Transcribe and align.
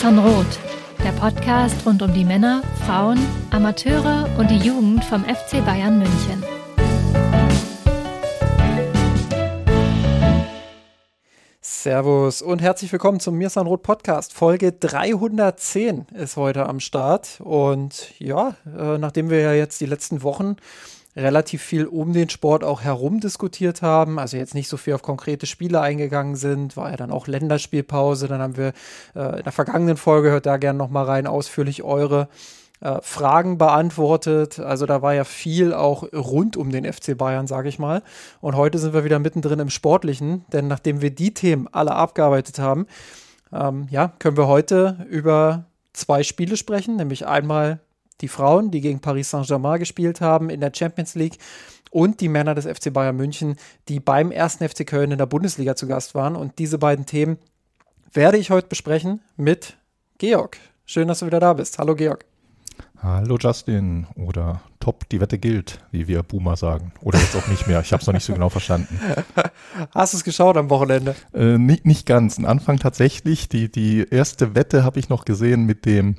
San 0.00 0.18
Roth, 0.18 0.58
der 1.02 1.12
Podcast 1.12 1.86
rund 1.86 2.02
um 2.02 2.12
die 2.12 2.24
Männer, 2.24 2.62
Frauen, 2.84 3.18
Amateure 3.50 4.28
und 4.38 4.50
die 4.50 4.58
Jugend 4.58 5.02
vom 5.04 5.24
FC 5.24 5.64
Bayern 5.64 5.98
München. 5.98 6.44
Servus 11.60 12.42
und 12.42 12.60
herzlich 12.60 12.92
willkommen 12.92 13.20
zum 13.20 13.36
Mirsan 13.36 13.66
Roth 13.66 13.82
Podcast. 13.82 14.34
Folge 14.34 14.72
310 14.72 16.06
ist 16.14 16.36
heute 16.36 16.66
am 16.66 16.80
Start. 16.80 17.40
Und 17.40 18.12
ja, 18.18 18.54
äh, 18.66 18.98
nachdem 18.98 19.30
wir 19.30 19.40
ja 19.40 19.54
jetzt 19.54 19.80
die 19.80 19.86
letzten 19.86 20.22
Wochen 20.22 20.56
relativ 21.16 21.62
viel 21.62 21.86
um 21.86 22.12
den 22.12 22.28
Sport 22.28 22.62
auch 22.62 22.82
herum 22.82 23.20
diskutiert 23.20 23.82
haben, 23.82 24.18
also 24.18 24.36
jetzt 24.36 24.54
nicht 24.54 24.68
so 24.68 24.76
viel 24.76 24.94
auf 24.94 25.02
konkrete 25.02 25.46
Spiele 25.46 25.80
eingegangen 25.80 26.36
sind, 26.36 26.76
war 26.76 26.90
ja 26.90 26.96
dann 26.96 27.10
auch 27.10 27.26
Länderspielpause, 27.26 28.28
dann 28.28 28.40
haben 28.40 28.56
wir 28.56 28.72
äh, 29.14 29.38
in 29.38 29.44
der 29.44 29.52
vergangenen 29.52 29.96
Folge, 29.96 30.30
hört 30.30 30.46
da 30.46 30.58
gerne 30.58 30.78
nochmal 30.78 31.06
rein, 31.06 31.26
ausführlich 31.26 31.82
eure 31.82 32.28
äh, 32.80 32.98
Fragen 33.00 33.56
beantwortet. 33.56 34.58
Also 34.58 34.84
da 34.84 35.00
war 35.00 35.14
ja 35.14 35.24
viel 35.24 35.72
auch 35.72 36.02
rund 36.12 36.58
um 36.58 36.70
den 36.70 36.90
FC 36.90 37.16
Bayern, 37.16 37.46
sage 37.46 37.70
ich 37.70 37.78
mal. 37.78 38.02
Und 38.42 38.54
heute 38.54 38.78
sind 38.78 38.92
wir 38.92 39.04
wieder 39.04 39.18
mittendrin 39.18 39.60
im 39.60 39.70
Sportlichen, 39.70 40.44
denn 40.52 40.68
nachdem 40.68 41.00
wir 41.00 41.10
die 41.10 41.32
Themen 41.32 41.68
alle 41.72 41.92
abgearbeitet 41.92 42.58
haben, 42.58 42.86
ähm, 43.52 43.86
ja, 43.90 44.12
können 44.18 44.36
wir 44.36 44.46
heute 44.46 45.06
über 45.08 45.64
zwei 45.94 46.22
Spiele 46.22 46.58
sprechen, 46.58 46.96
nämlich 46.96 47.26
einmal 47.26 47.80
die 48.20 48.28
Frauen, 48.28 48.70
die 48.70 48.80
gegen 48.80 49.00
Paris 49.00 49.30
Saint-Germain 49.30 49.78
gespielt 49.78 50.20
haben 50.20 50.50
in 50.50 50.60
der 50.60 50.72
Champions 50.74 51.14
League 51.14 51.38
und 51.90 52.20
die 52.20 52.28
Männer 52.28 52.54
des 52.54 52.66
FC 52.66 52.92
Bayern 52.92 53.16
München, 53.16 53.56
die 53.88 54.00
beim 54.00 54.30
ersten 54.30 54.68
FC 54.68 54.86
Köln 54.86 55.12
in 55.12 55.18
der 55.18 55.26
Bundesliga 55.26 55.76
zu 55.76 55.86
Gast 55.86 56.14
waren. 56.14 56.36
Und 56.36 56.58
diese 56.58 56.78
beiden 56.78 57.06
Themen 57.06 57.38
werde 58.12 58.38
ich 58.38 58.50
heute 58.50 58.68
besprechen 58.68 59.20
mit 59.36 59.76
Georg. 60.18 60.58
Schön, 60.84 61.08
dass 61.08 61.20
du 61.20 61.26
wieder 61.26 61.40
da 61.40 61.52
bist. 61.52 61.78
Hallo 61.78 61.94
Georg. 61.94 62.24
Hallo 63.02 63.36
Justin 63.38 64.06
oder 64.16 64.62
Top, 64.80 65.08
die 65.08 65.20
Wette 65.20 65.38
gilt, 65.38 65.80
wie 65.90 66.06
wir 66.06 66.22
Boomer 66.22 66.56
sagen. 66.56 66.92
Oder 67.02 67.18
jetzt 67.18 67.36
auch 67.36 67.46
nicht 67.48 67.66
mehr. 67.66 67.80
Ich 67.80 67.92
habe 67.92 68.00
es 68.00 68.06
noch 68.06 68.14
nicht 68.14 68.24
so 68.24 68.32
genau 68.32 68.48
verstanden. 68.48 69.00
Hast 69.94 70.12
du 70.12 70.18
es 70.18 70.24
geschaut 70.24 70.56
am 70.56 70.70
Wochenende? 70.70 71.14
Äh, 71.34 71.58
nicht, 71.58 71.86
nicht 71.86 72.06
ganz. 72.06 72.38
Am 72.38 72.46
Anfang 72.46 72.78
tatsächlich. 72.78 73.48
Die, 73.48 73.70
die 73.70 74.06
erste 74.08 74.54
Wette 74.54 74.84
habe 74.84 74.98
ich 74.98 75.08
noch 75.08 75.24
gesehen 75.24 75.64
mit 75.64 75.84
dem 75.86 76.16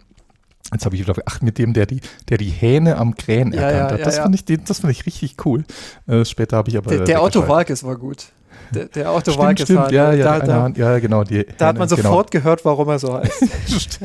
Jetzt 0.72 0.86
habe 0.86 0.96
ich 0.96 1.02
wieder, 1.02 1.14
ach, 1.26 1.42
mit 1.42 1.58
dem, 1.58 1.73
der 1.73 1.86
die, 1.86 2.02
der 2.30 2.38
die 2.38 2.50
Hähne 2.50 2.98
am 2.98 3.16
Krähen 3.16 3.54
ja, 3.54 3.62
erkannt 3.62 3.92
hat. 3.92 4.00
Ja, 4.00 4.06
das, 4.06 4.18
ja, 4.18 4.23
fand 4.23 4.36
ich, 4.36 4.64
das 4.64 4.80
fand 4.80 4.92
ich 4.92 5.06
richtig 5.06 5.38
cool. 5.46 5.64
Äh, 6.08 6.26
später 6.26 6.58
habe 6.58 6.70
ich 6.70 6.78
aber. 6.78 6.90
Der, 6.90 7.06
der 7.06 7.23
Otto 7.23 7.48
Walkes 7.48 7.84
war 7.84 7.96
gut. 7.96 8.28
Der, 8.73 8.86
der 8.86 9.14
Otto 9.14 9.32
stimmt, 9.32 9.38
Walkes 9.38 9.64
stimmt, 9.64 9.92
ja, 9.92 10.12
ja, 10.12 10.40
da, 10.40 10.70
da, 10.70 10.72
ja, 10.76 11.00
genau. 11.00 11.23
Die 11.23 11.45
da 11.58 11.68
hat 11.68 11.78
man 11.78 11.88
sofort 11.88 12.32
genau. 12.32 12.44
gehört, 12.44 12.66
warum 12.66 12.90
er 12.90 13.00
so 13.00 13.14
heißt. 13.18 14.00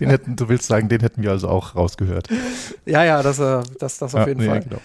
den 0.00 0.10
hätten, 0.10 0.36
du 0.36 0.48
willst 0.48 0.66
sagen, 0.66 0.88
den 0.88 1.00
hätten 1.00 1.22
wir 1.22 1.30
also 1.30 1.48
auch 1.48 1.76
rausgehört. 1.76 2.28
Ja, 2.86 3.04
ja, 3.04 3.22
das, 3.22 3.38
äh, 3.38 3.62
das, 3.78 3.98
das 3.98 4.14
auf 4.14 4.26
jeden 4.26 4.40
nee, 4.40 4.48
Fall. 4.48 4.60
Genau. 4.60 4.80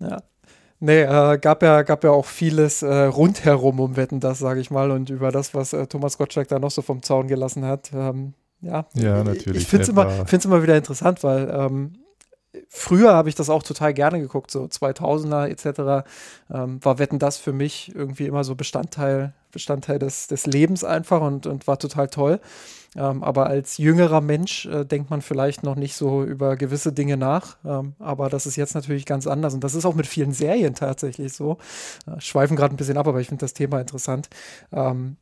Ja. 0.00 0.22
Nee, 0.80 1.02
äh, 1.02 1.38
gab, 1.38 1.62
ja, 1.62 1.82
gab 1.82 2.04
ja 2.04 2.10
auch 2.10 2.24
vieles 2.24 2.82
äh, 2.82 3.04
rundherum 3.04 3.80
um 3.80 3.96
Wetten, 3.96 4.20
das 4.20 4.38
sage 4.38 4.60
ich 4.60 4.70
mal, 4.70 4.92
und 4.92 5.10
über 5.10 5.32
das, 5.32 5.52
was 5.52 5.72
äh, 5.72 5.86
Thomas 5.86 6.18
Gottschalk 6.18 6.48
da 6.48 6.58
noch 6.58 6.70
so 6.70 6.82
vom 6.82 7.02
Zaun 7.02 7.26
gelassen 7.26 7.64
hat. 7.64 7.90
Ähm, 7.92 8.34
ja, 8.60 8.86
ja, 8.94 9.22
natürlich. 9.22 9.62
Ich 9.62 9.68
finde 9.68 9.84
es 9.84 9.88
immer, 9.88 10.26
immer 10.32 10.62
wieder 10.62 10.76
interessant, 10.76 11.22
weil 11.22 11.48
ähm, 11.50 11.92
früher 12.68 13.12
habe 13.12 13.28
ich 13.28 13.34
das 13.34 13.50
auch 13.50 13.62
total 13.62 13.94
gerne 13.94 14.20
geguckt, 14.20 14.50
so 14.50 14.64
2000er 14.64 15.46
etc. 15.46 16.08
Ähm, 16.52 16.84
war 16.84 16.98
Wetten 16.98 17.18
das 17.18 17.38
für 17.38 17.52
mich 17.52 17.94
irgendwie 17.94 18.26
immer 18.26 18.44
so 18.44 18.54
Bestandteil, 18.54 19.32
Bestandteil 19.52 19.98
des, 19.98 20.26
des 20.26 20.46
Lebens 20.46 20.84
einfach 20.84 21.20
und, 21.20 21.46
und 21.46 21.66
war 21.66 21.78
total 21.78 22.08
toll. 22.08 22.40
Ähm, 22.96 23.22
aber 23.22 23.46
als 23.46 23.78
jüngerer 23.78 24.20
Mensch 24.20 24.66
äh, 24.66 24.84
denkt 24.84 25.10
man 25.10 25.20
vielleicht 25.20 25.62
noch 25.62 25.76
nicht 25.76 25.94
so 25.94 26.24
über 26.24 26.56
gewisse 26.56 26.92
Dinge 26.92 27.16
nach. 27.16 27.58
Ähm, 27.64 27.94
aber 27.98 28.30
das 28.30 28.46
ist 28.46 28.56
jetzt 28.56 28.74
natürlich 28.74 29.04
ganz 29.04 29.26
anders. 29.26 29.54
Und 29.54 29.62
das 29.62 29.74
ist 29.74 29.84
auch 29.84 29.94
mit 29.94 30.06
vielen 30.06 30.32
Serien 30.32 30.74
tatsächlich 30.74 31.34
so. 31.34 31.58
Äh, 32.06 32.20
schweifen 32.20 32.56
gerade 32.56 32.74
ein 32.74 32.78
bisschen 32.78 32.96
ab, 32.96 33.06
aber 33.06 33.20
ich 33.20 33.28
finde 33.28 33.40
das 33.42 33.54
Thema 33.54 33.80
interessant. 33.80 34.28
Ähm, 34.72 35.16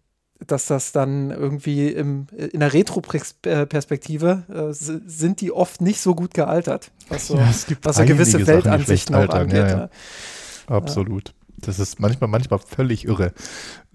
dass 0.44 0.66
das 0.66 0.92
dann 0.92 1.30
irgendwie 1.30 1.88
im, 1.88 2.26
in 2.36 2.60
der 2.60 2.72
Retro-Perspektive 2.72 4.42
äh, 4.48 4.72
sind 4.72 5.40
die 5.40 5.52
oft 5.52 5.80
nicht 5.80 6.00
so 6.00 6.14
gut 6.14 6.34
gealtert, 6.34 6.90
was 7.08 7.28
so, 7.28 7.36
ja, 7.36 7.52
was 7.82 7.96
so 7.96 8.04
gewisse 8.04 8.46
Weltansichten 8.46 9.14
auch 9.14 9.28
angeht. 9.28 9.56
Ja, 9.56 9.68
ja. 9.68 9.88
Absolut. 10.66 11.32
Das 11.58 11.78
ist 11.78 12.00
manchmal, 12.00 12.28
manchmal 12.28 12.58
völlig 12.58 13.06
irre. 13.06 13.32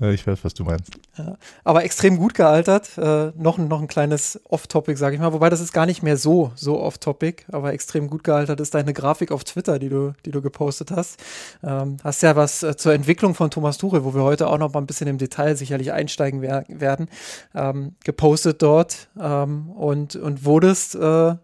Äh, 0.01 0.13
ich 0.13 0.25
weiß, 0.25 0.43
was 0.43 0.53
du 0.53 0.63
meinst. 0.63 0.91
Ja, 1.17 1.37
aber 1.63 1.83
extrem 1.83 2.17
gut 2.17 2.33
gealtert. 2.33 2.97
Äh, 2.97 3.31
noch, 3.35 3.57
noch 3.57 3.81
ein 3.81 3.87
kleines 3.87 4.39
Off-Topic, 4.49 4.97
sage 4.97 5.15
ich 5.15 5.21
mal. 5.21 5.33
Wobei 5.33 5.49
das 5.49 5.61
ist 5.61 5.73
gar 5.73 5.85
nicht 5.85 6.01
mehr 6.01 6.17
so, 6.17 6.51
so 6.55 6.79
Off-Topic, 6.79 7.43
aber 7.51 7.73
extrem 7.73 8.09
gut 8.09 8.23
gealtert 8.23 8.59
ist 8.59 8.73
deine 8.73 8.93
Grafik 8.93 9.31
auf 9.31 9.43
Twitter, 9.43 9.79
die 9.79 9.89
du, 9.89 10.13
die 10.25 10.31
du 10.31 10.41
gepostet 10.41 10.91
hast. 10.91 11.19
Ähm, 11.63 11.97
hast 12.03 12.23
ja 12.23 12.35
was 12.35 12.63
äh, 12.63 12.75
zur 12.75 12.93
Entwicklung 12.93 13.35
von 13.35 13.51
Thomas 13.51 13.77
Tuchel, 13.77 14.03
wo 14.03 14.13
wir 14.13 14.23
heute 14.23 14.47
auch 14.47 14.57
noch 14.57 14.73
mal 14.73 14.79
ein 14.79 14.87
bisschen 14.87 15.07
im 15.07 15.17
Detail 15.17 15.55
sicherlich 15.55 15.91
einsteigen 15.91 16.41
wer 16.41 16.65
werden, 16.67 17.07
ähm, 17.53 17.95
gepostet 18.03 18.61
dort 18.61 19.09
ähm, 19.19 19.69
und, 19.69 20.15
und 20.15 20.45
wurdest 20.45 20.95
äh, 20.95 21.35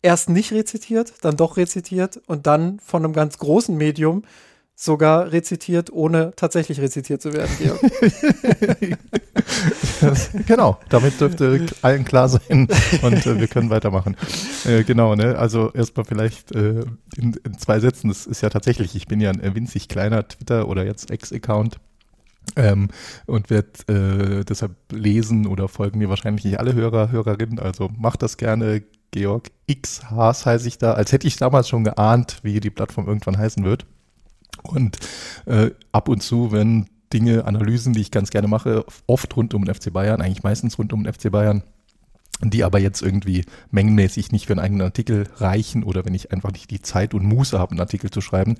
erst 0.00 0.28
nicht 0.28 0.52
rezitiert, 0.52 1.12
dann 1.22 1.36
doch 1.36 1.56
rezitiert 1.56 2.20
und 2.26 2.46
dann 2.46 2.78
von 2.80 3.04
einem 3.04 3.12
ganz 3.12 3.38
großen 3.38 3.76
Medium 3.76 4.24
sogar 4.74 5.32
rezitiert, 5.32 5.92
ohne 5.92 6.32
tatsächlich 6.36 6.80
rezitiert 6.80 7.22
zu 7.22 7.32
werden, 7.32 7.50
Georg. 7.58 7.80
genau, 10.46 10.78
damit 10.88 11.20
dürfte 11.20 11.66
allen 11.82 12.04
klar 12.04 12.28
sein 12.28 12.68
und 13.02 13.26
äh, 13.26 13.38
wir 13.38 13.46
können 13.48 13.70
weitermachen. 13.70 14.16
Äh, 14.64 14.82
genau, 14.84 15.14
ne? 15.14 15.38
Also 15.38 15.70
erstmal 15.72 16.04
vielleicht 16.04 16.52
äh, 16.52 16.84
in, 17.16 17.34
in, 17.44 17.58
zwei 17.58 17.80
Sätzen, 17.80 18.08
das 18.08 18.26
ist 18.26 18.40
ja 18.40 18.48
tatsächlich, 18.48 18.96
ich 18.96 19.06
bin 19.06 19.20
ja 19.20 19.30
ein 19.30 19.54
winzig 19.54 19.88
kleiner 19.88 20.26
Twitter 20.26 20.68
oder 20.68 20.84
jetzt 20.84 21.10
Ex-Account. 21.10 21.76
Ähm, 22.56 22.88
und 23.26 23.50
werde 23.50 24.40
äh, 24.40 24.44
deshalb 24.44 24.74
lesen 24.90 25.46
oder 25.46 25.68
folgen 25.68 26.00
mir 26.00 26.08
wahrscheinlich 26.08 26.44
nicht 26.44 26.58
alle 26.58 26.74
Hörer, 26.74 27.12
Hörerinnen. 27.12 27.60
Also 27.60 27.88
macht 27.96 28.20
das 28.22 28.36
gerne. 28.36 28.82
Georg 29.12 29.50
X 29.66 30.10
Haas 30.10 30.46
heiße 30.46 30.66
ich 30.66 30.78
da, 30.78 30.94
als 30.94 31.12
hätte 31.12 31.26
ich 31.26 31.36
damals 31.36 31.68
schon 31.68 31.84
geahnt, 31.84 32.38
wie 32.42 32.58
die 32.60 32.70
Plattform 32.70 33.06
irgendwann 33.06 33.38
heißen 33.38 33.62
wird. 33.62 33.86
Und 34.62 34.98
äh, 35.46 35.70
ab 35.92 36.08
und 36.08 36.22
zu, 36.22 36.52
wenn 36.52 36.86
Dinge, 37.12 37.44
Analysen, 37.44 37.92
die 37.92 38.00
ich 38.00 38.10
ganz 38.10 38.30
gerne 38.30 38.48
mache, 38.48 38.84
oft 39.06 39.36
rund 39.36 39.54
um 39.54 39.64
den 39.64 39.74
FC 39.74 39.92
Bayern, 39.92 40.22
eigentlich 40.22 40.42
meistens 40.42 40.78
rund 40.78 40.92
um 40.92 41.04
den 41.04 41.12
FC 41.12 41.30
Bayern, 41.30 41.62
die 42.44 42.64
aber 42.64 42.78
jetzt 42.80 43.02
irgendwie 43.02 43.44
mengenmäßig 43.70 44.32
nicht 44.32 44.46
für 44.46 44.54
einen 44.54 44.60
eigenen 44.60 44.82
Artikel 44.82 45.28
reichen 45.36 45.84
oder 45.84 46.04
wenn 46.04 46.14
ich 46.14 46.32
einfach 46.32 46.50
nicht 46.50 46.70
die 46.70 46.82
Zeit 46.82 47.14
und 47.14 47.24
Muße 47.24 47.58
habe, 47.58 47.72
einen 47.72 47.80
Artikel 47.80 48.10
zu 48.10 48.20
schreiben, 48.20 48.56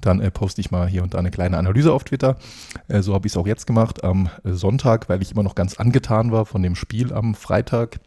dann 0.00 0.20
äh, 0.20 0.30
poste 0.30 0.60
ich 0.60 0.70
mal 0.70 0.88
hier 0.88 1.02
und 1.02 1.14
da 1.14 1.18
eine 1.18 1.30
kleine 1.30 1.56
Analyse 1.56 1.92
auf 1.92 2.04
Twitter. 2.04 2.36
Äh, 2.88 3.00
so 3.02 3.14
habe 3.14 3.26
ich 3.26 3.32
es 3.32 3.36
auch 3.36 3.46
jetzt 3.46 3.66
gemacht 3.66 4.04
am 4.04 4.28
Sonntag, 4.44 5.08
weil 5.08 5.22
ich 5.22 5.32
immer 5.32 5.42
noch 5.42 5.54
ganz 5.54 5.74
angetan 5.74 6.32
war 6.32 6.44
von 6.44 6.62
dem 6.62 6.74
Spiel 6.74 7.12
am 7.12 7.34
Freitag 7.34 8.00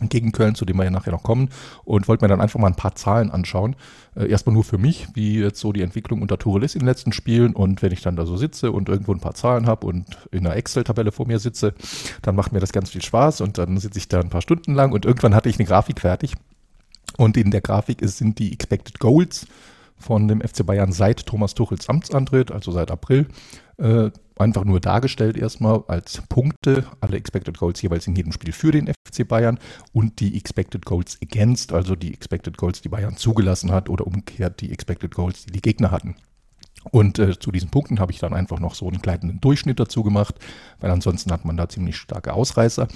gegen 0.00 0.32
Köln, 0.32 0.54
zu 0.54 0.64
dem 0.64 0.76
wir 0.76 0.84
ja 0.84 0.90
nachher 0.90 1.12
noch 1.12 1.22
kommen, 1.22 1.48
und 1.84 2.08
wollte 2.08 2.24
mir 2.24 2.28
dann 2.28 2.40
einfach 2.40 2.60
mal 2.60 2.68
ein 2.68 2.76
paar 2.76 2.94
Zahlen 2.94 3.30
anschauen. 3.30 3.76
Äh, 4.14 4.28
erstmal 4.28 4.54
nur 4.54 4.64
für 4.64 4.78
mich, 4.78 5.08
wie 5.14 5.40
jetzt 5.40 5.60
so 5.60 5.72
die 5.72 5.82
Entwicklung 5.82 6.22
unter 6.22 6.38
Tuchel 6.38 6.64
ist 6.64 6.74
in 6.74 6.80
den 6.80 6.88
letzten 6.88 7.12
Spielen. 7.12 7.54
Und 7.54 7.82
wenn 7.82 7.92
ich 7.92 8.02
dann 8.02 8.16
da 8.16 8.26
so 8.26 8.36
sitze 8.36 8.72
und 8.72 8.88
irgendwo 8.88 9.12
ein 9.12 9.20
paar 9.20 9.34
Zahlen 9.34 9.66
habe 9.66 9.86
und 9.86 10.04
in 10.30 10.46
einer 10.46 10.56
Excel-Tabelle 10.56 11.12
vor 11.12 11.26
mir 11.26 11.38
sitze, 11.38 11.74
dann 12.22 12.36
macht 12.36 12.52
mir 12.52 12.60
das 12.60 12.72
ganz 12.72 12.90
viel 12.90 13.02
Spaß 13.02 13.40
und 13.40 13.58
dann 13.58 13.78
sitze 13.78 13.98
ich 13.98 14.08
da 14.08 14.20
ein 14.20 14.30
paar 14.30 14.42
Stunden 14.42 14.74
lang 14.74 14.92
und 14.92 15.04
irgendwann 15.04 15.34
hatte 15.34 15.48
ich 15.48 15.58
eine 15.58 15.66
Grafik 15.66 16.00
fertig. 16.00 16.34
Und 17.16 17.36
in 17.36 17.50
der 17.50 17.62
Grafik 17.62 18.00
sind 18.02 18.38
die 18.38 18.52
Expected 18.52 18.98
Goals 18.98 19.46
von 19.98 20.28
dem 20.28 20.40
FC 20.40 20.64
Bayern 20.64 20.92
seit 20.92 21.26
Thomas 21.26 21.54
Tuchels 21.54 21.88
Amtsantritt, 21.88 22.50
also 22.50 22.72
seit 22.72 22.90
April. 22.90 23.26
Äh, 23.78 24.10
einfach 24.38 24.64
nur 24.64 24.80
dargestellt 24.80 25.36
erstmal 25.36 25.84
als 25.88 26.22
Punkte, 26.28 26.84
alle 27.00 27.16
Expected 27.16 27.58
Goals 27.58 27.80
jeweils 27.82 28.06
in 28.06 28.14
jedem 28.14 28.32
Spiel 28.32 28.52
für 28.52 28.70
den 28.70 28.88
FC 28.88 29.26
Bayern 29.26 29.58
und 29.92 30.20
die 30.20 30.36
Expected 30.36 30.84
Goals 30.84 31.18
against, 31.22 31.72
also 31.72 31.96
die 31.96 32.12
Expected 32.12 32.56
Goals, 32.56 32.80
die 32.80 32.88
Bayern 32.88 33.16
zugelassen 33.16 33.72
hat 33.72 33.88
oder 33.88 34.06
umgekehrt 34.06 34.60
die 34.60 34.72
Expected 34.72 35.14
Goals, 35.14 35.46
die 35.46 35.52
die 35.52 35.62
Gegner 35.62 35.90
hatten. 35.90 36.16
Und 36.90 37.18
äh, 37.18 37.38
zu 37.38 37.50
diesen 37.50 37.70
Punkten 37.70 38.00
habe 38.00 38.12
ich 38.12 38.18
dann 38.18 38.34
einfach 38.34 38.60
noch 38.60 38.74
so 38.74 38.88
einen 38.88 39.02
kleinen 39.02 39.40
Durchschnitt 39.40 39.80
dazu 39.80 40.02
gemacht, 40.02 40.36
weil 40.80 40.90
ansonsten 40.90 41.32
hat 41.32 41.44
man 41.44 41.56
da 41.56 41.68
ziemlich 41.68 41.96
starke 41.96 42.32
Ausreißer. 42.32 42.88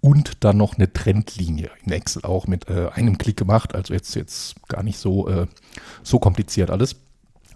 Und 0.00 0.44
dann 0.44 0.56
noch 0.56 0.76
eine 0.76 0.92
Trendlinie 0.92 1.70
in 1.84 1.92
Excel 1.92 2.22
auch 2.22 2.46
mit 2.46 2.68
äh, 2.68 2.88
einem 2.94 3.18
Klick 3.18 3.36
gemacht, 3.36 3.74
also 3.74 3.94
jetzt, 3.94 4.14
jetzt 4.14 4.54
gar 4.68 4.84
nicht 4.84 4.98
so, 4.98 5.28
äh, 5.28 5.46
so 6.04 6.20
kompliziert 6.20 6.70
alles. 6.70 6.96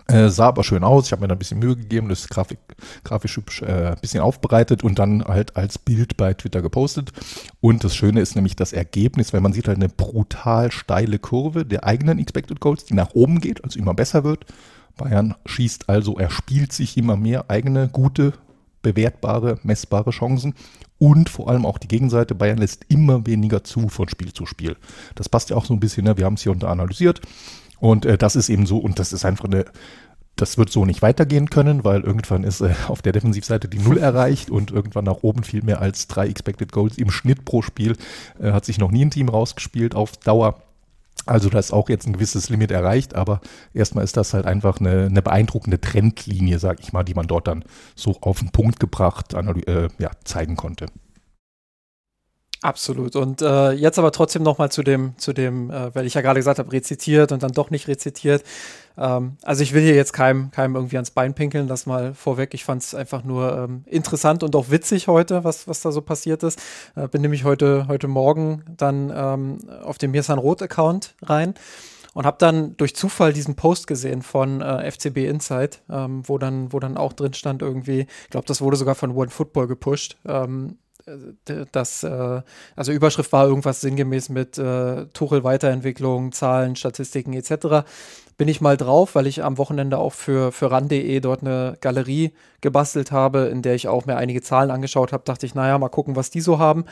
Äh, 0.08 0.28
sah 0.28 0.48
aber 0.48 0.64
schön 0.64 0.82
aus. 0.82 1.06
Ich 1.06 1.12
habe 1.12 1.22
mir 1.22 1.28
da 1.28 1.36
ein 1.36 1.38
bisschen 1.38 1.60
Mühe 1.60 1.76
gegeben, 1.76 2.08
das 2.08 2.28
Grafik, 2.28 2.58
grafisch 3.04 3.36
hübsch 3.36 3.62
äh, 3.62 3.92
ein 3.92 4.00
bisschen 4.00 4.20
aufbereitet 4.20 4.82
und 4.82 4.98
dann 4.98 5.24
halt 5.24 5.56
als 5.56 5.78
Bild 5.78 6.16
bei 6.16 6.34
Twitter 6.34 6.60
gepostet. 6.60 7.12
Und 7.60 7.84
das 7.84 7.94
Schöne 7.94 8.20
ist 8.20 8.34
nämlich 8.34 8.56
das 8.56 8.72
Ergebnis, 8.72 9.32
weil 9.32 9.40
man 9.40 9.52
sieht 9.52 9.68
halt 9.68 9.78
eine 9.78 9.88
brutal 9.88 10.72
steile 10.72 11.20
Kurve 11.20 11.64
der 11.64 11.84
eigenen 11.84 12.18
Expected 12.18 12.58
Goals, 12.58 12.84
die 12.84 12.94
nach 12.94 13.14
oben 13.14 13.40
geht, 13.40 13.62
also 13.62 13.78
immer 13.78 13.94
besser 13.94 14.24
wird. 14.24 14.46
Bayern 14.96 15.34
schießt 15.46 15.88
also, 15.88 16.18
er 16.18 16.30
spielt 16.30 16.72
sich 16.72 16.96
immer 16.96 17.16
mehr 17.16 17.50
eigene 17.50 17.88
gute 17.88 18.34
bewertbare, 18.82 19.58
messbare 19.62 20.10
Chancen 20.10 20.54
und 20.98 21.28
vor 21.28 21.48
allem 21.48 21.66
auch 21.66 21.78
die 21.78 21.88
Gegenseite. 21.88 22.34
Bayern 22.34 22.58
lässt 22.58 22.84
immer 22.88 23.26
weniger 23.26 23.64
zu 23.64 23.88
von 23.88 24.08
Spiel 24.08 24.32
zu 24.32 24.46
Spiel. 24.46 24.76
Das 25.14 25.28
passt 25.28 25.50
ja 25.50 25.56
auch 25.56 25.64
so 25.64 25.74
ein 25.74 25.80
bisschen, 25.80 26.04
ne? 26.04 26.16
wir 26.16 26.24
haben 26.24 26.34
es 26.34 26.42
hier 26.42 26.52
unter 26.52 26.68
analysiert 26.68 27.20
und 27.78 28.04
äh, 28.04 28.18
das 28.18 28.36
ist 28.36 28.48
eben 28.48 28.66
so 28.66 28.78
und 28.78 28.98
das 28.98 29.12
ist 29.12 29.24
einfach 29.24 29.46
eine 29.46 29.64
das 30.36 30.56
wird 30.56 30.70
so 30.70 30.86
nicht 30.86 31.02
weitergehen 31.02 31.50
können, 31.50 31.84
weil 31.84 32.00
irgendwann 32.00 32.44
ist 32.44 32.62
äh, 32.62 32.74
auf 32.88 33.02
der 33.02 33.12
Defensivseite 33.12 33.68
die 33.68 33.78
Null 33.78 33.98
erreicht 33.98 34.50
und 34.50 34.70
irgendwann 34.70 35.04
nach 35.04 35.22
oben 35.22 35.42
viel 35.42 35.62
mehr 35.62 35.80
als 35.80 36.06
drei 36.06 36.26
Expected 36.26 36.72
Goals 36.72 36.98
im 36.98 37.10
Schnitt 37.10 37.44
pro 37.44 37.62
Spiel. 37.62 37.96
Äh, 38.40 38.52
hat 38.52 38.64
sich 38.64 38.78
noch 38.78 38.90
nie 38.90 39.04
ein 39.04 39.10
Team 39.10 39.28
rausgespielt 39.28 39.94
auf 39.94 40.16
Dauer. 40.16 40.62
Also 41.26 41.48
da 41.48 41.58
ist 41.58 41.72
auch 41.72 41.88
jetzt 41.88 42.06
ein 42.06 42.14
gewisses 42.14 42.48
Limit 42.48 42.70
erreicht, 42.70 43.14
aber 43.14 43.40
erstmal 43.74 44.04
ist 44.04 44.16
das 44.16 44.34
halt 44.34 44.46
einfach 44.46 44.80
eine, 44.80 45.06
eine 45.06 45.22
beeindruckende 45.22 45.80
Trendlinie, 45.80 46.58
sag 46.58 46.80
ich 46.80 46.92
mal, 46.92 47.04
die 47.04 47.14
man 47.14 47.26
dort 47.26 47.46
dann 47.46 47.64
so 47.94 48.16
auf 48.20 48.40
den 48.40 48.50
Punkt 48.50 48.80
gebracht 48.80 49.34
äh, 49.34 49.88
ja, 49.98 50.10
zeigen 50.24 50.56
konnte. 50.56 50.86
Absolut. 52.62 53.16
Und 53.16 53.42
äh, 53.42 53.72
jetzt 53.72 53.98
aber 53.98 54.12
trotzdem 54.12 54.44
nochmal 54.44 54.70
zu 54.70 54.84
dem, 54.84 55.18
zu 55.18 55.32
dem, 55.32 55.70
äh, 55.70 55.92
weil 55.94 56.06
ich 56.06 56.14
ja 56.14 56.20
gerade 56.20 56.38
gesagt 56.38 56.60
habe, 56.60 56.70
rezitiert 56.70 57.32
und 57.32 57.42
dann 57.42 57.50
doch 57.50 57.70
nicht 57.70 57.88
rezitiert. 57.88 58.44
Ähm, 58.96 59.36
also 59.42 59.64
ich 59.64 59.72
will 59.72 59.82
hier 59.82 59.96
jetzt 59.96 60.12
keinem, 60.12 60.52
keinem 60.52 60.76
irgendwie 60.76 60.96
ans 60.96 61.10
Bein 61.10 61.34
pinkeln, 61.34 61.66
das 61.66 61.86
mal 61.86 62.14
vorweg. 62.14 62.54
Ich 62.54 62.64
fand 62.64 62.82
es 62.82 62.94
einfach 62.94 63.24
nur 63.24 63.58
ähm, 63.58 63.84
interessant 63.86 64.44
und 64.44 64.54
auch 64.54 64.70
witzig 64.70 65.08
heute, 65.08 65.42
was, 65.42 65.66
was 65.66 65.80
da 65.80 65.90
so 65.90 66.02
passiert 66.02 66.44
ist. 66.44 66.62
Äh, 66.94 67.08
bin 67.08 67.22
nämlich 67.22 67.42
heute, 67.42 67.88
heute 67.88 68.06
Morgen 68.06 68.64
dann 68.76 69.12
ähm, 69.14 69.58
auf 69.82 69.98
dem 69.98 70.12
Mirsan 70.12 70.38
Roth-Account 70.38 71.16
rein 71.22 71.54
und 72.14 72.26
habe 72.26 72.36
dann 72.38 72.76
durch 72.76 72.94
Zufall 72.94 73.32
diesen 73.32 73.56
Post 73.56 73.88
gesehen 73.88 74.22
von 74.22 74.60
äh, 74.60 74.88
FCB 74.88 75.18
Insight, 75.28 75.82
ähm, 75.90 76.22
wo 76.28 76.38
dann 76.38 76.72
wo 76.72 76.78
dann 76.78 76.96
auch 76.96 77.12
drin 77.12 77.34
stand 77.34 77.60
irgendwie, 77.60 78.06
ich 78.24 78.30
glaube, 78.30 78.46
das 78.46 78.60
wurde 78.60 78.76
sogar 78.76 78.94
von 78.94 79.10
One 79.16 79.30
Football 79.30 79.66
gepusht, 79.66 80.16
ähm, 80.26 80.76
das, 81.72 82.02
äh, 82.02 82.42
also 82.76 82.92
Überschrift 82.92 83.32
war 83.32 83.46
irgendwas 83.46 83.80
sinngemäß 83.80 84.28
mit 84.28 84.58
äh, 84.58 85.06
Tuchel 85.06 85.44
Weiterentwicklung, 85.44 86.32
Zahlen, 86.32 86.76
Statistiken 86.76 87.32
etc. 87.32 87.86
Bin 88.36 88.48
ich 88.48 88.60
mal 88.60 88.76
drauf, 88.76 89.14
weil 89.14 89.26
ich 89.26 89.42
am 89.42 89.58
Wochenende 89.58 89.98
auch 89.98 90.12
für, 90.12 90.52
für 90.52 90.70
ran.de 90.70 91.20
dort 91.20 91.42
eine 91.42 91.76
Galerie 91.80 92.32
gebastelt 92.60 93.12
habe, 93.12 93.40
in 93.46 93.62
der 93.62 93.74
ich 93.74 93.88
auch 93.88 94.06
mir 94.06 94.16
einige 94.16 94.42
Zahlen 94.42 94.70
angeschaut 94.70 95.12
habe. 95.12 95.24
Dachte 95.24 95.46
ich, 95.46 95.54
naja, 95.54 95.78
mal 95.78 95.88
gucken, 95.88 96.16
was 96.16 96.30
die 96.30 96.40
so 96.40 96.58
haben. 96.58 96.84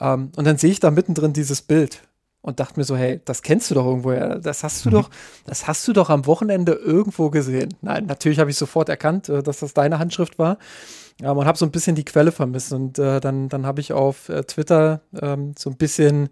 Ähm, 0.00 0.30
und 0.36 0.46
dann 0.46 0.58
sehe 0.58 0.70
ich 0.70 0.80
da 0.80 0.90
mittendrin 0.90 1.32
dieses 1.32 1.62
Bild 1.62 2.02
und 2.40 2.60
dachte 2.60 2.78
mir 2.78 2.84
so, 2.84 2.96
hey, 2.96 3.20
das 3.24 3.42
kennst 3.42 3.70
du 3.70 3.74
doch 3.74 3.84
irgendwoher. 3.84 4.38
Das 4.38 4.64
hast 4.64 4.84
du 4.84 4.90
mhm. 4.90 4.94
doch, 4.94 5.10
das 5.44 5.66
hast 5.66 5.86
du 5.88 5.92
doch 5.92 6.10
am 6.10 6.26
Wochenende 6.26 6.72
irgendwo 6.72 7.30
gesehen. 7.30 7.74
Nein, 7.82 8.06
natürlich 8.06 8.38
habe 8.38 8.50
ich 8.50 8.56
sofort 8.56 8.88
erkannt, 8.88 9.28
äh, 9.28 9.42
dass 9.42 9.58
das 9.58 9.74
deine 9.74 9.98
Handschrift 9.98 10.38
war. 10.38 10.58
Ja, 11.20 11.34
man 11.34 11.46
hat 11.46 11.56
so 11.56 11.66
ein 11.66 11.72
bisschen 11.72 11.96
die 11.96 12.04
Quelle 12.04 12.30
vermisst 12.30 12.72
und 12.72 12.98
äh, 12.98 13.20
dann, 13.20 13.48
dann 13.48 13.66
habe 13.66 13.80
ich 13.80 13.92
auf 13.92 14.28
äh, 14.28 14.44
Twitter 14.44 15.00
ähm, 15.20 15.54
so 15.58 15.68
ein 15.68 15.76
bisschen 15.76 16.28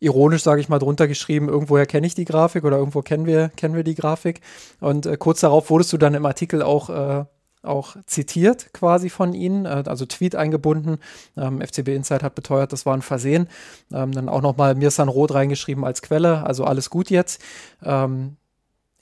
ironisch, 0.00 0.42
sage 0.42 0.60
ich 0.60 0.68
mal, 0.68 0.78
drunter 0.78 1.06
geschrieben, 1.06 1.48
irgendwoher 1.48 1.86
kenne 1.86 2.06
ich 2.06 2.14
die 2.14 2.24
Grafik 2.24 2.64
oder 2.64 2.78
irgendwo 2.78 3.02
kennen 3.02 3.26
wir, 3.26 3.50
kennen 3.50 3.74
wir 3.74 3.84
die 3.84 3.94
Grafik. 3.94 4.40
Und 4.80 5.06
äh, 5.06 5.16
kurz 5.18 5.40
darauf 5.40 5.70
wurdest 5.70 5.92
du 5.92 5.98
dann 5.98 6.14
im 6.14 6.26
Artikel 6.26 6.62
auch, 6.62 6.88
äh, 6.90 7.24
auch 7.62 7.96
zitiert 8.06 8.72
quasi 8.72 9.10
von 9.10 9.34
ihnen, 9.34 9.66
äh, 9.66 9.84
also 9.86 10.06
Tweet 10.06 10.34
eingebunden. 10.34 10.98
Ähm, 11.36 11.60
FCB 11.60 11.88
Insight 11.88 12.22
hat 12.22 12.34
beteuert, 12.34 12.72
das 12.72 12.86
war 12.86 12.94
ein 12.94 13.02
Versehen. 13.02 13.48
Ähm, 13.92 14.12
dann 14.12 14.30
auch 14.30 14.42
nochmal 14.42 14.74
Mirsan 14.74 15.08
Roth 15.08 15.34
reingeschrieben 15.34 15.84
als 15.84 16.02
Quelle, 16.02 16.44
also 16.44 16.64
alles 16.64 16.90
gut 16.90 17.10
jetzt. 17.10 17.40
Ähm, 17.84 18.36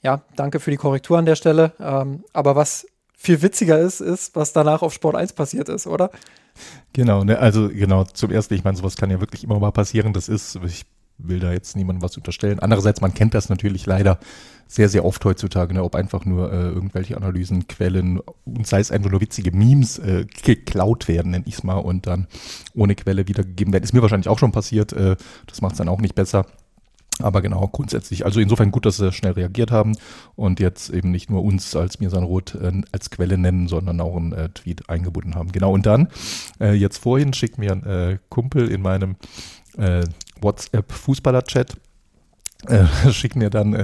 ja, 0.03 0.21
danke 0.35 0.59
für 0.59 0.71
die 0.71 0.77
Korrektur 0.77 1.17
an 1.17 1.25
der 1.25 1.35
Stelle. 1.35 1.71
Ähm, 1.79 2.25
aber 2.33 2.55
was 2.55 2.85
viel 3.21 3.41
witziger 3.43 3.77
ist, 3.77 4.01
ist, 4.01 4.35
was 4.35 4.51
danach 4.51 4.81
auf 4.81 4.93
Sport 4.93 5.15
1 5.15 5.33
passiert 5.33 5.69
ist, 5.69 5.85
oder? 5.85 6.09
Genau, 6.93 7.23
ne, 7.23 7.37
also 7.37 7.69
genau, 7.69 8.03
zum 8.03 8.31
ersten, 8.31 8.55
ich 8.55 8.63
meine, 8.63 8.77
sowas 8.77 8.95
kann 8.95 9.11
ja 9.11 9.19
wirklich 9.19 9.43
immer 9.43 9.59
mal 9.59 9.71
passieren. 9.71 10.11
Das 10.11 10.27
ist, 10.27 10.59
ich 10.65 10.85
will 11.19 11.39
da 11.39 11.51
jetzt 11.53 11.75
niemandem 11.75 12.01
was 12.01 12.17
unterstellen. 12.17 12.59
Andererseits, 12.59 12.99
man 12.99 13.13
kennt 13.13 13.35
das 13.35 13.47
natürlich 13.47 13.85
leider 13.85 14.17
sehr, 14.67 14.89
sehr 14.89 15.05
oft 15.05 15.23
heutzutage, 15.23 15.75
ne, 15.75 15.83
ob 15.83 15.93
einfach 15.93 16.25
nur 16.25 16.51
äh, 16.51 16.69
irgendwelche 16.69 17.15
Analysen, 17.15 17.67
Quellen 17.67 18.19
und 18.45 18.65
sei 18.65 18.79
es 18.79 18.89
einfach 18.89 19.11
nur 19.11 19.21
witzige 19.21 19.51
Memes 19.51 19.99
äh, 19.99 20.25
geklaut 20.43 21.07
werden, 21.07 21.31
nenn 21.31 21.43
ich 21.45 21.55
es 21.55 21.63
mal, 21.63 21.75
und 21.75 22.07
dann 22.07 22.25
ohne 22.73 22.95
Quelle 22.95 23.27
wiedergegeben 23.27 23.71
werden. 23.71 23.83
Ist 23.83 23.93
mir 23.93 24.01
wahrscheinlich 24.01 24.29
auch 24.29 24.39
schon 24.39 24.51
passiert. 24.51 24.93
Äh, 24.93 25.15
das 25.45 25.61
macht 25.61 25.73
es 25.73 25.77
dann 25.77 25.89
auch 25.89 26.01
nicht 26.01 26.15
besser. 26.15 26.47
Aber 27.19 27.41
genau, 27.41 27.67
grundsätzlich. 27.67 28.25
Also 28.25 28.39
insofern 28.39 28.71
gut, 28.71 28.85
dass 28.85 28.97
sie 28.97 29.11
schnell 29.11 29.33
reagiert 29.33 29.71
haben 29.71 29.95
und 30.35 30.59
jetzt 30.59 30.89
eben 30.89 31.11
nicht 31.11 31.29
nur 31.29 31.43
uns 31.43 31.75
als 31.75 31.99
Mirsan 31.99 32.23
Roth 32.23 32.55
äh, 32.55 32.81
als 32.91 33.09
Quelle 33.09 33.37
nennen, 33.37 33.67
sondern 33.67 33.99
auch 34.01 34.15
einen 34.15 34.33
äh, 34.33 34.49
Tweet 34.49 34.89
eingebunden 34.89 35.35
haben. 35.35 35.51
Genau, 35.51 35.73
und 35.73 35.85
dann, 35.85 36.07
äh, 36.59 36.73
jetzt 36.73 36.97
vorhin 36.97 37.33
schickt 37.33 37.57
mir 37.57 37.71
ein 37.73 37.85
äh, 37.85 38.17
Kumpel 38.29 38.69
in 38.69 38.81
meinem 38.81 39.15
äh, 39.77 40.03
WhatsApp-Fußballer-Chat, 40.41 41.77
äh, 42.67 42.85
schickt 43.11 43.35
mir 43.35 43.49
dann 43.49 43.75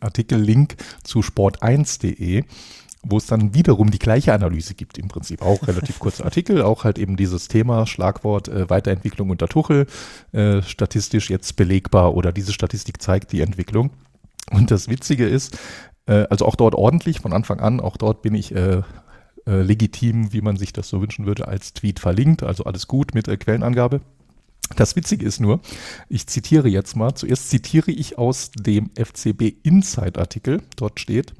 Artikel-Link 0.00 0.76
zu 1.02 1.20
sport1.de 1.20 2.44
wo 3.08 3.18
es 3.18 3.26
dann 3.26 3.54
wiederum 3.54 3.90
die 3.90 3.98
gleiche 3.98 4.32
Analyse 4.32 4.74
gibt 4.74 4.98
im 4.98 5.08
Prinzip. 5.08 5.42
Auch 5.42 5.66
relativ 5.66 5.98
kurzer 5.98 6.24
Artikel, 6.24 6.62
auch 6.62 6.84
halt 6.84 6.98
eben 6.98 7.16
dieses 7.16 7.48
Thema, 7.48 7.86
Schlagwort 7.86 8.48
äh, 8.48 8.68
Weiterentwicklung 8.68 9.30
unter 9.30 9.48
Tuchel, 9.48 9.86
äh, 10.32 10.62
statistisch 10.62 11.30
jetzt 11.30 11.56
belegbar 11.56 12.14
oder 12.14 12.32
diese 12.32 12.52
Statistik 12.52 13.00
zeigt 13.00 13.32
die 13.32 13.40
Entwicklung. 13.40 13.90
Und 14.50 14.70
das 14.70 14.88
Witzige 14.88 15.26
ist, 15.26 15.58
äh, 16.06 16.26
also 16.30 16.46
auch 16.46 16.56
dort 16.56 16.74
ordentlich 16.74 17.20
von 17.20 17.32
Anfang 17.32 17.60
an, 17.60 17.80
auch 17.80 17.96
dort 17.96 18.22
bin 18.22 18.34
ich 18.34 18.54
äh, 18.54 18.82
äh, 19.46 19.62
legitim, 19.62 20.32
wie 20.32 20.40
man 20.40 20.56
sich 20.56 20.72
das 20.72 20.88
so 20.88 21.00
wünschen 21.00 21.26
würde, 21.26 21.48
als 21.48 21.72
Tweet 21.72 22.00
verlinkt, 22.00 22.42
also 22.42 22.64
alles 22.64 22.88
gut 22.88 23.14
mit 23.14 23.28
äh, 23.28 23.36
Quellenangabe. 23.36 24.00
Das 24.74 24.96
Witzige 24.96 25.24
ist 25.24 25.38
nur, 25.38 25.60
ich 26.08 26.26
zitiere 26.26 26.68
jetzt 26.68 26.96
mal, 26.96 27.14
zuerst 27.14 27.50
zitiere 27.50 27.92
ich 27.92 28.18
aus 28.18 28.50
dem 28.50 28.90
FCB 28.96 29.54
Inside 29.62 30.18
Artikel, 30.18 30.62
dort 30.74 30.98
steht, 30.98 31.34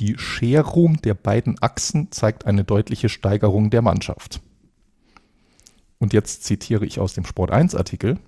die 0.00 0.16
Scherung 0.18 1.00
der 1.02 1.14
beiden 1.14 1.62
Achsen 1.62 2.10
zeigt 2.10 2.46
eine 2.46 2.64
deutliche 2.64 3.10
Steigerung 3.10 3.70
der 3.70 3.82
Mannschaft. 3.82 4.40
Und 5.98 6.14
jetzt 6.14 6.44
zitiere 6.44 6.86
ich 6.86 6.98
aus 6.98 7.12
dem 7.12 7.26
Sport 7.26 7.50
1 7.50 7.74
Artikel. 7.74 8.18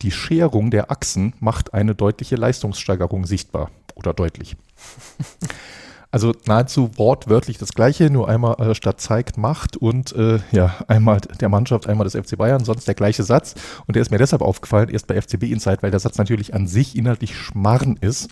Die 0.00 0.10
Scherung 0.10 0.70
der 0.70 0.90
Achsen 0.90 1.34
macht 1.38 1.74
eine 1.74 1.94
deutliche 1.94 2.36
Leistungssteigerung 2.36 3.26
sichtbar 3.26 3.70
oder 3.94 4.14
deutlich. 4.14 4.56
Also 6.14 6.34
nahezu 6.46 6.90
wortwörtlich 6.98 7.56
das 7.56 7.72
Gleiche, 7.72 8.10
nur 8.10 8.28
einmal 8.28 8.60
äh, 8.60 8.74
statt 8.74 9.00
zeigt 9.00 9.38
Macht 9.38 9.78
und 9.78 10.14
äh, 10.14 10.40
ja, 10.50 10.76
einmal 10.86 11.22
der 11.22 11.48
Mannschaft, 11.48 11.88
einmal 11.88 12.06
des 12.06 12.14
FC 12.14 12.36
Bayern, 12.36 12.66
sonst 12.66 12.86
der 12.86 12.94
gleiche 12.94 13.22
Satz. 13.22 13.54
Und 13.86 13.96
der 13.96 14.02
ist 14.02 14.10
mir 14.10 14.18
deshalb 14.18 14.42
aufgefallen, 14.42 14.90
erst 14.90 15.06
bei 15.06 15.18
FCB 15.18 15.44
Insight, 15.44 15.82
weil 15.82 15.90
der 15.90 16.00
Satz 16.00 16.18
natürlich 16.18 16.52
an 16.52 16.66
sich 16.66 16.98
inhaltlich 16.98 17.34
Schmarren 17.34 17.96
ist 17.96 18.28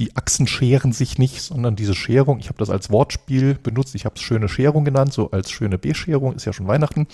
die 0.00 0.16
Achsen 0.16 0.46
scheren 0.46 0.92
sich 0.92 1.18
nicht, 1.18 1.42
sondern 1.42 1.76
diese 1.76 1.94
Scherung, 1.94 2.40
ich 2.40 2.48
habe 2.48 2.58
das 2.58 2.70
als 2.70 2.90
Wortspiel 2.90 3.54
benutzt, 3.62 3.94
ich 3.94 4.06
habe 4.06 4.14
es 4.16 4.22
schöne 4.22 4.48
Scherung 4.48 4.84
genannt, 4.84 5.12
so 5.12 5.30
als 5.30 5.50
schöne 5.50 5.76
Bescherung, 5.76 6.34
ist 6.34 6.46
ja 6.46 6.54
schon 6.54 6.66
Weihnachten, 6.66 7.06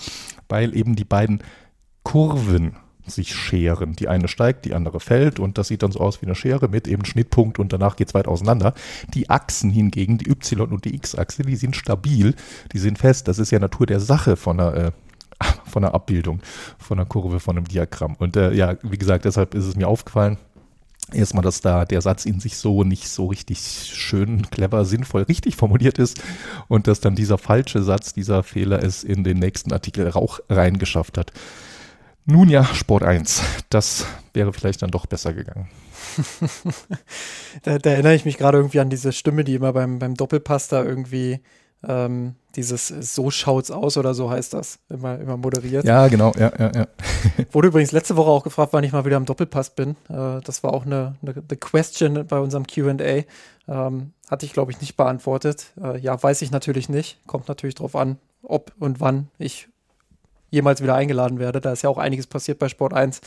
weil 0.47 0.75
eben 0.75 0.95
die 0.95 1.03
beiden 1.03 1.43
Kurven 2.03 2.77
sich 3.05 3.35
scheren. 3.35 3.93
Die 3.93 4.07
eine 4.07 4.29
steigt, 4.29 4.63
die 4.63 4.73
andere 4.73 5.01
fällt 5.01 5.37
und 5.37 5.57
das 5.57 5.67
sieht 5.67 5.83
dann 5.83 5.91
so 5.91 5.99
aus 5.99 6.21
wie 6.21 6.25
eine 6.25 6.35
Schere 6.35 6.69
mit 6.69 6.87
eben 6.87 7.03
Schnittpunkt 7.03 7.59
und 7.59 7.73
danach 7.73 7.97
geht 7.97 8.07
es 8.07 8.13
weit 8.13 8.27
auseinander. 8.27 8.73
Die 9.13 9.29
Achsen 9.29 9.69
hingegen, 9.69 10.17
die 10.17 10.29
Y- 10.29 10.71
und 10.71 10.85
die 10.85 10.95
X-Achse, 10.95 11.43
die 11.43 11.57
sind 11.57 11.75
stabil, 11.75 12.35
die 12.71 12.79
sind 12.79 12.97
fest. 12.97 13.27
Das 13.27 13.37
ist 13.37 13.51
ja 13.51 13.59
Natur 13.59 13.85
der 13.85 13.99
Sache 13.99 14.37
von 14.37 14.59
einer, 14.61 14.73
äh, 14.75 14.91
von 15.65 15.83
einer 15.83 15.93
Abbildung, 15.93 16.39
von 16.77 16.99
einer 16.99 17.07
Kurve, 17.07 17.41
von 17.41 17.57
einem 17.57 17.67
Diagramm. 17.67 18.15
Und 18.17 18.37
äh, 18.37 18.53
ja, 18.53 18.77
wie 18.81 18.97
gesagt, 18.97 19.25
deshalb 19.25 19.55
ist 19.55 19.65
es 19.65 19.75
mir 19.75 19.87
aufgefallen, 19.87 20.37
erstmal, 21.13 21.43
dass 21.43 21.61
da 21.61 21.85
der 21.85 22.01
Satz 22.01 22.25
in 22.25 22.39
sich 22.39 22.57
so 22.57 22.83
nicht 22.83 23.09
so 23.09 23.27
richtig 23.27 23.59
schön, 23.59 24.49
clever, 24.49 24.85
sinnvoll 24.85 25.23
richtig 25.23 25.55
formuliert 25.55 25.97
ist 25.97 26.21
und 26.67 26.87
dass 26.87 26.99
dann 26.99 27.15
dieser 27.15 27.37
falsche 27.37 27.83
Satz, 27.83 28.13
dieser 28.13 28.43
Fehler 28.43 28.83
es 28.83 29.03
in 29.03 29.23
den 29.23 29.39
nächsten 29.39 29.71
Artikel 29.71 30.07
Rauch 30.07 30.39
reingeschafft 30.49 31.17
hat. 31.17 31.31
Nun 32.25 32.49
ja, 32.49 32.65
Sport 32.65 33.03
1. 33.03 33.41
Das 33.69 34.05
wäre 34.33 34.51
vielleicht 34.51 34.81
dann 34.81 34.91
doch 34.91 35.05
besser 35.05 35.33
gegangen. 35.33 35.69
da, 37.63 37.79
da, 37.79 37.89
erinnere 37.89 38.15
ich 38.15 38.25
mich 38.25 38.37
gerade 38.37 38.57
irgendwie 38.57 38.81
an 38.81 38.89
diese 38.89 39.13
Stimme, 39.13 39.45
die 39.45 39.55
immer 39.55 39.71
beim, 39.71 39.99
beim 39.99 40.15
Doppelpass 40.15 40.67
da 40.67 40.83
irgendwie 40.83 41.39
ähm, 41.85 42.35
dieses 42.55 42.87
So 42.87 43.29
schaut's 43.29 43.69
aus 43.69 43.97
oder 43.97 44.13
so 44.13 44.29
heißt 44.29 44.53
das, 44.53 44.79
immer, 44.89 45.19
immer 45.19 45.37
moderiert. 45.37 45.85
Ja, 45.85 46.07
genau, 46.07 46.31
ja, 46.37 46.51
ja, 46.57 46.71
ja. 46.73 46.87
Wurde 47.51 47.67
übrigens 47.67 47.91
letzte 47.91 48.15
Woche 48.15 48.29
auch 48.29 48.43
gefragt, 48.43 48.73
wann 48.73 48.83
ich 48.83 48.91
mal 48.91 49.05
wieder 49.05 49.17
am 49.17 49.25
Doppelpass 49.25 49.71
bin. 49.75 49.91
Äh, 50.09 50.41
das 50.43 50.63
war 50.63 50.73
auch 50.73 50.85
eine, 50.85 51.15
eine 51.21 51.35
the 51.49 51.55
Question 51.55 52.25
bei 52.27 52.39
unserem 52.39 52.65
QA. 52.65 53.23
Ähm, 53.67 54.13
hatte 54.29 54.45
ich, 54.45 54.53
glaube 54.53 54.71
ich, 54.71 54.81
nicht 54.81 54.97
beantwortet. 54.97 55.67
Äh, 55.81 55.99
ja, 55.99 56.21
weiß 56.21 56.41
ich 56.41 56.51
natürlich 56.51 56.89
nicht. 56.89 57.19
Kommt 57.27 57.47
natürlich 57.47 57.75
drauf 57.75 57.95
an, 57.95 58.17
ob 58.41 58.71
und 58.79 58.99
wann 58.99 59.27
ich 59.37 59.67
jemals 60.49 60.81
wieder 60.81 60.95
eingeladen 60.95 61.39
werde. 61.39 61.61
Da 61.61 61.73
ist 61.73 61.83
ja 61.83 61.89
auch 61.89 61.97
einiges 61.97 62.27
passiert 62.27 62.59
bei 62.59 62.69
Sport 62.69 62.93
1. 62.93 63.21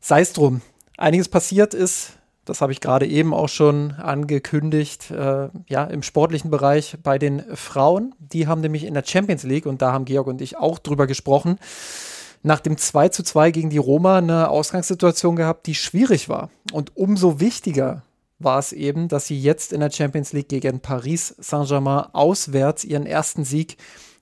Sei 0.00 0.20
es 0.20 0.32
drum. 0.32 0.62
Einiges 0.96 1.28
passiert 1.28 1.74
ist 1.74 2.17
das 2.48 2.60
habe 2.60 2.72
ich 2.72 2.80
gerade 2.80 3.06
eben 3.06 3.34
auch 3.34 3.48
schon 3.48 3.92
angekündigt, 3.92 5.10
äh, 5.10 5.48
ja, 5.68 5.84
im 5.84 6.02
sportlichen 6.02 6.50
Bereich 6.50 6.96
bei 7.02 7.18
den 7.18 7.44
Frauen. 7.54 8.14
Die 8.18 8.46
haben 8.46 8.60
nämlich 8.60 8.84
in 8.84 8.94
der 8.94 9.04
Champions 9.04 9.42
League, 9.42 9.66
und 9.66 9.82
da 9.82 9.92
haben 9.92 10.04
Georg 10.04 10.26
und 10.26 10.40
ich 10.40 10.56
auch 10.56 10.78
drüber 10.78 11.06
gesprochen, 11.06 11.58
nach 12.42 12.60
dem 12.60 12.78
2 12.78 13.08
zu 13.10 13.22
2 13.22 13.50
gegen 13.50 13.70
die 13.70 13.78
Roma 13.78 14.18
eine 14.18 14.48
Ausgangssituation 14.48 15.36
gehabt, 15.36 15.66
die 15.66 15.74
schwierig 15.74 16.28
war. 16.28 16.50
Und 16.72 16.96
umso 16.96 17.40
wichtiger 17.40 18.02
war 18.38 18.58
es 18.58 18.72
eben, 18.72 19.08
dass 19.08 19.26
sie 19.26 19.38
jetzt 19.38 19.72
in 19.72 19.80
der 19.80 19.90
Champions 19.90 20.32
League 20.32 20.48
gegen 20.48 20.80
Paris 20.80 21.34
Saint-Germain 21.38 22.06
auswärts 22.12 22.84
ihren 22.84 23.06
ersten 23.06 23.44
Sieg 23.44 23.76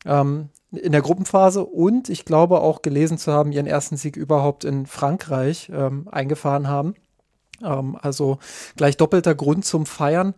ähm, 0.04 0.49
in 0.73 0.92
der 0.92 1.02
Gruppenphase 1.02 1.64
und 1.64 2.09
ich 2.09 2.25
glaube 2.25 2.61
auch 2.61 2.83
gelesen 2.83 3.18
zu 3.18 3.33
haben, 3.33 3.52
ihren 3.52 3.66
ersten 3.66 3.97
Sieg 3.97 4.16
überhaupt 4.16 4.64
in 4.64 4.87
Frankreich 4.87 5.71
ähm, 5.73 6.09
eingefahren 6.11 6.68
haben. 6.68 6.95
Ähm, 7.62 7.96
also 8.00 8.38
gleich 8.76 8.96
doppelter 8.96 9.34
Grund 9.34 9.64
zum 9.64 9.86
Feiern. 9.86 10.34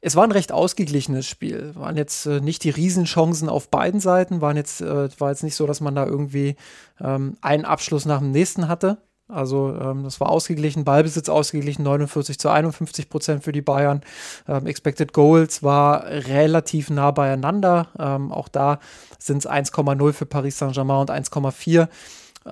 Es 0.00 0.16
war 0.16 0.24
ein 0.24 0.32
recht 0.32 0.52
ausgeglichenes 0.52 1.26
Spiel. 1.26 1.72
Waren 1.74 1.96
jetzt 1.96 2.26
äh, 2.26 2.40
nicht 2.40 2.64
die 2.64 2.70
Riesenchancen 2.70 3.48
auf 3.48 3.68
beiden 3.68 4.00
Seiten, 4.00 4.40
waren 4.40 4.56
jetzt, 4.56 4.80
äh, 4.80 5.08
war 5.18 5.30
jetzt 5.30 5.42
nicht 5.42 5.56
so, 5.56 5.66
dass 5.66 5.80
man 5.80 5.94
da 5.94 6.06
irgendwie 6.06 6.56
ähm, 7.00 7.36
einen 7.40 7.64
Abschluss 7.64 8.04
nach 8.04 8.20
dem 8.20 8.30
nächsten 8.30 8.68
hatte. 8.68 8.98
Also 9.28 9.76
ähm, 9.78 10.04
das 10.04 10.20
war 10.20 10.30
ausgeglichen, 10.30 10.84
Ballbesitz 10.84 11.28
ausgeglichen, 11.28 11.82
49 11.82 12.38
zu 12.38 12.48
51 12.48 13.10
Prozent 13.10 13.44
für 13.44 13.52
die 13.52 13.60
Bayern. 13.60 14.00
Ähm, 14.48 14.66
Expected 14.66 15.12
Goals 15.12 15.62
war 15.62 16.04
relativ 16.06 16.88
nah 16.88 17.10
beieinander. 17.10 17.88
Ähm, 17.98 18.32
auch 18.32 18.48
da 18.48 18.78
sind 19.18 19.38
es 19.38 19.50
1,0 19.50 20.12
für 20.14 20.24
Paris 20.24 20.58
Saint-Germain 20.58 21.00
und 21.00 21.10
1,4 21.10 21.82
äh, 21.82 21.86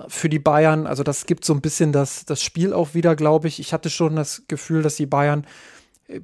für 0.07 0.29
die 0.29 0.39
Bayern. 0.39 0.87
Also 0.87 1.03
das 1.03 1.25
gibt 1.25 1.45
so 1.45 1.53
ein 1.53 1.61
bisschen 1.61 1.91
das, 1.91 2.25
das 2.25 2.41
Spiel 2.41 2.73
auch 2.73 2.93
wieder, 2.93 3.15
glaube 3.15 3.47
ich. 3.47 3.59
Ich 3.59 3.73
hatte 3.73 3.89
schon 3.89 4.15
das 4.15 4.43
Gefühl, 4.47 4.81
dass 4.81 4.95
die 4.95 5.05
Bayern 5.05 5.45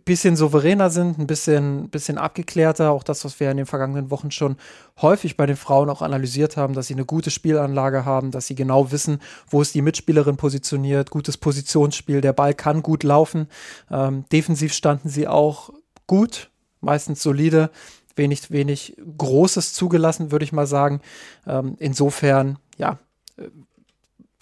bisschen 0.05 0.37
souveräner 0.37 0.89
sind, 0.89 1.19
ein 1.19 1.27
bisschen, 1.27 1.89
bisschen 1.89 2.17
abgeklärter. 2.17 2.91
Auch 2.91 3.03
das, 3.03 3.25
was 3.25 3.39
wir 3.39 3.51
in 3.51 3.57
den 3.57 3.65
vergangenen 3.65 4.11
Wochen 4.11 4.31
schon 4.31 4.55
häufig 5.01 5.35
bei 5.35 5.45
den 5.45 5.57
Frauen 5.57 5.89
auch 5.89 6.01
analysiert 6.01 6.55
haben, 6.55 6.73
dass 6.73 6.87
sie 6.87 6.93
eine 6.93 7.05
gute 7.05 7.31
Spielanlage 7.31 8.05
haben, 8.05 8.31
dass 8.31 8.47
sie 8.47 8.55
genau 8.55 8.91
wissen, 8.91 9.19
wo 9.49 9.61
ist 9.61 9.75
die 9.75 9.81
Mitspielerin 9.81 10.37
positioniert, 10.37 11.09
gutes 11.09 11.37
Positionsspiel, 11.37 12.21
der 12.21 12.33
Ball 12.33 12.53
kann 12.53 12.81
gut 12.81 13.03
laufen. 13.03 13.47
Ähm, 13.91 14.23
defensiv 14.31 14.73
standen 14.73 15.09
sie 15.09 15.27
auch 15.27 15.71
gut, 16.07 16.49
meistens 16.79 17.21
solide, 17.21 17.69
wenig, 18.15 18.51
wenig 18.51 18.95
Großes 19.17 19.73
zugelassen, 19.73 20.31
würde 20.31 20.45
ich 20.45 20.53
mal 20.53 20.67
sagen. 20.67 21.01
Ähm, 21.45 21.75
insofern, 21.79 22.57
ja, 22.77 22.99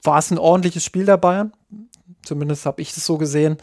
war 0.04 0.20
es 0.20 0.32
ein 0.32 0.38
ordentliches 0.38 0.84
Spiel 0.84 1.06
der 1.06 1.18
Bayern 1.18 1.54
zumindest 2.24 2.66
habe 2.66 2.82
ich 2.82 2.96
es 2.96 3.06
so 3.06 3.18
gesehen. 3.18 3.58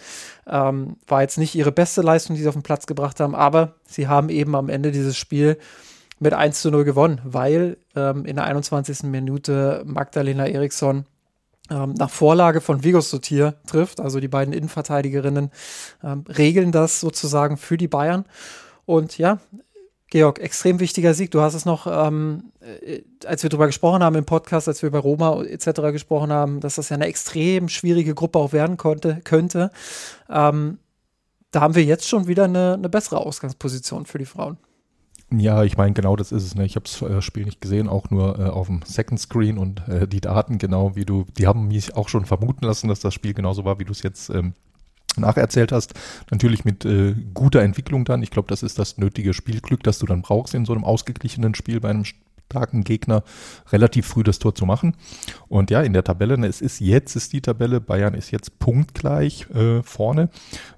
Ähm, 0.47 0.97
war 1.07 1.23
jetzt 1.23 1.39
nicht 1.39 1.55
ihre 1.55 1.73
beste 1.73 2.03
Leistung, 2.03 2.37
die 2.37 2.43
sie 2.43 2.49
auf 2.49 2.55
den 2.55 2.63
Platz 2.63 2.87
gebracht 2.87 3.21
haben, 3.21 3.35
aber 3.35 3.75
sie 3.87 4.09
haben 4.09 4.29
eben 4.29 4.55
am 4.55 4.69
Ende 4.69 4.93
dieses 4.93 5.17
Spiel 5.17 5.59
mit 6.19 6.35
1 6.35 6.63
zu 6.63 6.71
0 6.71 6.85
gewonnen, 6.85 7.21
weil 7.25 7.77
ähm, 7.95 8.25
in 8.25 8.37
der 8.37 8.45
21. 8.45 9.05
Minute 9.05 9.83
Magdalena 9.87 10.47
Eriksson 10.47 11.05
ähm, 11.71 11.95
nach 11.95 12.11
Vorlage 12.11 12.61
von 12.61 12.83
Vigos 12.83 13.11
Sotir 13.11 13.55
trifft, 13.67 14.01
also 14.01 14.19
die 14.19 14.29
beiden 14.29 14.53
Innenverteidigerinnen 14.53 15.51
ähm, 16.03 16.25
regeln 16.27 16.73
das 16.73 17.01
sozusagen 17.01 17.57
für 17.57 17.77
die 17.77 17.89
Bayern. 17.89 18.25
Und 18.85 19.19
ja, 19.19 19.39
Georg, 20.11 20.39
extrem 20.39 20.81
wichtiger 20.81 21.13
Sieg. 21.13 21.31
Du 21.31 21.41
hast 21.41 21.55
es 21.55 21.67
noch, 21.67 21.87
ähm, 21.87 22.45
äh, 22.61 23.03
als 23.27 23.43
wir 23.43 23.51
darüber 23.51 23.67
gesprochen 23.67 24.03
haben 24.03 24.17
im 24.17 24.25
Podcast, 24.25 24.67
als 24.67 24.83
wir 24.83 24.87
über 24.89 25.01
Roma 25.01 25.43
etc. 25.43 25.93
gesprochen 25.93 26.33
haben, 26.33 26.61
dass 26.61 26.77
das 26.77 26.89
ja 26.89 26.95
eine 26.95 27.07
extrem 27.07 27.69
schwierige 27.69 28.15
Gruppe 28.15 28.39
auch 28.39 28.53
werden 28.53 28.79
konnte, 28.79 29.21
könnte. 29.25 29.71
Ähm, 30.31 30.79
da 31.51 31.61
haben 31.61 31.75
wir 31.75 31.85
jetzt 31.85 32.09
schon 32.09 32.27
wieder 32.27 32.45
eine, 32.45 32.75
eine 32.75 32.89
bessere 32.89 33.19
Ausgangsposition 33.19 34.07
für 34.07 34.19
die 34.19 34.25
Frauen. 34.25 34.59
Ja, 35.31 35.63
ich 35.63 35.77
meine, 35.77 35.93
genau 35.93 36.17
das 36.17 36.33
ist 36.33 36.45
es. 36.45 36.55
Ne? 36.55 36.65
Ich 36.65 36.77
habe 36.77 36.85
das 36.85 37.03
äh, 37.03 37.21
Spiel 37.21 37.45
nicht 37.45 37.61
gesehen, 37.61 37.87
auch 37.87 38.09
nur 38.09 38.39
äh, 38.39 38.45
auf 38.45 38.69
dem 38.69 38.81
Second 38.85 39.21
Screen 39.21 39.59
und 39.59 39.87
äh, 39.87 40.09
die 40.09 40.23
Daten, 40.23 40.57
genau 40.57 40.97
wie 40.97 41.05
du, 41.05 41.27
die 41.37 41.47
haben 41.47 41.69
mich 41.69 41.97
auch 41.97 42.09
schon 42.09 42.25
vermuten 42.25 42.65
lassen, 42.65 42.89
dass 42.89 43.01
das 43.01 43.13
Spiel 43.13 43.35
genauso 43.35 43.67
war, 43.67 43.79
wie 43.79 43.85
du 43.85 43.93
es 43.93 44.03
jetzt 44.03 44.31
ähm, 44.31 44.55
nacherzählt 45.19 45.73
hast. 45.73 45.95
Natürlich 46.31 46.65
mit 46.65 46.85
äh, 46.85 47.15
guter 47.35 47.63
Entwicklung 47.63 48.05
dann. 48.05 48.23
Ich 48.23 48.31
glaube, 48.31 48.49
das 48.49 48.63
ist 48.63 48.79
das 48.79 48.99
nötige 48.99 49.35
Spielglück, 49.35 49.83
das 49.83 49.99
du 49.99 50.07
dann 50.07 50.23
brauchst 50.23 50.55
in 50.55 50.65
so 50.65 50.73
einem 50.73 50.85
ausgeglichenen 50.85 51.55
Spiel 51.55 51.81
bei 51.81 51.91
einem 51.91 52.05
starken 52.51 52.83
Gegner 52.83 53.25
relativ 53.71 54.07
früh 54.07 54.23
das 54.23 54.39
Tor 54.39 54.55
zu 54.55 54.65
machen. 54.65 54.97
Und 55.49 55.71
ja, 55.71 55.83
in 55.83 55.93
der 55.93 56.05
Tabelle, 56.05 56.39
ne, 56.39 56.47
es 56.47 56.61
ist 56.61 56.81
jetzt 56.81 57.15
ist 57.15 57.33
die 57.33 57.41
Tabelle, 57.41 57.81
Bayern 57.81 58.15
ist 58.15 58.31
jetzt 58.31 58.59
punktgleich 58.59 59.47
äh, 59.51 59.83
vorne 59.83 60.31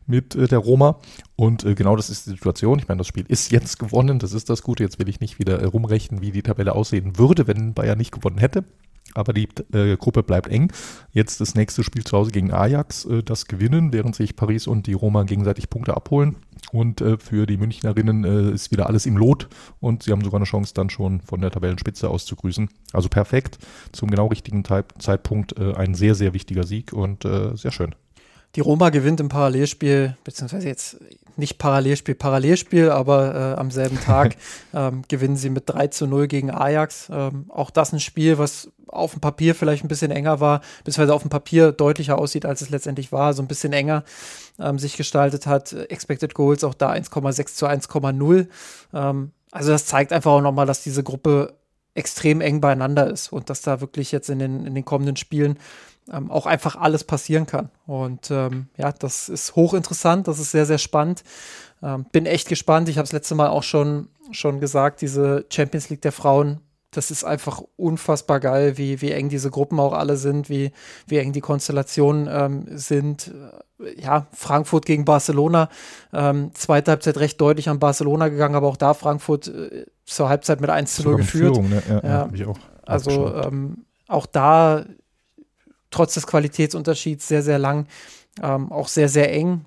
mit 0.07 0.35
äh, 0.35 0.49
der 0.49 0.59
Roma. 0.59 0.99
Und 1.37 1.65
äh, 1.65 1.75
genau 1.75 1.97
das 1.97 2.11
ist 2.11 2.27
die 2.27 2.31
Situation. 2.31 2.79
Ich 2.79 2.89
meine, 2.89 2.99
das 2.99 3.07
Spiel 3.07 3.25
ist 3.29 3.53
jetzt 3.53 3.79
gewonnen, 3.79 4.19
das 4.19 4.33
ist 4.33 4.51
das 4.51 4.63
Gute. 4.63 4.83
Jetzt 4.83 4.99
will 4.99 5.09
ich 5.09 5.21
nicht 5.21 5.39
wieder 5.39 5.61
äh, 5.61 5.65
rumrechnen, 5.65 6.21
wie 6.21 6.33
die 6.33 6.43
Tabelle 6.43 6.75
aussehen 6.75 7.19
würde, 7.19 7.47
wenn 7.47 7.75
Bayern 7.75 7.99
nicht 7.99 8.13
gewonnen 8.13 8.39
hätte. 8.39 8.65
Aber 9.15 9.33
die 9.33 9.49
äh, 9.73 9.97
Gruppe 9.97 10.23
bleibt 10.23 10.49
eng. 10.49 10.73
Jetzt 11.13 11.41
das 11.41 11.55
nächste 11.55 11.83
Spiel 11.83 12.05
zu 12.05 12.17
Hause 12.17 12.31
gegen 12.31 12.53
Ajax, 12.53 13.05
äh, 13.05 13.23
das 13.23 13.47
gewinnen, 13.47 13.93
während 13.93 14.15
sich 14.15 14.37
Paris 14.37 14.67
und 14.67 14.87
die 14.87 14.93
Roma 14.93 15.25
gegenseitig 15.25 15.71
Punkte 15.71 15.97
abholen. 15.97 16.37
Und 16.73 17.01
äh, 17.01 17.19
für 17.19 17.47
die 17.47 17.57
Münchnerinnen 17.57 18.25
äh, 18.25 18.53
ist 18.53 18.71
wieder 18.71 18.87
alles 18.87 19.07
im 19.07 19.17
Lot 19.17 19.49
und 19.81 20.03
sie 20.05 20.13
haben 20.13 20.23
sogar 20.23 20.39
eine 20.39 20.45
Chance, 20.45 20.75
dann 20.75 20.91
schon 20.91 21.21
von 21.21 21.41
der 21.41 21.51
Tabellenspitze 21.51 22.09
aus 22.09 22.27
zu 22.27 22.37
grüßen. 22.37 22.69
Also 22.93 23.09
perfekt, 23.09 23.59
zum 23.93 24.11
genau 24.11 24.29
richtigen 24.29 24.65
Zeitpunkt 24.65 25.59
äh, 25.59 25.75
ein 25.75 25.95
sehr, 25.95 26.15
sehr 26.15 26.33
wichtiger 26.33 26.65
Sieg 26.65 26.93
und 26.93 27.25
äh, 27.25 27.57
sehr 27.57 27.73
schön. 27.73 27.95
Die 28.57 28.61
Roma 28.61 28.91
gewinnt 28.91 29.21
im 29.21 29.29
Parallelspiel, 29.29 30.17
beziehungsweise 30.25 30.67
jetzt 30.67 30.99
nicht 31.37 31.59
Parallelspiel, 31.59 32.15
Parallelspiel, 32.15 32.91
aber 32.91 33.35
äh, 33.35 33.61
am 33.61 33.71
selben 33.71 34.01
Tag 34.05 34.37
ähm, 34.75 35.03
gewinnen 35.09 35.37
sie 35.37 35.51
mit 35.51 35.65
3 35.67 35.89
zu 35.89 36.07
0 36.07 36.27
gegen 36.27 36.51
Ajax. 36.51 37.09
Ähm, 37.13 37.47
auch 37.49 37.71
das 37.71 37.93
ein 37.93 38.01
Spiel, 38.01 38.39
was 38.39 38.71
auf 38.87 39.13
dem 39.13 39.21
Papier 39.21 39.55
vielleicht 39.55 39.85
ein 39.85 39.89
bisschen 39.89 40.11
enger 40.11 40.41
war, 40.41 40.63
beziehungsweise 40.85 41.15
auf 41.15 41.23
dem 41.23 41.31
Papier 41.31 41.71
deutlicher 41.71 42.19
aussieht, 42.19 42.45
als 42.45 42.61
es 42.61 42.71
letztendlich 42.71 43.13
war, 43.13 43.35
so 43.35 43.43
ein 43.43 43.49
bisschen 43.49 43.73
enger 43.73 44.05
ähm, 44.59 44.79
sich 44.79 44.97
gestaltet 44.97 45.47
hat. 45.47 45.73
Expected 45.73 46.35
Goals 46.35 46.65
auch 46.65 46.75
da 46.75 46.91
1,6 46.91 47.55
zu 47.55 47.67
1,0. 47.67 48.49
Ähm, 48.93 49.33
also 49.53 49.71
das 49.71 49.87
zeigt 49.87 50.13
einfach 50.13 50.33
auch 50.33 50.41
nochmal, 50.41 50.67
dass 50.67 50.83
diese 50.83 51.03
Gruppe 51.03 51.55
extrem 51.95 52.41
eng 52.41 52.61
beieinander 52.61 53.11
ist 53.11 53.33
und 53.33 53.51
dass 53.51 53.63
da 53.63 53.81
wirklich 53.81 54.13
jetzt 54.13 54.31
in 54.31 54.39
den, 54.39 54.67
in 54.67 54.75
den 54.75 54.85
kommenden 54.85 55.17
Spielen 55.17 55.59
ähm, 56.13 56.31
auch 56.31 56.47
einfach 56.47 56.77
alles 56.77 57.05
passieren 57.05 57.47
kann. 57.47 57.71
Und 57.87 58.31
ähm, 58.31 58.69
ja, 58.77 58.93
das 58.93 59.29
ist 59.29 59.57
hochinteressant, 59.57 60.29
das 60.29 60.39
ist 60.39 60.51
sehr, 60.51 60.67
sehr 60.67 60.79
spannend. 60.79 61.23
Ähm, 61.83 62.07
bin 62.13 62.27
echt 62.27 62.49
gespannt. 62.49 62.89
Ich 62.89 62.99
habe 62.99 63.07
es 63.07 63.13
letzte 63.13 63.35
Mal 63.35 63.49
auch 63.49 63.63
schon, 63.63 64.09
schon 64.31 64.61
gesagt, 64.61 65.01
diese 65.01 65.47
Champions 65.51 65.89
League 65.89 66.03
der 66.03 66.13
Frauen, 66.13 66.61
das 66.91 67.11
ist 67.11 67.25
einfach 67.25 67.63
unfassbar 67.77 68.41
geil, 68.41 68.77
wie, 68.77 69.01
wie 69.01 69.13
eng 69.13 69.29
diese 69.29 69.51
Gruppen 69.51 69.79
auch 69.79 69.93
alle 69.93 70.17
sind, 70.17 70.49
wie, 70.51 70.73
wie 71.07 71.19
eng 71.19 71.33
die 71.33 71.41
Konstellationen 71.41 72.29
ähm, 72.31 72.67
sind. 72.77 73.33
Ja, 73.97 74.27
Frankfurt 74.33 74.85
gegen 74.85 75.05
Barcelona, 75.05 75.71
ähm, 76.13 76.51
zweite 76.55 76.91
Halbzeit 76.91 77.17
recht 77.17 77.41
deutlich 77.41 77.69
an 77.69 77.79
Barcelona 77.79 78.29
gegangen, 78.29 78.55
aber 78.55 78.67
auch 78.67 78.77
da 78.77 78.93
Frankfurt 78.93 79.49
äh, 79.49 79.87
zur 80.05 80.29
Halbzeit 80.29 80.61
mit 80.61 80.69
1 80.69 80.97
zu 80.97 81.03
0 81.05 81.17
geführt. 81.17 81.55
Führung, 81.55 81.71
ne? 81.71 81.83
ja, 81.89 82.03
ja, 82.03 82.29
ja 82.35 82.47
auch 82.49 82.59
also 82.85 83.35
ähm, 83.37 83.85
auch 84.09 84.27
da 84.27 84.85
trotz 85.91 86.15
des 86.15 86.27
Qualitätsunterschieds 86.27 87.27
sehr, 87.27 87.43
sehr 87.43 87.59
lang, 87.59 87.87
ähm, 88.43 88.71
auch 88.73 88.89
sehr, 88.89 89.09
sehr 89.09 89.33
eng. 89.33 89.65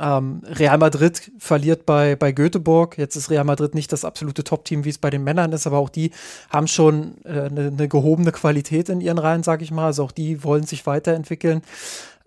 Ähm, 0.00 0.42
Real 0.46 0.78
Madrid 0.78 1.30
verliert 1.38 1.84
bei, 1.84 2.16
bei 2.16 2.32
Göteborg. 2.32 2.96
Jetzt 2.96 3.16
ist 3.16 3.30
Real 3.30 3.44
Madrid 3.44 3.74
nicht 3.74 3.92
das 3.92 4.04
absolute 4.04 4.42
Top-Team, 4.44 4.84
wie 4.84 4.88
es 4.88 4.98
bei 4.98 5.10
den 5.10 5.22
Männern 5.22 5.52
ist, 5.52 5.66
aber 5.66 5.78
auch 5.78 5.90
die 5.90 6.10
haben 6.48 6.66
schon 6.66 7.16
eine 7.24 7.38
äh, 7.38 7.50
ne, 7.50 7.70
ne 7.70 7.88
gehobene 7.88 8.32
Qualität 8.32 8.88
in 8.88 9.00
ihren 9.00 9.18
Reihen, 9.18 9.42
sag 9.42 9.60
ich 9.60 9.70
mal. 9.70 9.86
Also 9.86 10.04
auch 10.04 10.12
die 10.12 10.42
wollen 10.42 10.64
sich 10.64 10.86
weiterentwickeln. 10.86 11.62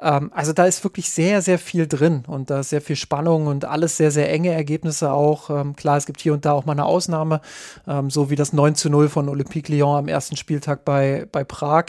Ähm, 0.03 0.31
also 0.36 0.51
da 0.51 0.65
ist 0.65 0.83
wirklich 0.83 1.10
sehr, 1.10 1.41
sehr 1.41 1.57
viel 1.57 1.88
drin 1.88 2.25
und 2.27 2.50
da 2.50 2.60
ist 2.60 2.69
sehr 2.69 2.81
viel 2.81 2.98
Spannung 2.98 3.48
und 3.48 3.65
alles 3.65 3.98
sehr, 3.98 4.12
sehr 4.12 4.29
enge 4.29 4.51
Ergebnisse 4.51 5.12
auch. 5.12 5.50
Ähm, 5.50 5.75
klar, 5.75 5.98
es 5.98 6.05
gibt 6.05 6.19
hier 6.19 6.33
und 6.33 6.45
da 6.45 6.51
auch 6.51 6.65
mal 6.65 6.74
eine 6.74 6.86
Ausnahme, 6.86 7.39
ähm, 7.88 8.10
so 8.10 8.29
wie 8.29 8.36
das 8.36 8.51
9 8.51 8.75
zu 8.75 8.89
0 8.89 9.07
von 9.07 9.29
Olympique 9.29 9.72
Lyon 9.72 9.98
am 9.98 10.07
ersten 10.10 10.36
Spieltag 10.36 10.83
bei, 10.83 11.25
bei 11.31 11.45
Prag. 11.45 11.86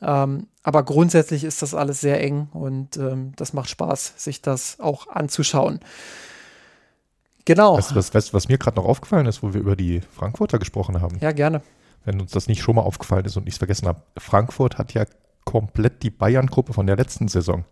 Ähm, 0.00 0.46
aber 0.62 0.84
grundsätzlich 0.84 1.44
ist 1.44 1.62
das 1.62 1.74
alles 1.74 2.00
sehr 2.00 2.22
eng 2.22 2.48
und 2.52 2.96
ähm, 2.96 3.32
das 3.36 3.52
macht 3.52 3.70
Spaß, 3.70 4.14
sich 4.16 4.40
das 4.40 4.78
auch 4.78 5.08
anzuschauen. 5.08 5.80
Genau. 7.44 7.76
Weißt 7.76 7.90
du, 7.90 7.94
was, 7.96 8.14
weißt, 8.14 8.34
was 8.34 8.48
mir 8.48 8.58
gerade 8.58 8.76
noch 8.76 8.84
aufgefallen 8.84 9.26
ist, 9.26 9.42
wo 9.42 9.54
wir 9.54 9.60
über 9.60 9.74
die 9.74 10.02
Frankfurter 10.14 10.58
gesprochen 10.58 11.00
haben? 11.00 11.18
Ja, 11.20 11.32
gerne. 11.32 11.62
Wenn 12.04 12.20
uns 12.20 12.30
das 12.30 12.46
nicht 12.46 12.62
schon 12.62 12.76
mal 12.76 12.82
aufgefallen 12.82 13.24
ist 13.24 13.36
und 13.36 13.48
ich 13.48 13.54
es 13.54 13.58
vergessen 13.58 13.88
habe. 13.88 14.02
Frankfurt 14.16 14.78
hat 14.78 14.92
ja 14.92 15.06
komplett 15.48 16.02
die 16.02 16.10
Bayern-Gruppe 16.10 16.74
von 16.74 16.86
der 16.86 16.96
letzten 16.96 17.26
Saison. 17.26 17.64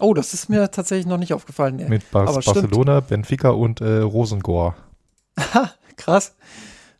Oh, 0.00 0.14
das 0.14 0.34
ist 0.34 0.48
mir 0.48 0.70
tatsächlich 0.70 1.06
noch 1.06 1.16
nicht 1.16 1.32
aufgefallen. 1.32 1.76
Nee. 1.76 1.88
Mit 1.88 2.10
Bas 2.10 2.34
Barcelona, 2.34 2.96
stimmt. 2.96 3.08
Benfica 3.08 3.50
und 3.50 3.80
äh, 3.80 3.98
Rosengor. 3.98 4.74
Krass. 5.96 6.34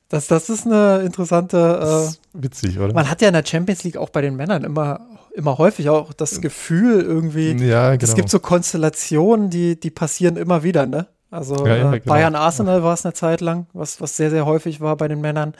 Das, 0.09 0.29
das 0.29 0.49
ist 0.51 0.67
eine 0.67 1.01
interessante. 1.01 1.81
Äh, 1.83 2.07
ist 2.07 2.21
witzig, 2.33 2.79
oder? 2.79 2.95
Man 2.95 3.11
hat 3.11 3.21
ja 3.21 3.29
in 3.29 3.35
der 3.35 3.45
Champions 3.45 3.83
League 3.83 3.97
auch 3.97 4.11
bei 4.11 4.21
den 4.21 4.37
Männern 4.37 4.63
immer, 4.63 5.01
immer 5.35 5.59
häufig 5.59 5.91
auch 5.91 6.13
das 6.13 6.41
Gefühl 6.41 7.01
irgendwie, 7.01 7.53
ja, 7.53 7.91
genau. 7.91 8.03
es 8.03 8.15
gibt 8.15 8.31
so 8.31 8.39
Konstellationen, 8.39 9.51
die, 9.51 9.79
die 9.79 9.91
passieren 9.91 10.37
immer 10.37 10.63
wieder, 10.63 10.87
ne? 10.87 11.09
Also 11.31 11.67
ja, 11.67 11.77
ja, 11.77 11.93
äh, 11.93 12.01
genau. 12.01 12.15
Bayern-Arsenal 12.15 12.83
war 12.85 12.95
es 12.95 13.05
eine 13.05 13.15
Zeit 13.15 13.41
lang, 13.41 13.67
was, 13.73 14.01
was 14.01 14.17
sehr, 14.17 14.31
sehr 14.31 14.47
häufig 14.47 14.81
war 14.81 14.97
bei 14.97 15.09
den 15.09 15.21
Männern. 15.21 15.55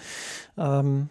Ähm, 0.57 1.11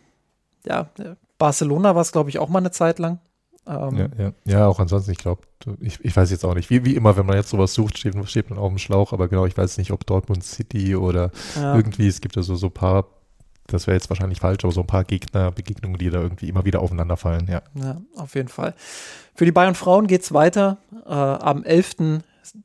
ja, 0.66 0.90
Barcelona 1.38 1.96
war 1.96 2.02
es, 2.02 2.12
glaube 2.12 2.30
ich, 2.30 2.40
auch 2.40 2.50
mal 2.50 2.60
eine 2.60 2.72
Zeit 2.72 3.00
lang. 3.00 3.20
Ähm, 3.68 3.98
ja, 3.98 4.08
ja. 4.18 4.32
ja, 4.46 4.68
auch 4.68 4.80
ansonsten, 4.80 5.12
ich 5.12 5.18
glaube, 5.18 5.42
ich, 5.82 6.04
ich 6.04 6.16
weiß 6.16 6.32
jetzt 6.32 6.46
auch 6.46 6.56
nicht. 6.56 6.70
Wie, 6.70 6.86
wie 6.86 6.96
immer, 6.96 7.18
wenn 7.18 7.26
man 7.26 7.36
jetzt 7.36 7.50
sowas 7.50 7.74
sucht, 7.74 7.98
steht, 7.98 8.16
steht 8.30 8.50
man 8.50 8.58
auf 8.60 8.70
dem 8.70 8.78
Schlauch, 8.78 9.12
aber 9.12 9.28
genau, 9.28 9.46
ich 9.46 9.58
weiß 9.58 9.78
nicht, 9.78 9.92
ob 9.92 10.06
Dortmund 10.06 10.44
City 10.44 10.96
oder 10.96 11.32
ja. 11.56 11.76
irgendwie, 11.76 12.08
es 12.08 12.22
gibt 12.22 12.38
ja 12.38 12.44
so, 12.44 12.56
so 12.56 12.68
ein 12.68 12.74
paar, 12.74 13.08
das 13.68 13.86
wäre 13.86 13.96
jetzt 13.96 14.10
wahrscheinlich 14.10 14.40
falsch, 14.40 14.64
aber 14.64 14.74
so 14.74 14.82
ein 14.82 14.88
paar 14.88 15.04
Gegnerbegegnungen, 15.04 15.98
die 15.98 16.10
da 16.10 16.22
irgendwie 16.22 16.48
immer 16.48 16.64
wieder 16.64 16.82
aufeinander 16.82 17.18
fallen, 17.18 17.48
ja. 17.50 17.62
Ja, 17.76 18.02
auf 18.16 18.36
jeden 18.36 18.48
Fall. 18.48 18.74
Für 19.36 19.44
die 19.44 19.52
Bayern 19.52 19.76
Frauen 19.76 20.08
geht 20.08 20.22
es 20.22 20.34
weiter 20.34 20.78
äh, 21.06 21.10
am 21.10 21.64
11. 21.64 22.22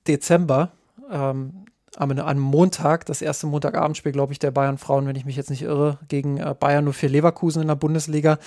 Dezember. 0.06 0.70
Ähm, 1.10 1.64
am, 1.96 2.10
am 2.18 2.38
Montag, 2.38 3.04
das 3.06 3.20
erste 3.20 3.46
Montagabendspiel, 3.46 4.12
glaube 4.12 4.32
ich, 4.32 4.38
der 4.38 4.50
Bayern 4.50 4.78
Frauen, 4.78 5.06
wenn 5.06 5.16
ich 5.16 5.24
mich 5.24 5.36
jetzt 5.36 5.50
nicht 5.50 5.62
irre, 5.62 5.98
gegen 6.08 6.38
äh, 6.38 6.54
Bayern 6.58 6.84
nur 6.84 6.94
für 6.94 7.06
Leverkusen 7.06 7.62
in 7.62 7.68
der 7.68 7.74
Bundesliga. 7.74 8.38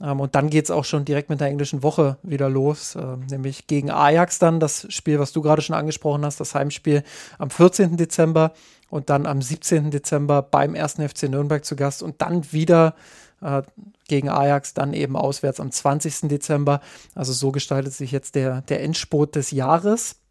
Ähm, 0.00 0.20
und 0.20 0.34
dann 0.34 0.50
geht 0.50 0.64
es 0.64 0.70
auch 0.70 0.84
schon 0.84 1.04
direkt 1.04 1.28
mit 1.28 1.40
der 1.40 1.48
englischen 1.48 1.82
Woche 1.82 2.18
wieder 2.22 2.48
los, 2.48 2.94
äh, 2.94 3.16
nämlich 3.30 3.66
gegen 3.66 3.90
Ajax 3.90 4.38
dann, 4.38 4.60
das 4.60 4.86
Spiel, 4.92 5.18
was 5.18 5.32
du 5.32 5.42
gerade 5.42 5.62
schon 5.62 5.74
angesprochen 5.74 6.24
hast, 6.24 6.38
das 6.38 6.54
Heimspiel 6.54 7.02
am 7.38 7.50
14. 7.50 7.96
Dezember 7.96 8.52
und 8.88 9.10
dann 9.10 9.26
am 9.26 9.42
17. 9.42 9.90
Dezember 9.90 10.42
beim 10.42 10.74
ersten 10.74 11.06
FC 11.08 11.24
Nürnberg 11.24 11.64
zu 11.64 11.74
Gast 11.74 12.02
und 12.02 12.22
dann 12.22 12.52
wieder 12.52 12.94
äh, 13.40 13.62
gegen 14.06 14.28
Ajax, 14.28 14.74
dann 14.74 14.92
eben 14.94 15.16
auswärts 15.16 15.58
am 15.58 15.72
20. 15.72 16.28
Dezember. 16.28 16.80
Also 17.14 17.32
so 17.32 17.50
gestaltet 17.50 17.94
sich 17.94 18.12
jetzt 18.12 18.36
der, 18.36 18.62
der 18.62 18.82
Endspurt 18.82 19.34
des 19.34 19.50
Jahres 19.50 20.21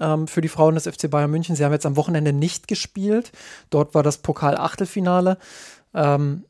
ähm, 0.00 0.26
für 0.26 0.40
die 0.40 0.48
Frauen 0.48 0.74
des 0.74 0.86
FC 0.86 1.10
Bayern 1.10 1.30
München. 1.30 1.56
Sie 1.56 1.64
haben 1.64 1.72
jetzt 1.72 1.86
am 1.86 1.96
Wochenende 1.96 2.32
nicht 2.32 2.68
gespielt. 2.68 3.32
Dort 3.70 3.94
war 3.94 4.02
das 4.02 4.18
Pokal-Achtelfinale. 4.18 5.38
Ähm, 5.94 6.44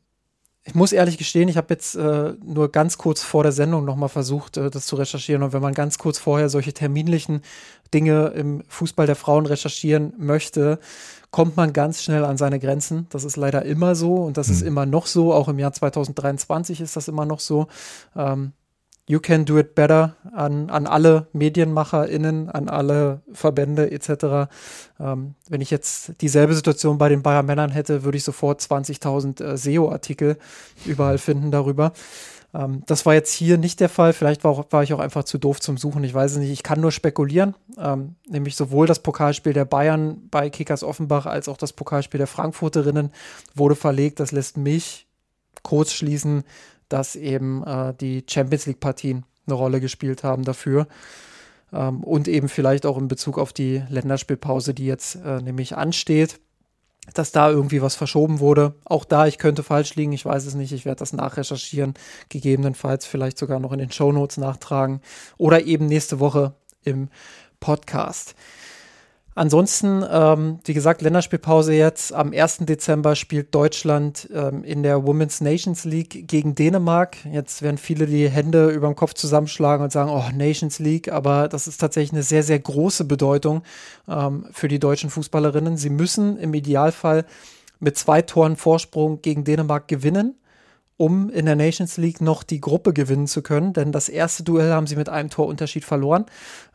ich 0.68 0.74
muss 0.74 0.92
ehrlich 0.92 1.16
gestehen, 1.16 1.48
ich 1.48 1.56
habe 1.56 1.72
jetzt 1.72 1.94
äh, 1.94 2.34
nur 2.44 2.70
ganz 2.70 2.98
kurz 2.98 3.22
vor 3.22 3.42
der 3.42 3.52
Sendung 3.52 3.86
nochmal 3.86 4.10
versucht, 4.10 4.58
äh, 4.58 4.68
das 4.70 4.84
zu 4.84 4.96
recherchieren. 4.96 5.42
Und 5.42 5.54
wenn 5.54 5.62
man 5.62 5.72
ganz 5.72 5.96
kurz 5.96 6.18
vorher 6.18 6.50
solche 6.50 6.74
terminlichen 6.74 7.40
Dinge 7.94 8.28
im 8.28 8.62
Fußball 8.68 9.06
der 9.06 9.16
Frauen 9.16 9.46
recherchieren 9.46 10.12
möchte, 10.18 10.78
kommt 11.30 11.56
man 11.56 11.72
ganz 11.72 12.02
schnell 12.02 12.24
an 12.24 12.36
seine 12.36 12.58
Grenzen. 12.58 13.06
Das 13.08 13.24
ist 13.24 13.36
leider 13.36 13.64
immer 13.64 13.94
so 13.94 14.16
und 14.16 14.36
das 14.36 14.48
mhm. 14.48 14.54
ist 14.54 14.62
immer 14.62 14.84
noch 14.84 15.06
so. 15.06 15.32
Auch 15.32 15.48
im 15.48 15.58
Jahr 15.58 15.72
2023 15.72 16.82
ist 16.82 16.96
das 16.96 17.08
immer 17.08 17.24
noch 17.24 17.40
so. 17.40 17.68
Ähm, 18.14 18.52
You 19.08 19.20
Can 19.20 19.46
Do 19.46 19.58
It 19.58 19.74
Better 19.74 20.16
an, 20.32 20.70
an 20.70 20.86
alle 20.86 21.26
MedienmacherInnen, 21.32 22.50
an 22.50 22.68
alle 22.68 23.22
Verbände 23.32 23.90
etc. 23.90 24.50
Ähm, 25.00 25.34
wenn 25.48 25.60
ich 25.62 25.70
jetzt 25.70 26.12
dieselbe 26.20 26.54
Situation 26.54 26.98
bei 26.98 27.08
den 27.08 27.22
Bayer 27.22 27.42
Männern 27.42 27.70
hätte, 27.70 28.04
würde 28.04 28.18
ich 28.18 28.24
sofort 28.24 28.60
20.000 28.60 29.42
äh, 29.42 29.56
SEO-Artikel 29.56 30.36
überall 30.84 31.16
finden 31.16 31.50
darüber. 31.50 31.94
Ähm, 32.54 32.82
das 32.86 33.06
war 33.06 33.14
jetzt 33.14 33.32
hier 33.32 33.56
nicht 33.56 33.80
der 33.80 33.88
Fall. 33.88 34.12
Vielleicht 34.12 34.44
war, 34.44 34.52
auch, 34.52 34.66
war, 34.70 34.82
ich 34.82 34.92
auch 34.92 35.00
einfach 35.00 35.24
zu 35.24 35.38
doof 35.38 35.58
zum 35.60 35.78
Suchen. 35.78 36.04
Ich 36.04 36.12
weiß 36.12 36.32
es 36.32 36.38
nicht. 36.38 36.50
Ich 36.50 36.62
kann 36.62 36.80
nur 36.80 36.92
spekulieren. 36.92 37.54
Ähm, 37.78 38.16
nämlich 38.28 38.56
sowohl 38.56 38.86
das 38.86 39.00
Pokalspiel 39.00 39.54
der 39.54 39.64
Bayern 39.64 40.28
bei 40.30 40.50
Kickers 40.50 40.84
Offenbach 40.84 41.24
als 41.24 41.48
auch 41.48 41.56
das 41.56 41.72
Pokalspiel 41.72 42.18
der 42.18 42.26
Frankfurterinnen 42.26 43.10
wurde 43.54 43.74
verlegt. 43.74 44.20
Das 44.20 44.32
lässt 44.32 44.58
mich 44.58 45.06
kurz 45.62 45.92
schließen, 45.92 46.44
dass 46.88 47.16
eben 47.16 47.64
äh, 47.64 47.94
die 47.94 48.24
Champions 48.28 48.66
League-Partien 48.66 49.24
eine 49.46 49.54
Rolle 49.54 49.80
gespielt 49.80 50.24
haben 50.24 50.44
dafür. 50.44 50.86
Ähm, 51.72 52.02
und 52.02 52.28
eben 52.28 52.48
vielleicht 52.48 52.86
auch 52.86 52.98
in 52.98 53.08
Bezug 53.08 53.38
auf 53.38 53.52
die 53.52 53.82
Länderspielpause, 53.88 54.74
die 54.74 54.86
jetzt 54.86 55.16
äh, 55.16 55.40
nämlich 55.40 55.76
ansteht, 55.76 56.40
dass 57.14 57.32
da 57.32 57.50
irgendwie 57.50 57.82
was 57.82 57.96
verschoben 57.96 58.40
wurde. 58.40 58.74
Auch 58.84 59.04
da, 59.04 59.26
ich 59.26 59.38
könnte 59.38 59.62
falsch 59.62 59.94
liegen, 59.94 60.12
ich 60.12 60.24
weiß 60.24 60.44
es 60.44 60.54
nicht, 60.54 60.72
ich 60.72 60.84
werde 60.84 60.98
das 60.98 61.12
nachrecherchieren, 61.12 61.94
gegebenenfalls 62.28 63.06
vielleicht 63.06 63.38
sogar 63.38 63.60
noch 63.60 63.72
in 63.72 63.78
den 63.78 63.92
Shownotes 63.92 64.36
nachtragen 64.36 65.00
oder 65.36 65.64
eben 65.64 65.86
nächste 65.86 66.20
Woche 66.20 66.54
im 66.84 67.08
Podcast. 67.60 68.34
Ansonsten, 69.38 70.04
ähm, 70.10 70.58
wie 70.64 70.74
gesagt, 70.74 71.00
Länderspielpause 71.00 71.72
jetzt. 71.72 72.12
Am 72.12 72.32
1. 72.32 72.58
Dezember 72.62 73.14
spielt 73.14 73.54
Deutschland 73.54 74.28
ähm, 74.34 74.64
in 74.64 74.82
der 74.82 75.06
Women's 75.06 75.40
Nations 75.40 75.84
League 75.84 76.26
gegen 76.26 76.56
Dänemark. 76.56 77.18
Jetzt 77.24 77.62
werden 77.62 77.78
viele 77.78 78.06
die 78.06 78.28
Hände 78.28 78.70
über 78.70 78.88
dem 78.88 78.96
Kopf 78.96 79.14
zusammenschlagen 79.14 79.84
und 79.84 79.92
sagen, 79.92 80.10
oh, 80.10 80.24
Nations 80.34 80.80
League, 80.80 81.12
aber 81.12 81.46
das 81.46 81.68
ist 81.68 81.78
tatsächlich 81.78 82.14
eine 82.14 82.24
sehr, 82.24 82.42
sehr 82.42 82.58
große 82.58 83.04
Bedeutung 83.04 83.62
ähm, 84.08 84.46
für 84.50 84.66
die 84.66 84.80
deutschen 84.80 85.08
Fußballerinnen. 85.08 85.76
Sie 85.76 85.90
müssen 85.90 86.36
im 86.36 86.52
Idealfall 86.52 87.24
mit 87.78 87.96
zwei 87.96 88.22
Toren 88.22 88.56
Vorsprung 88.56 89.22
gegen 89.22 89.44
Dänemark 89.44 89.86
gewinnen 89.86 90.34
um 90.98 91.30
in 91.30 91.46
der 91.46 91.56
Nations 91.56 91.96
League 91.96 92.20
noch 92.20 92.42
die 92.42 92.60
Gruppe 92.60 92.92
gewinnen 92.92 93.28
zu 93.28 93.40
können. 93.40 93.72
Denn 93.72 93.92
das 93.92 94.08
erste 94.08 94.42
Duell 94.42 94.72
haben 94.72 94.88
sie 94.88 94.96
mit 94.96 95.08
einem 95.08 95.30
Torunterschied 95.30 95.84
verloren. 95.84 96.26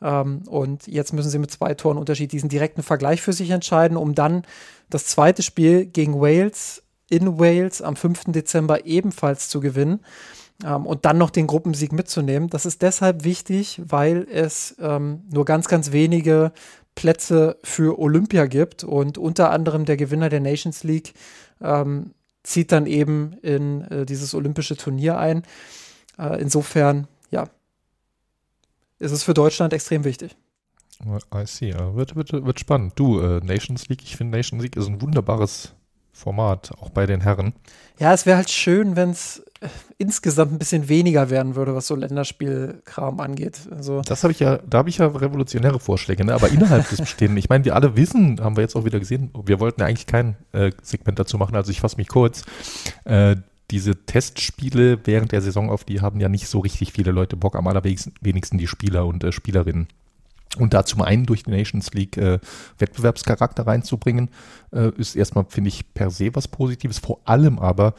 Ähm, 0.01 0.43
und 0.47 0.87
jetzt 0.87 1.13
müssen 1.13 1.29
sie 1.29 1.39
mit 1.39 1.51
zwei 1.51 1.75
Toren 1.75 1.97
Unterschied 1.97 2.31
diesen 2.31 2.49
direkten 2.49 2.81
Vergleich 2.81 3.21
für 3.21 3.33
sich 3.33 3.51
entscheiden, 3.51 3.97
um 3.97 4.15
dann 4.15 4.43
das 4.89 5.05
zweite 5.05 5.43
Spiel 5.43 5.85
gegen 5.85 6.19
Wales 6.19 6.81
in 7.09 7.37
Wales 7.37 7.81
am 7.81 7.97
5. 7.97 8.31
Dezember 8.31 8.85
ebenfalls 8.85 9.49
zu 9.49 9.59
gewinnen. 9.59 9.99
Ähm, 10.65 10.85
und 10.85 11.03
dann 11.03 11.17
noch 11.17 11.29
den 11.29 11.45
Gruppensieg 11.45 11.91
mitzunehmen. 11.91 12.49
Das 12.49 12.65
ist 12.65 12.81
deshalb 12.81 13.25
wichtig, 13.25 13.81
weil 13.85 14.25
es 14.31 14.77
ähm, 14.79 15.23
nur 15.29 15.43
ganz, 15.43 15.67
ganz 15.67 15.91
wenige 15.91 16.53
Plätze 16.95 17.57
für 17.61 17.99
Olympia 17.99 18.45
gibt 18.45 18.85
und 18.85 19.17
unter 19.17 19.49
anderem 19.49 19.83
der 19.83 19.97
Gewinner 19.97 20.29
der 20.29 20.39
Nations 20.39 20.85
League 20.85 21.13
ähm, 21.59 22.11
zieht 22.43 22.71
dann 22.71 22.85
eben 22.85 23.33
in 23.41 23.81
äh, 23.89 24.05
dieses 24.05 24.33
olympische 24.33 24.77
Turnier 24.77 25.17
ein. 25.17 25.43
Äh, 26.17 26.41
insofern, 26.41 27.07
ja, 27.31 27.49
ist 28.99 29.11
es 29.11 29.23
für 29.23 29.33
Deutschland 29.33 29.73
extrem 29.73 30.03
wichtig. 30.03 30.35
I 31.05 31.45
see. 31.45 31.73
Wird, 31.73 32.15
wird, 32.15 32.31
wird 32.31 32.59
spannend. 32.59 32.93
Du, 32.95 33.19
äh, 33.19 33.39
Nations 33.43 33.89
League, 33.89 34.03
ich 34.03 34.15
finde 34.15 34.37
Nations 34.37 34.61
League 34.61 34.77
ist 34.77 34.87
ein 34.87 35.01
wunderbares 35.01 35.73
Format, 36.13 36.71
auch 36.79 36.89
bei 36.89 37.05
den 37.05 37.21
Herren. 37.21 37.53
Ja, 37.99 38.13
es 38.13 38.25
wäre 38.25 38.37
halt 38.37 38.49
schön, 38.49 38.95
wenn 38.95 39.09
es 39.09 39.43
insgesamt 39.97 40.51
ein 40.51 40.59
bisschen 40.59 40.89
weniger 40.89 41.29
werden 41.29 41.55
würde, 41.55 41.75
was 41.75 41.87
so 41.87 41.95
Länderspielkram 41.95 43.19
angeht. 43.19 43.61
Also 43.71 44.01
das 44.01 44.23
habe 44.23 44.31
ich 44.31 44.39
ja, 44.39 44.57
da 44.57 44.79
habe 44.79 44.89
ich 44.89 44.97
ja 44.97 45.07
revolutionäre 45.07 45.79
Vorschläge, 45.79 46.25
ne? 46.25 46.33
aber 46.33 46.49
innerhalb 46.49 46.87
des 46.89 46.99
Bestehenden, 46.99 47.37
ich 47.37 47.49
meine, 47.49 47.65
wir 47.65 47.75
alle 47.75 47.95
wissen, 47.95 48.39
haben 48.41 48.55
wir 48.55 48.61
jetzt 48.61 48.75
auch 48.75 48.85
wieder 48.85 48.99
gesehen, 48.99 49.31
wir 49.45 49.59
wollten 49.59 49.81
ja 49.81 49.87
eigentlich 49.87 50.07
kein 50.07 50.35
äh, 50.51 50.71
Segment 50.81 51.19
dazu 51.19 51.37
machen, 51.37 51.55
also 51.55 51.71
ich 51.71 51.81
fasse 51.81 51.97
mich 51.97 52.07
kurz. 52.07 52.43
Äh, 53.05 53.37
diese 53.71 54.05
Testspiele 54.05 54.99
während 55.05 55.31
der 55.31 55.41
Saison 55.41 55.69
auf 55.69 55.83
die 55.83 56.01
haben 56.01 56.19
ja 56.19 56.29
nicht 56.29 56.47
so 56.47 56.59
richtig 56.59 56.91
viele 56.93 57.11
Leute 57.11 57.35
Bock, 57.35 57.55
am 57.55 57.67
allerwenigsten 57.67 58.57
die 58.57 58.67
Spieler 58.67 59.05
und 59.05 59.23
äh, 59.23 59.31
Spielerinnen. 59.31 59.87
Und 60.57 60.73
da 60.73 60.85
zum 60.85 61.01
einen 61.01 61.25
durch 61.25 61.43
die 61.43 61.51
Nations 61.51 61.93
League 61.93 62.17
äh, 62.17 62.39
Wettbewerbscharakter 62.77 63.65
reinzubringen, 63.65 64.29
äh, 64.71 64.91
ist 64.97 65.15
erstmal, 65.15 65.45
finde 65.49 65.69
ich, 65.69 65.93
per 65.93 66.11
se 66.11 66.29
was 66.33 66.47
Positives. 66.47 66.99
Vor 66.99 67.21
allem 67.25 67.57
aber 67.57 67.95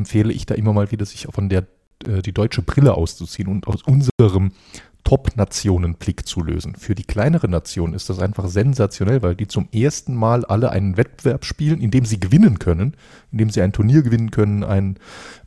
empfehle 0.00 0.32
ich 0.32 0.46
da 0.46 0.54
immer 0.54 0.72
mal 0.72 0.90
wieder, 0.90 1.04
sich 1.04 1.28
von 1.30 1.48
der 1.48 1.66
äh, 2.06 2.22
die 2.22 2.32
deutsche 2.32 2.62
Brille 2.62 2.94
auszuziehen 2.94 3.48
und 3.48 3.66
aus 3.66 3.82
unserem 3.82 4.52
Top-Nationen-Blick 5.04 6.26
zu 6.26 6.42
lösen. 6.42 6.74
Für 6.76 6.94
die 6.94 7.04
kleinere 7.04 7.48
Nation 7.48 7.94
ist 7.94 8.10
das 8.10 8.18
einfach 8.18 8.48
sensationell, 8.48 9.22
weil 9.22 9.34
die 9.34 9.48
zum 9.48 9.68
ersten 9.72 10.14
Mal 10.14 10.44
alle 10.44 10.70
einen 10.70 10.96
Wettbewerb 10.96 11.44
spielen, 11.44 11.80
in 11.80 11.90
dem 11.90 12.04
sie 12.04 12.20
gewinnen 12.20 12.58
können, 12.58 12.96
in 13.32 13.38
dem 13.38 13.50
sie 13.50 13.62
ein 13.62 13.72
Turnier 13.72 14.02
gewinnen 14.02 14.30
können, 14.30 14.62
ein 14.62 14.98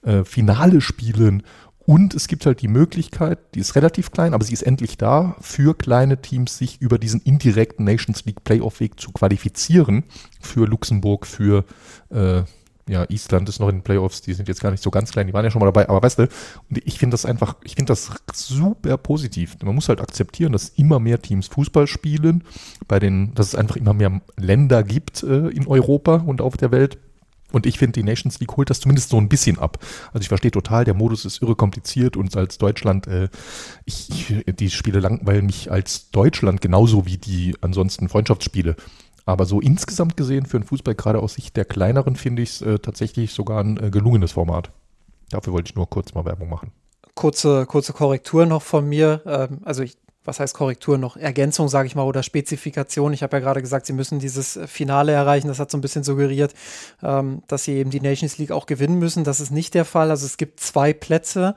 äh, 0.02 0.24
Finale 0.24 0.82
spielen 0.82 1.44
und 1.86 2.14
es 2.14 2.28
gibt 2.28 2.46
halt 2.46 2.62
die 2.62 2.70
Möglichkeit, 2.70 3.40
die 3.56 3.60
ist 3.60 3.76
relativ 3.76 4.12
klein, 4.12 4.34
aber 4.34 4.46
sie 4.46 4.54
ist 4.54 4.62
endlich 4.62 4.98
da, 4.98 5.36
für 5.42 5.78
kleine 5.78 6.22
Teams 6.22 6.58
sich 6.58 6.82
über 6.82 6.98
diesen 6.98 7.22
indirekten 7.22 7.84
Nations 7.84 8.24
League 8.24 8.44
Playoff-Weg 8.46 9.00
zu 9.00 9.12
qualifizieren. 9.12 10.06
Für 10.40 10.66
Luxemburg, 10.66 11.28
für 11.28 11.66
äh, 12.10 12.44
ja, 12.88 13.06
Island 13.10 13.48
ist 13.50 13.60
noch 13.60 13.70
in 13.70 13.78
den 13.78 13.84
Playoffs, 13.84 14.22
die 14.22 14.34
sind 14.34 14.48
jetzt 14.48 14.62
gar 14.62 14.72
nicht 14.72 14.84
so 14.84 14.92
ganz 14.92 15.12
klein, 15.12 15.28
die 15.28 15.34
waren 15.34 15.46
ja 15.46 15.52
schon 15.52 15.60
mal 15.60 15.66
dabei, 15.68 15.88
aber 15.88 16.04
weißt 16.04 16.20
du, 16.20 16.24
und 16.70 16.86
ich 16.86 17.00
finde 17.00 17.14
das 17.14 17.26
einfach, 17.26 17.56
ich 17.64 17.76
finde 17.76 17.92
das 17.92 18.12
super 18.34 18.98
positiv. 18.98 19.58
Man 19.64 19.76
muss 19.76 19.90
halt 19.90 20.02
akzeptieren, 20.02 20.52
dass 20.52 20.70
immer 20.70 21.00
mehr 21.00 21.22
Teams 21.22 21.48
Fußball 21.48 21.88
spielen, 21.88 22.44
bei 22.88 23.00
den, 23.00 23.34
dass 23.36 23.48
es 23.48 23.56
einfach 23.56 23.78
immer 23.78 23.94
mehr 23.94 24.22
Länder 24.38 24.84
gibt 24.84 25.24
äh, 25.24 25.48
in 25.50 25.68
Europa 25.68 26.16
und 26.16 26.42
auf 26.42 26.58
der 26.58 26.72
Welt 26.72 26.98
und 27.54 27.68
ich 27.68 27.78
finde, 27.78 27.94
die 27.94 28.04
Nations 28.04 28.40
League 28.40 28.58
holt 28.58 28.72
das 28.72 28.80
zumindest 28.80 29.10
so 29.10 29.18
ein 29.18 29.30
bisschen 29.30 29.60
ab. 29.60 29.78
Also 30.08 30.22
ich 30.22 30.28
verstehe 30.28 30.50
total, 30.52 30.86
der 30.86 30.96
Modus 30.96 31.24
ist 31.24 31.42
irre 31.42 31.56
kompliziert 31.56 32.18
und 32.18 32.36
als 32.36 32.58
Deutschland, 32.58 33.06
äh, 33.08 33.30
ich, 33.86 34.10
ich, 34.10 34.56
die 34.56 34.72
Spiele 34.72 35.00
langweilen 35.00 35.46
mich 35.46 35.72
als 35.72 36.10
Deutschland 36.10 36.62
genauso 36.62 37.06
wie 37.06 37.18
die 37.18 37.56
ansonsten 37.62 38.10
Freundschaftsspiele. 38.10 38.76
Aber 39.26 39.46
so 39.46 39.62
insgesamt 39.62 40.18
gesehen 40.18 40.46
für 40.46 40.60
den 40.60 40.66
Fußball, 40.66 40.96
gerade 40.96 41.20
aus 41.20 41.36
Sicht 41.36 41.56
der 41.56 41.66
kleineren, 41.66 42.16
finde 42.16 42.42
ich 42.42 42.50
es 42.50 42.62
äh, 42.62 42.80
tatsächlich 42.80 43.34
sogar 43.34 43.64
ein 43.64 43.78
äh, 43.82 43.90
gelungenes 43.90 44.34
Format. 44.34 44.72
Dafür 45.30 45.54
wollte 45.54 45.70
ich 45.70 45.76
nur 45.76 45.90
kurz 45.90 46.14
mal 46.14 46.26
Werbung 46.26 46.50
machen. 46.50 46.72
kurze, 47.16 47.66
kurze 47.66 47.94
Korrektur 47.94 48.46
noch 48.46 48.62
von 48.62 48.88
mir. 48.88 49.22
Ähm, 49.26 49.60
also 49.64 49.82
ich, 49.84 49.98
was 50.26 50.40
heißt 50.40 50.56
Korrektur 50.56 50.98
noch? 50.98 51.18
Ergänzung, 51.18 51.68
sage 51.68 51.88
ich 51.88 51.96
mal, 51.96 52.04
oder 52.04 52.24
Spezifikation. 52.24 53.14
Ich 53.14 53.24
habe 53.24 53.38
ja 53.38 53.42
gerade 53.42 53.62
gesagt, 53.62 53.86
sie 53.86 53.94
müssen 53.94 54.20
dieses 54.20 54.60
Finale 54.68 55.12
erreichen. 55.12 55.48
Das 55.48 55.60
hat 55.60 55.72
so 55.72 55.78
ein 55.78 55.82
bisschen 55.82 56.04
suggeriert, 56.04 56.54
ähm, 57.02 57.44
dass 57.48 57.64
sie 57.64 57.74
eben 57.74 57.90
die 57.90 58.02
Nations 58.02 58.38
League 58.38 58.52
auch 58.52 58.66
gewinnen 58.66 59.00
müssen. 59.00 59.24
Das 59.24 59.40
ist 59.40 59.52
nicht 59.52 59.74
der 59.74 59.86
Fall. 59.86 60.12
Also 60.12 60.26
es 60.26 60.38
gibt 60.38 60.60
zwei 60.60 60.94
Plätze. 60.94 61.56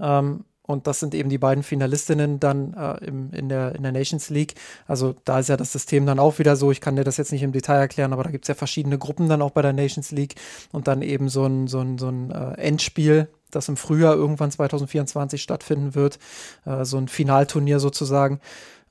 Ähm, 0.00 0.44
und 0.68 0.86
das 0.86 1.00
sind 1.00 1.14
eben 1.14 1.30
die 1.30 1.38
beiden 1.38 1.64
Finalistinnen 1.64 2.40
dann 2.40 2.74
äh, 2.74 3.02
im, 3.06 3.30
in, 3.32 3.48
der, 3.48 3.74
in 3.74 3.82
der 3.82 3.90
Nations 3.90 4.28
League. 4.28 4.54
Also 4.86 5.14
da 5.24 5.38
ist 5.38 5.48
ja 5.48 5.56
das 5.56 5.72
System 5.72 6.04
dann 6.04 6.18
auch 6.18 6.38
wieder 6.38 6.56
so. 6.56 6.70
Ich 6.70 6.82
kann 6.82 6.94
dir 6.94 7.04
das 7.04 7.16
jetzt 7.16 7.32
nicht 7.32 7.42
im 7.42 7.52
Detail 7.52 7.78
erklären, 7.78 8.12
aber 8.12 8.22
da 8.22 8.30
gibt 8.30 8.44
es 8.44 8.48
ja 8.48 8.54
verschiedene 8.54 8.98
Gruppen 8.98 9.30
dann 9.30 9.40
auch 9.40 9.52
bei 9.52 9.62
der 9.62 9.72
Nations 9.72 10.10
League 10.10 10.34
und 10.70 10.86
dann 10.86 11.00
eben 11.00 11.30
so 11.30 11.46
ein, 11.46 11.68
so 11.68 11.80
ein, 11.80 11.96
so 11.96 12.08
ein 12.08 12.30
äh, 12.30 12.60
Endspiel, 12.60 13.28
das 13.50 13.70
im 13.70 13.78
Frühjahr 13.78 14.14
irgendwann 14.14 14.50
2024 14.50 15.42
stattfinden 15.42 15.94
wird. 15.94 16.18
Äh, 16.66 16.84
so 16.84 16.98
ein 16.98 17.08
Finalturnier 17.08 17.80
sozusagen. 17.80 18.38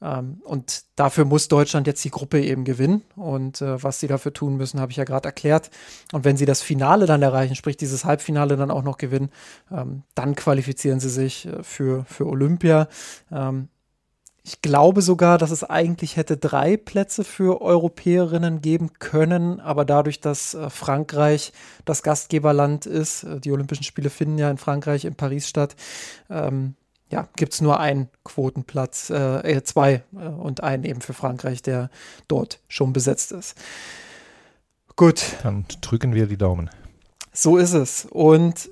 Ähm, 0.01 0.41
und 0.43 0.83
dafür 0.95 1.25
muss 1.25 1.47
Deutschland 1.47 1.87
jetzt 1.87 2.03
die 2.03 2.11
Gruppe 2.11 2.41
eben 2.41 2.63
gewinnen. 2.63 3.03
Und 3.15 3.61
äh, 3.61 3.81
was 3.81 3.99
sie 3.99 4.07
dafür 4.07 4.33
tun 4.33 4.57
müssen, 4.57 4.79
habe 4.79 4.91
ich 4.91 4.97
ja 4.97 5.03
gerade 5.03 5.27
erklärt. 5.27 5.69
Und 6.11 6.25
wenn 6.25 6.37
sie 6.37 6.45
das 6.45 6.61
Finale 6.61 7.05
dann 7.05 7.21
erreichen, 7.21 7.55
sprich 7.55 7.77
dieses 7.77 8.05
Halbfinale 8.05 8.57
dann 8.57 8.71
auch 8.71 8.83
noch 8.83 8.97
gewinnen, 8.97 9.29
ähm, 9.71 10.03
dann 10.15 10.35
qualifizieren 10.35 10.99
sie 10.99 11.09
sich 11.09 11.47
äh, 11.47 11.63
für, 11.63 12.05
für 12.05 12.25
Olympia. 12.27 12.87
Ähm, 13.31 13.69
ich 14.47 14.61
glaube 14.61 15.01
sogar, 15.01 15.37
dass 15.37 15.51
es 15.51 15.65
eigentlich 15.65 16.15
hätte 16.15 16.37
drei 16.37 16.77
Plätze 16.77 17.25
für 17.25 17.61
Europäerinnen 17.61 18.61
geben 18.61 18.93
können, 18.97 19.59
aber 19.59 19.83
dadurch, 19.83 20.21
dass 20.21 20.53
äh, 20.53 20.69
Frankreich 20.69 21.51
das 21.83 22.01
Gastgeberland 22.01 22.85
ist, 22.85 23.23
äh, 23.23 23.41
die 23.41 23.51
Olympischen 23.51 23.83
Spiele 23.83 24.09
finden 24.09 24.37
ja 24.37 24.49
in 24.49 24.57
Frankreich, 24.57 25.03
in 25.03 25.15
Paris 25.15 25.49
statt, 25.49 25.75
ähm, 26.29 26.75
ja, 27.09 27.27
gibt 27.35 27.53
es 27.53 27.61
nur 27.61 27.79
einen 27.79 28.09
Quotenplatz, 28.23 29.09
äh, 29.09 29.57
äh, 29.57 29.63
zwei 29.63 30.03
äh, 30.15 30.27
und 30.27 30.63
einen 30.63 30.83
eben 30.83 31.01
für 31.01 31.13
Frankreich, 31.13 31.61
der 31.61 31.89
dort 32.27 32.59
schon 32.67 32.93
besetzt 32.93 33.31
ist. 33.31 33.55
Gut. 34.95 35.23
Dann 35.43 35.65
drücken 35.81 36.13
wir 36.13 36.25
die 36.27 36.37
Daumen. 36.37 36.69
So 37.31 37.57
ist 37.57 37.73
es. 37.73 38.05
Und 38.09 38.69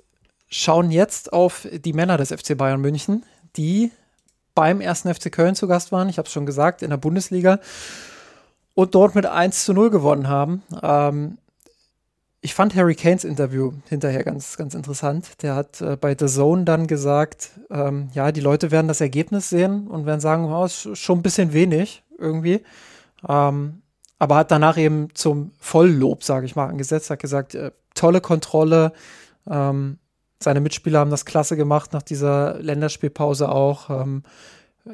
schauen 0.50 0.92
jetzt 0.92 1.34
auf 1.34 1.68
die 1.72 1.94
Männer 1.94 2.18
des 2.18 2.32
FC 2.32 2.58
Bayern 2.58 2.82
München, 2.82 3.24
die 3.56 3.92
beim 4.56 4.82
ersten 4.82 5.14
FC 5.14 5.32
Köln 5.32 5.56
zu 5.56 5.68
Gast 5.68 5.92
waren. 5.92 6.10
Ich 6.10 6.18
habe 6.18 6.28
es 6.28 6.34
schon 6.34 6.46
gesagt, 6.46 6.82
in 6.82 6.90
der 6.90 6.98
Bundesliga. 6.98 7.60
Und 8.74 8.96
dort 8.96 9.16
mit 9.16 9.26
1 9.26 9.66
zu 9.66 9.74
0 9.74 9.90
gewonnen 9.90 10.28
haben. 10.28 10.64
Ähm, 10.82 11.38
ich 12.46 12.54
fand 12.54 12.76
Harry 12.76 12.94
Kanes 12.94 13.24
Interview 13.24 13.74
hinterher 13.90 14.24
ganz, 14.24 14.56
ganz 14.56 14.76
interessant. 14.76 15.42
Der 15.42 15.56
hat 15.56 15.82
äh, 15.82 15.98
bei 16.00 16.16
The 16.18 16.28
Zone 16.28 16.64
dann 16.64 16.86
gesagt, 16.86 17.50
ähm, 17.72 18.10
ja, 18.14 18.32
die 18.32 18.40
Leute 18.40 18.70
werden 18.70 18.88
das 18.88 19.02
Ergebnis 19.02 19.50
sehen 19.50 19.88
und 19.88 20.06
werden 20.06 20.22
sagen, 20.22 20.46
oh, 20.46 20.64
ist 20.64 20.96
schon 20.96 21.18
ein 21.18 21.24
bisschen 21.24 21.54
wenig 21.54 22.04
irgendwie. 22.20 22.62
Ähm, 23.28 23.82
aber 24.20 24.36
hat 24.36 24.52
danach 24.52 24.78
eben 24.78 25.08
zum 25.16 25.54
Volllob, 25.60 26.24
sage 26.24 26.46
ich 26.46 26.56
mal, 26.56 26.68
angesetzt, 26.68 27.10
hat 27.10 27.18
gesagt, 27.18 27.56
äh, 27.56 27.72
tolle 27.96 28.22
Kontrolle. 28.22 28.94
Ähm, 29.50 29.98
seine 30.40 30.60
Mitspieler 30.60 31.00
haben 31.00 31.10
das 31.10 31.26
klasse 31.26 31.58
gemacht 31.58 31.94
nach 31.94 32.04
dieser 32.04 32.60
Länderspielpause 32.60 33.50
auch. 33.50 33.90
Ähm, 33.90 34.22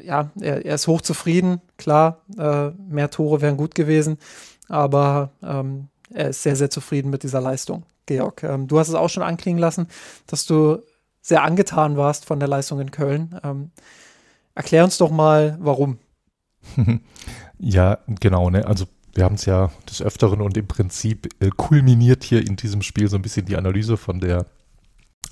ja, 0.02 0.32
er, 0.40 0.66
er, 0.66 0.76
ist 0.76 0.88
hochzufrieden, 0.88 1.60
klar, 1.76 2.22
äh, 2.38 2.70
mehr 2.88 3.10
Tore 3.10 3.42
wären 3.42 3.58
gut 3.58 3.76
gewesen, 3.76 4.20
aber 4.70 5.32
ähm, 5.44 5.90
er 6.13 6.30
ist 6.30 6.43
sehr, 6.43 6.56
sehr 6.56 6.69
zufrieden 6.69 7.10
mit 7.10 7.24
dieser 7.24 7.41
Leistung. 7.41 7.84
Georg, 8.06 8.43
ähm, 8.43 8.67
du 8.67 8.80
hast 8.80 8.89
es 8.89 8.95
auch 8.95 9.10
schon 9.10 9.24
anklingen 9.24 9.60
lassen, 9.60 9.88
dass 10.28 10.45
du 10.45 10.80
sehr 11.21 11.43
angetan 11.43 11.97
warst 11.97 12.26
von 12.26 12.39
der 12.39 12.50
Leistung 12.50 12.80
in 12.80 12.91
Köln. 12.91 13.39
Ähm, 13.43 13.71
erklär 14.56 14.84
uns 14.84 14.97
doch 14.97 15.12
mal, 15.12 15.58
warum. 15.60 16.00
ja, 17.60 18.00
genau, 18.19 18.50
ne? 18.50 18.65
Also 18.65 18.86
wir 19.13 19.24
haben 19.24 19.36
es 19.36 19.45
ja 19.45 19.71
des 19.89 20.02
Öfteren 20.02 20.41
und 20.41 20.58
im 20.58 20.67
Prinzip 20.67 21.30
äh, 21.41 21.50
kulminiert 21.56 22.24
hier 22.24 22.45
in 22.45 22.56
diesem 22.56 22.82
Spiel 22.82 23.08
so 23.08 23.17
ein 23.17 23.21
bisschen 23.21 23.45
die 23.45 23.58
Analyse 23.58 23.97
von 23.97 24.19
der 24.19 24.45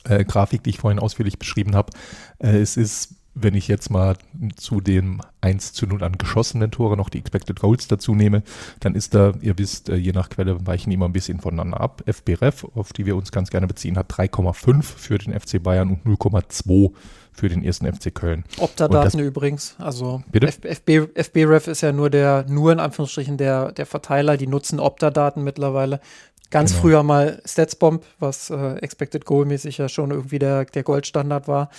äh, 0.03 0.23
Grafik, 0.25 0.63
die 0.63 0.71
ich 0.71 0.79
vorhin 0.79 0.99
ausführlich 0.99 1.39
beschrieben 1.39 1.75
habe. 1.75 1.91
Äh, 2.39 2.59
es 2.59 2.77
ist 2.77 3.15
wenn 3.33 3.55
ich 3.55 3.67
jetzt 3.67 3.89
mal 3.89 4.17
zu 4.55 4.81
dem 4.81 5.21
1 5.41 5.73
zu 5.73 5.87
0 5.87 6.03
an 6.03 6.17
geschossenen 6.17 6.71
Tore 6.71 6.97
noch 6.97 7.09
die 7.09 7.19
Expected 7.19 7.59
Goals 7.59 7.87
dazu 7.87 8.15
nehme, 8.15 8.43
dann 8.79 8.95
ist 8.95 9.13
da, 9.13 9.33
ihr 9.41 9.57
wisst, 9.57 9.89
äh, 9.89 9.95
je 9.95 10.11
nach 10.11 10.29
Quelle 10.29 10.65
weichen 10.67 10.91
immer 10.91 11.05
ein 11.05 11.13
bisschen 11.13 11.39
voneinander 11.39 11.79
ab. 11.79 12.03
FBREF, 12.05 12.65
auf 12.75 12.93
die 12.93 13.05
wir 13.05 13.15
uns 13.15 13.31
ganz 13.31 13.49
gerne 13.49 13.67
beziehen, 13.67 13.97
hat 13.97 14.11
3,5 14.11 14.83
für 14.83 15.17
den 15.17 15.39
FC 15.39 15.61
Bayern 15.61 15.89
und 15.89 16.05
0,2 16.05 16.91
für 17.31 17.47
den 17.47 17.63
ersten 17.63 17.91
FC 17.91 18.13
Köln. 18.13 18.43
Opta-Daten 18.57 19.19
übrigens. 19.19 19.75
Also 19.77 20.21
FB, 20.33 21.09
FBREF 21.15 21.67
ist 21.67 21.81
ja 21.81 21.93
nur 21.93 22.09
der, 22.09 22.45
nur 22.49 22.73
in 22.73 22.79
Anführungsstrichen 22.79 23.37
der, 23.37 23.71
der 23.71 23.85
Verteiler, 23.85 24.35
die 24.35 24.47
nutzen 24.47 24.79
Opta-Daten 24.79 25.43
mittlerweile. 25.43 26.01
Ganz 26.49 26.71
genau. 26.71 26.81
früher 26.81 27.03
mal 27.03 27.41
Statsbomb, 27.45 28.03
was 28.19 28.49
äh, 28.49 28.75
Expected 28.77 29.25
Goal-mäßig 29.25 29.77
ja 29.77 29.89
schon 29.89 30.12
irgendwie 30.12 30.39
der, 30.39 30.65
der 30.65 30.83
Goldstandard 30.83 31.47
war. 31.47 31.69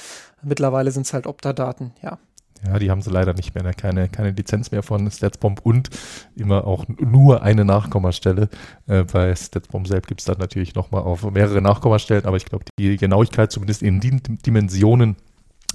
Mittlerweile 0.42 0.90
sind 0.92 1.06
es 1.06 1.12
halt 1.12 1.26
Opta-Daten, 1.26 1.92
ja. 2.02 2.18
Ja, 2.66 2.78
die 2.78 2.90
haben 2.90 3.00
sie 3.00 3.10
leider 3.10 3.32
nicht 3.32 3.54
mehr, 3.54 3.64
ne? 3.64 3.72
keine, 3.72 4.08
keine 4.08 4.32
Lizenz 4.32 4.70
mehr 4.70 4.82
von 4.82 5.10
Statsbomb 5.10 5.60
und 5.62 5.88
immer 6.36 6.66
auch 6.66 6.84
nur 6.88 7.42
eine 7.42 7.64
Nachkommastelle. 7.64 8.50
Äh, 8.86 9.04
bei 9.04 9.34
Statsbomb 9.34 9.88
selbst 9.88 10.08
gibt 10.08 10.20
es 10.20 10.26
dann 10.26 10.38
natürlich 10.38 10.74
nochmal 10.74 11.02
auf 11.02 11.28
mehrere 11.30 11.62
Nachkommastellen, 11.62 12.26
aber 12.26 12.36
ich 12.36 12.44
glaube, 12.44 12.66
die 12.78 12.98
Genauigkeit 12.98 13.50
zumindest 13.50 13.82
in 13.82 14.00
den 14.00 14.20
Dimensionen, 14.44 15.16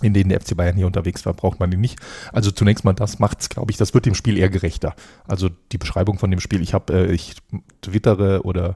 in 0.01 0.13
denen 0.13 0.29
der 0.29 0.41
FC 0.41 0.55
Bayern 0.57 0.75
hier 0.75 0.87
unterwegs 0.87 1.25
war, 1.25 1.33
braucht 1.33 1.59
man 1.59 1.71
die 1.71 1.77
nicht. 1.77 1.99
Also 2.33 2.51
zunächst 2.51 2.83
mal, 2.83 2.93
das 2.93 3.19
macht's, 3.19 3.49
glaube 3.49 3.71
ich, 3.71 3.77
das 3.77 3.93
wird 3.93 4.05
dem 4.05 4.15
Spiel 4.15 4.37
eher 4.37 4.49
gerechter. 4.49 4.95
Also 5.27 5.49
die 5.71 5.77
Beschreibung 5.77 6.19
von 6.19 6.31
dem 6.31 6.39
Spiel, 6.39 6.61
ich 6.61 6.73
habe, 6.73 6.93
äh, 6.93 7.13
ich 7.13 7.35
twittere 7.81 8.43
oder 8.43 8.75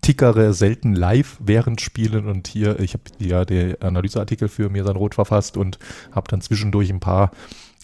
tickere 0.00 0.52
selten 0.52 0.94
live 0.94 1.38
während 1.40 1.80
Spielen 1.80 2.26
und 2.26 2.46
hier, 2.46 2.78
ich 2.80 2.94
habe 2.94 3.04
ja 3.18 3.44
den 3.44 3.80
Analyseartikel 3.80 4.48
für 4.48 4.68
mir 4.68 4.84
dann 4.84 4.96
rot 4.96 5.14
verfasst 5.14 5.56
und 5.56 5.78
habe 6.12 6.28
dann 6.28 6.40
zwischendurch 6.40 6.90
ein 6.90 7.00
paar 7.00 7.30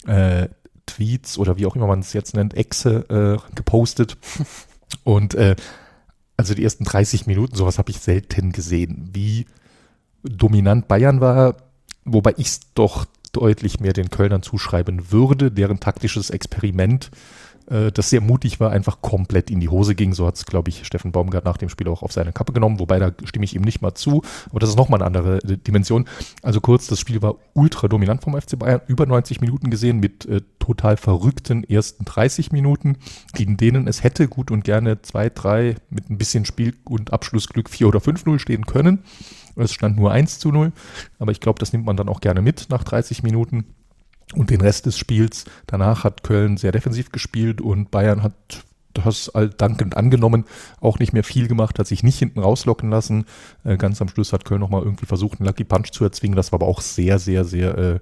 äh, 0.05 0.47
Tweets 0.85 1.37
oder 1.37 1.57
wie 1.57 1.65
auch 1.65 1.75
immer 1.75 1.87
man 1.87 1.99
es 1.99 2.13
jetzt 2.13 2.35
nennt, 2.35 2.55
Exe 2.55 3.09
äh, 3.09 3.55
gepostet. 3.55 4.17
Und 5.03 5.35
äh, 5.35 5.55
also 6.37 6.53
die 6.53 6.63
ersten 6.63 6.83
30 6.83 7.27
Minuten, 7.27 7.55
sowas 7.55 7.77
habe 7.77 7.91
ich 7.91 7.99
selten 7.99 8.51
gesehen. 8.51 9.09
Wie 9.13 9.45
dominant 10.23 10.87
Bayern 10.87 11.21
war, 11.21 11.55
wobei 12.05 12.33
ich 12.37 12.47
es 12.47 12.59
doch 12.73 13.05
deutlich 13.31 13.79
mehr 13.79 13.93
den 13.93 14.09
Kölnern 14.09 14.43
zuschreiben 14.43 15.11
würde, 15.11 15.51
deren 15.51 15.79
taktisches 15.79 16.29
Experiment 16.29 17.11
äh, 17.71 17.91
das 17.91 18.09
sehr 18.09 18.21
mutig 18.21 18.59
war, 18.59 18.71
einfach 18.71 19.01
komplett 19.01 19.49
in 19.49 19.59
die 19.59 19.69
Hose 19.69 19.95
ging. 19.95 20.13
So 20.13 20.27
hat 20.27 20.35
es, 20.35 20.45
glaube 20.45 20.69
ich, 20.69 20.85
Steffen 20.85 21.11
Baumgart 21.11 21.45
nach 21.45 21.57
dem 21.57 21.69
Spiel 21.69 21.87
auch 21.87 22.03
auf 22.03 22.11
seine 22.11 22.33
Kappe 22.33 22.53
genommen, 22.53 22.79
wobei 22.79 22.99
da 22.99 23.11
stimme 23.23 23.45
ich 23.45 23.55
ihm 23.55 23.61
nicht 23.61 23.81
mal 23.81 23.93
zu. 23.93 24.23
Aber 24.49 24.59
das 24.59 24.69
ist 24.69 24.75
nochmal 24.75 25.01
eine 25.01 25.07
andere 25.07 25.37
äh, 25.37 25.57
Dimension. 25.57 26.05
Also 26.41 26.61
kurz, 26.61 26.87
das 26.87 26.99
Spiel 26.99 27.21
war 27.21 27.35
ultra 27.53 27.87
dominant 27.87 28.21
vom 28.21 28.39
FC 28.39 28.59
Bayern, 28.59 28.81
über 28.87 29.05
90 29.05 29.41
Minuten 29.41 29.69
gesehen 29.69 29.99
mit 29.99 30.25
äh, 30.25 30.41
total 30.59 30.97
verrückten 30.97 31.63
ersten 31.63 32.05
30 32.05 32.51
Minuten, 32.51 32.97
gegen 33.33 33.57
denen 33.57 33.87
es 33.87 34.03
hätte 34.03 34.27
gut 34.27 34.51
und 34.51 34.63
gerne 34.63 35.01
2, 35.01 35.29
3 35.29 35.75
mit 35.89 36.09
ein 36.09 36.17
bisschen 36.17 36.45
Spiel- 36.45 36.75
und 36.83 37.13
Abschlussglück 37.13 37.69
4 37.69 37.87
oder 37.87 37.99
5-0 37.99 38.39
stehen 38.39 38.65
können. 38.65 39.03
Es 39.55 39.73
stand 39.73 39.97
nur 39.97 40.11
1 40.11 40.39
zu 40.39 40.51
0, 40.51 40.71
aber 41.19 41.31
ich 41.31 41.39
glaube, 41.39 41.59
das 41.59 41.73
nimmt 41.73 41.85
man 41.85 41.97
dann 41.97 42.09
auch 42.09 42.21
gerne 42.21 42.41
mit 42.41 42.67
nach 42.69 42.83
30 42.83 43.23
Minuten. 43.23 43.65
Und 44.33 44.49
den 44.49 44.61
Rest 44.61 44.85
des 44.85 44.97
Spiels, 44.97 45.43
danach 45.67 46.05
hat 46.05 46.23
Köln 46.23 46.55
sehr 46.55 46.71
defensiv 46.71 47.11
gespielt 47.11 47.59
und 47.59 47.91
Bayern 47.91 48.23
hat 48.23 48.33
das 48.93 49.31
dankend 49.57 49.95
angenommen, 49.95 50.45
auch 50.79 50.99
nicht 50.99 51.13
mehr 51.13 51.23
viel 51.23 51.47
gemacht, 51.47 51.79
hat 51.79 51.87
sich 51.87 52.03
nicht 52.03 52.19
hinten 52.19 52.39
rauslocken 52.39 52.89
lassen. 52.89 53.25
Äh, 53.63 53.77
ganz 53.77 54.01
am 54.01 54.09
Schluss 54.09 54.33
hat 54.33 54.45
Köln 54.45 54.59
nochmal 54.59 54.83
irgendwie 54.83 55.05
versucht, 55.05 55.39
einen 55.39 55.47
Lucky 55.47 55.63
Punch 55.63 55.91
zu 55.91 56.03
erzwingen. 56.03 56.35
Das 56.35 56.51
war 56.51 56.57
aber 56.57 56.67
auch 56.67 56.81
sehr, 56.81 57.19
sehr, 57.19 57.45
sehr, 57.45 57.77
äh, 57.77 57.99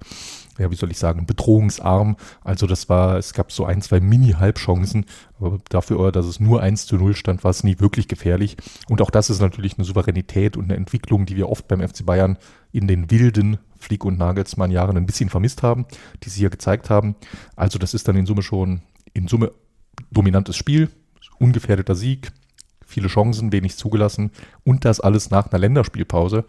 ja, 0.58 0.70
wie 0.70 0.76
soll 0.76 0.90
ich 0.90 0.98
sagen, 0.98 1.26
bedrohungsarm. 1.26 2.16
Also 2.42 2.66
das 2.66 2.88
war, 2.88 3.16
es 3.16 3.32
gab 3.32 3.52
so 3.52 3.64
ein, 3.64 3.82
zwei 3.82 4.00
Mini-Halbchancen, 4.00 5.06
aber 5.38 5.58
dafür, 5.68 6.12
dass 6.12 6.26
es 6.26 6.40
nur 6.40 6.60
1 6.60 6.86
zu 6.86 6.96
0 6.96 7.14
stand, 7.14 7.44
war 7.44 7.50
es 7.50 7.64
nie 7.64 7.78
wirklich 7.80 8.08
gefährlich. 8.08 8.56
Und 8.88 9.00
auch 9.00 9.10
das 9.10 9.30
ist 9.30 9.40
natürlich 9.40 9.78
eine 9.78 9.84
Souveränität 9.84 10.56
und 10.56 10.64
eine 10.64 10.76
Entwicklung, 10.76 11.26
die 11.26 11.36
wir 11.36 11.48
oft 11.48 11.68
beim 11.68 11.86
FC 11.86 12.04
Bayern 12.04 12.36
in 12.72 12.86
den 12.86 13.10
wilden 13.10 13.58
Flick 13.78 14.04
und 14.04 14.18
Nagelsmann 14.18 14.70
Jahren 14.70 14.96
ein 14.96 15.06
bisschen 15.06 15.30
vermisst 15.30 15.62
haben, 15.62 15.86
die 16.22 16.30
sie 16.30 16.40
hier 16.40 16.50
gezeigt 16.50 16.90
haben. 16.90 17.16
Also 17.56 17.78
das 17.78 17.94
ist 17.94 18.06
dann 18.06 18.16
in 18.16 18.26
Summe 18.26 18.42
schon, 18.42 18.82
in 19.14 19.28
Summe 19.28 19.52
dominantes 20.10 20.56
Spiel, 20.56 20.90
ungefährdeter 21.38 21.94
Sieg, 21.94 22.32
viele 22.84 23.08
Chancen, 23.08 23.52
wenig 23.52 23.76
zugelassen 23.76 24.30
und 24.64 24.84
das 24.84 25.00
alles 25.00 25.30
nach 25.30 25.50
einer 25.50 25.58
Länderspielpause, 25.58 26.44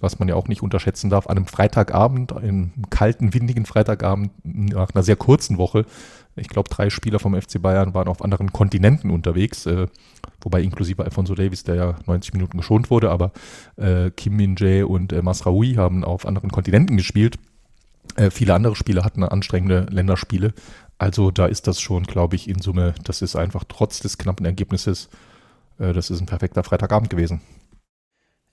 was 0.00 0.18
man 0.18 0.28
ja 0.28 0.34
auch 0.34 0.48
nicht 0.48 0.62
unterschätzen 0.62 1.10
darf, 1.10 1.26
an 1.26 1.36
einem 1.36 1.46
Freitagabend, 1.46 2.32
einem 2.32 2.72
kalten, 2.90 3.34
windigen 3.34 3.66
Freitagabend 3.66 4.30
nach 4.44 4.90
einer 4.94 5.02
sehr 5.02 5.16
kurzen 5.16 5.58
Woche, 5.58 5.84
Ich 6.36 6.48
glaube, 6.48 6.70
drei 6.70 6.88
Spieler 6.88 7.18
vom 7.18 7.34
FC 7.34 7.60
Bayern 7.60 7.94
waren 7.94 8.06
auf 8.06 8.22
anderen 8.22 8.52
Kontinenten 8.52 9.10
unterwegs, 9.10 9.66
äh, 9.66 9.88
wobei 10.40 10.62
inklusive 10.62 11.04
Alfonso 11.04 11.34
Davis, 11.34 11.64
der 11.64 11.74
ja 11.74 11.96
90 12.06 12.32
Minuten 12.32 12.58
geschont 12.58 12.90
wurde, 12.90 13.10
aber 13.10 13.32
äh, 13.76 14.10
Kim 14.10 14.36
Min-jae 14.36 14.86
und 14.86 15.12
äh, 15.12 15.22
Masraoui 15.22 15.74
haben 15.74 16.04
auf 16.04 16.26
anderen 16.26 16.52
Kontinenten 16.52 16.96
gespielt. 16.96 17.38
Äh, 18.16 18.30
viele 18.30 18.54
andere 18.54 18.76
Spieler 18.76 19.04
hatten 19.04 19.24
anstrengende 19.24 19.86
Länderspiele. 19.90 20.54
Also 20.98 21.30
da 21.30 21.46
ist 21.46 21.66
das 21.66 21.80
schon, 21.80 22.04
glaube 22.04 22.36
ich, 22.36 22.48
in 22.48 22.60
Summe, 22.60 22.94
das 23.04 23.22
ist 23.22 23.36
einfach 23.36 23.64
trotz 23.68 24.00
des 24.00 24.18
knappen 24.18 24.46
Ergebnisses, 24.46 25.08
äh, 25.78 25.92
das 25.92 26.10
ist 26.10 26.20
ein 26.20 26.26
perfekter 26.26 26.64
Freitagabend 26.64 27.10
gewesen. 27.10 27.40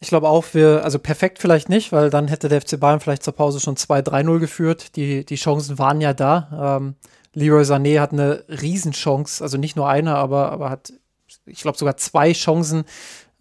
Ich 0.06 0.10
glaube 0.10 0.30
auch, 0.30 0.46
wir, 0.52 0.84
also 0.84 1.00
perfekt 1.00 1.40
vielleicht 1.40 1.68
nicht, 1.68 1.92
weil 1.92 2.12
dann 2.12 2.28
hätte 2.28 2.48
der 2.48 2.62
FC 2.62 2.80
Bayern 2.80 3.00
vielleicht 3.00 3.24
zur 3.24 3.34
Pause 3.34 3.60
schon 3.60 3.76
2-3-0 3.76 4.38
geführt. 4.38 4.96
Die, 4.98 5.26
die 5.26 5.36
Chancen 5.36 5.80
waren 5.80 6.00
ja 6.00 6.14
da. 6.14 6.78
Ähm, 6.78 6.94
Leroy 7.34 7.64
Sané 7.64 8.00
hat 8.00 8.14
eine 8.14 8.44
Riesenchance, 8.48 9.44
also 9.44 9.58
nicht 9.58 9.76
nur 9.76 9.90
eine, 9.90 10.14
aber, 10.14 10.52
aber 10.52 10.70
hat, 10.70 10.94
ich 11.48 11.64
glaube, 11.64 11.80
sogar 11.80 11.98
zwei 11.98 12.34
Chancen. 12.34 12.84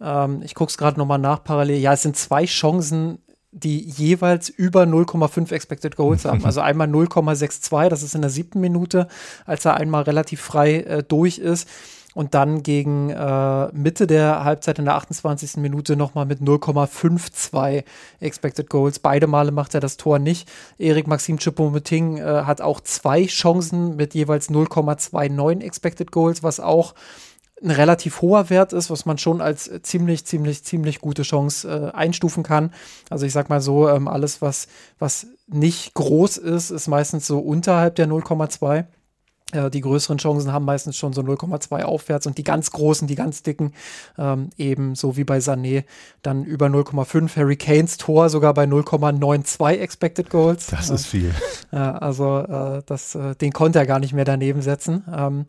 Ähm, 0.01 0.41
ich 0.43 0.55
gucke 0.55 0.71
es 0.71 0.77
gerade 0.79 0.97
nochmal 0.97 1.19
nach 1.19 1.43
parallel. 1.43 1.77
Ja, 1.77 1.93
es 1.93 2.01
sind 2.01 2.17
zwei 2.17 2.45
Chancen, 2.45 3.19
die 3.51 3.87
jeweils 3.87 4.49
über 4.49 4.85
0,5 4.85 5.51
Expected 5.53 5.95
Goals 5.95 6.25
haben. 6.25 6.41
Also 6.45 6.61
einmal 6.61 6.87
0,62, 6.87 7.89
das 7.89 8.01
ist 8.01 8.15
in 8.15 8.21
der 8.21 8.31
siebten 8.31 8.59
Minute, 8.59 9.07
als 9.45 9.65
er 9.65 9.75
einmal 9.75 10.01
relativ 10.01 10.41
frei 10.41 10.77
äh, 10.77 11.03
durch 11.03 11.37
ist 11.37 11.69
und 12.15 12.33
dann 12.33 12.63
gegen 12.63 13.09
äh, 13.09 13.67
Mitte 13.73 14.07
der 14.07 14.45
Halbzeit 14.45 14.79
in 14.79 14.85
der 14.85 14.95
28. 14.95 15.57
Minute 15.57 15.97
nochmal 15.97 16.25
mit 16.25 16.39
0,52 16.39 17.83
Expected 18.21 18.69
Goals. 18.69 18.99
Beide 18.99 19.27
Male 19.27 19.51
macht 19.51 19.75
er 19.75 19.81
das 19.81 19.97
Tor 19.97 20.17
nicht. 20.17 20.49
Erik 20.79 21.07
Maxim 21.07 21.37
Choupo-Moting 21.37 22.17
äh, 22.17 22.43
hat 22.45 22.61
auch 22.61 22.79
zwei 22.79 23.25
Chancen 23.25 23.97
mit 23.97 24.13
jeweils 24.13 24.49
0,29 24.49 25.61
Expected 25.61 26.11
Goals, 26.13 26.41
was 26.41 26.61
auch 26.61 26.95
ein 27.61 27.71
relativ 27.71 28.21
hoher 28.21 28.49
Wert 28.49 28.71
ist, 28.71 28.89
was 28.89 29.05
man 29.05 29.17
schon 29.17 29.41
als 29.41 29.69
ziemlich, 29.81 30.25
ziemlich, 30.25 30.63
ziemlich 30.63 31.01
gute 31.01 31.23
Chance 31.23 31.91
äh, 31.93 31.95
einstufen 31.97 32.43
kann. 32.43 32.73
Also 33.09 33.25
ich 33.25 33.33
sag 33.33 33.49
mal 33.49 33.61
so, 33.61 33.89
ähm, 33.89 34.07
alles, 34.07 34.41
was, 34.41 34.67
was 34.99 35.27
nicht 35.47 35.93
groß 35.95 36.37
ist, 36.37 36.71
ist 36.71 36.87
meistens 36.87 37.27
so 37.27 37.39
unterhalb 37.39 37.95
der 37.95 38.07
0,2. 38.07 38.85
Äh, 39.51 39.69
die 39.69 39.81
größeren 39.81 40.17
Chancen 40.17 40.51
haben 40.51 40.65
meistens 40.65 40.97
schon 40.97 41.13
so 41.13 41.21
0,2 41.21 41.83
aufwärts 41.83 42.25
und 42.25 42.37
die 42.37 42.43
ganz 42.43 42.71
großen, 42.71 43.07
die 43.07 43.15
ganz 43.15 43.43
dicken, 43.43 43.73
ähm, 44.17 44.49
eben 44.57 44.95
so 44.95 45.17
wie 45.17 45.23
bei 45.23 45.37
Sané, 45.37 45.83
dann 46.23 46.43
über 46.43 46.67
0,5. 46.67 47.35
Harry 47.35 47.55
Kanes 47.55 47.97
Tor 47.97 48.29
sogar 48.29 48.53
bei 48.53 48.63
0,92 48.65 49.77
Expected 49.77 50.29
Goals. 50.29 50.67
Das 50.67 50.89
ist 50.89 51.05
viel. 51.05 51.33
Äh, 51.71 51.77
also 51.77 52.39
äh, 52.39 52.81
das, 52.85 53.15
äh, 53.15 53.35
den 53.35 53.51
konnte 53.51 53.79
er 53.79 53.85
gar 53.85 53.99
nicht 53.99 54.13
mehr 54.13 54.25
daneben 54.25 54.61
setzen. 54.61 55.03
Ähm, 55.13 55.45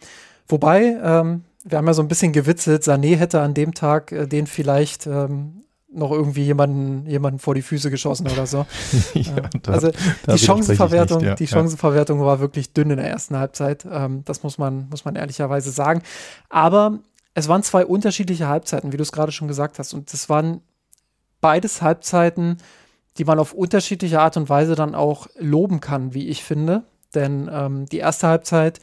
wobei, 0.48 0.98
ähm, 1.02 1.44
wir 1.64 1.78
haben 1.78 1.86
ja 1.86 1.94
so 1.94 2.02
ein 2.02 2.08
bisschen 2.08 2.32
gewitzelt, 2.32 2.82
Sané 2.82 3.16
hätte 3.16 3.40
an 3.40 3.54
dem 3.54 3.74
Tag 3.74 4.12
äh, 4.12 4.26
den 4.26 4.46
vielleicht 4.46 5.06
ähm, 5.06 5.62
noch 5.88 6.10
irgendwie 6.10 6.42
jemanden, 6.42 7.06
jemanden 7.06 7.38
vor 7.38 7.54
die 7.54 7.62
Füße 7.62 7.90
geschossen 7.90 8.28
oder 8.28 8.46
so. 8.46 8.66
ja, 9.14 9.34
da, 9.62 9.72
also 9.72 9.90
die 10.28 10.38
Chancenverwertung, 10.38 11.18
nicht, 11.18 11.26
ja. 11.26 11.34
die 11.34 11.46
Chancenverwertung 11.46 12.20
war 12.20 12.40
wirklich 12.40 12.72
dünn 12.72 12.90
in 12.90 12.96
der 12.96 13.08
ersten 13.08 13.36
Halbzeit. 13.36 13.86
Ähm, 13.90 14.22
das 14.24 14.42
muss 14.42 14.58
man, 14.58 14.88
muss 14.90 15.04
man 15.04 15.16
ehrlicherweise 15.16 15.70
sagen. 15.70 16.02
Aber 16.48 16.98
es 17.34 17.48
waren 17.48 17.62
zwei 17.62 17.86
unterschiedliche 17.86 18.48
Halbzeiten, 18.48 18.92
wie 18.92 18.96
du 18.96 19.02
es 19.02 19.12
gerade 19.12 19.32
schon 19.32 19.48
gesagt 19.48 19.78
hast. 19.78 19.94
Und 19.94 20.12
das 20.12 20.28
waren 20.28 20.60
beides 21.40 21.82
Halbzeiten, 21.82 22.58
die 23.18 23.24
man 23.24 23.38
auf 23.38 23.52
unterschiedliche 23.52 24.20
Art 24.20 24.36
und 24.36 24.48
Weise 24.48 24.74
dann 24.74 24.94
auch 24.94 25.26
loben 25.38 25.80
kann, 25.80 26.14
wie 26.14 26.28
ich 26.28 26.42
finde. 26.42 26.82
Denn 27.14 27.48
ähm, 27.52 27.86
die 27.86 27.98
erste 27.98 28.26
Halbzeit 28.26 28.80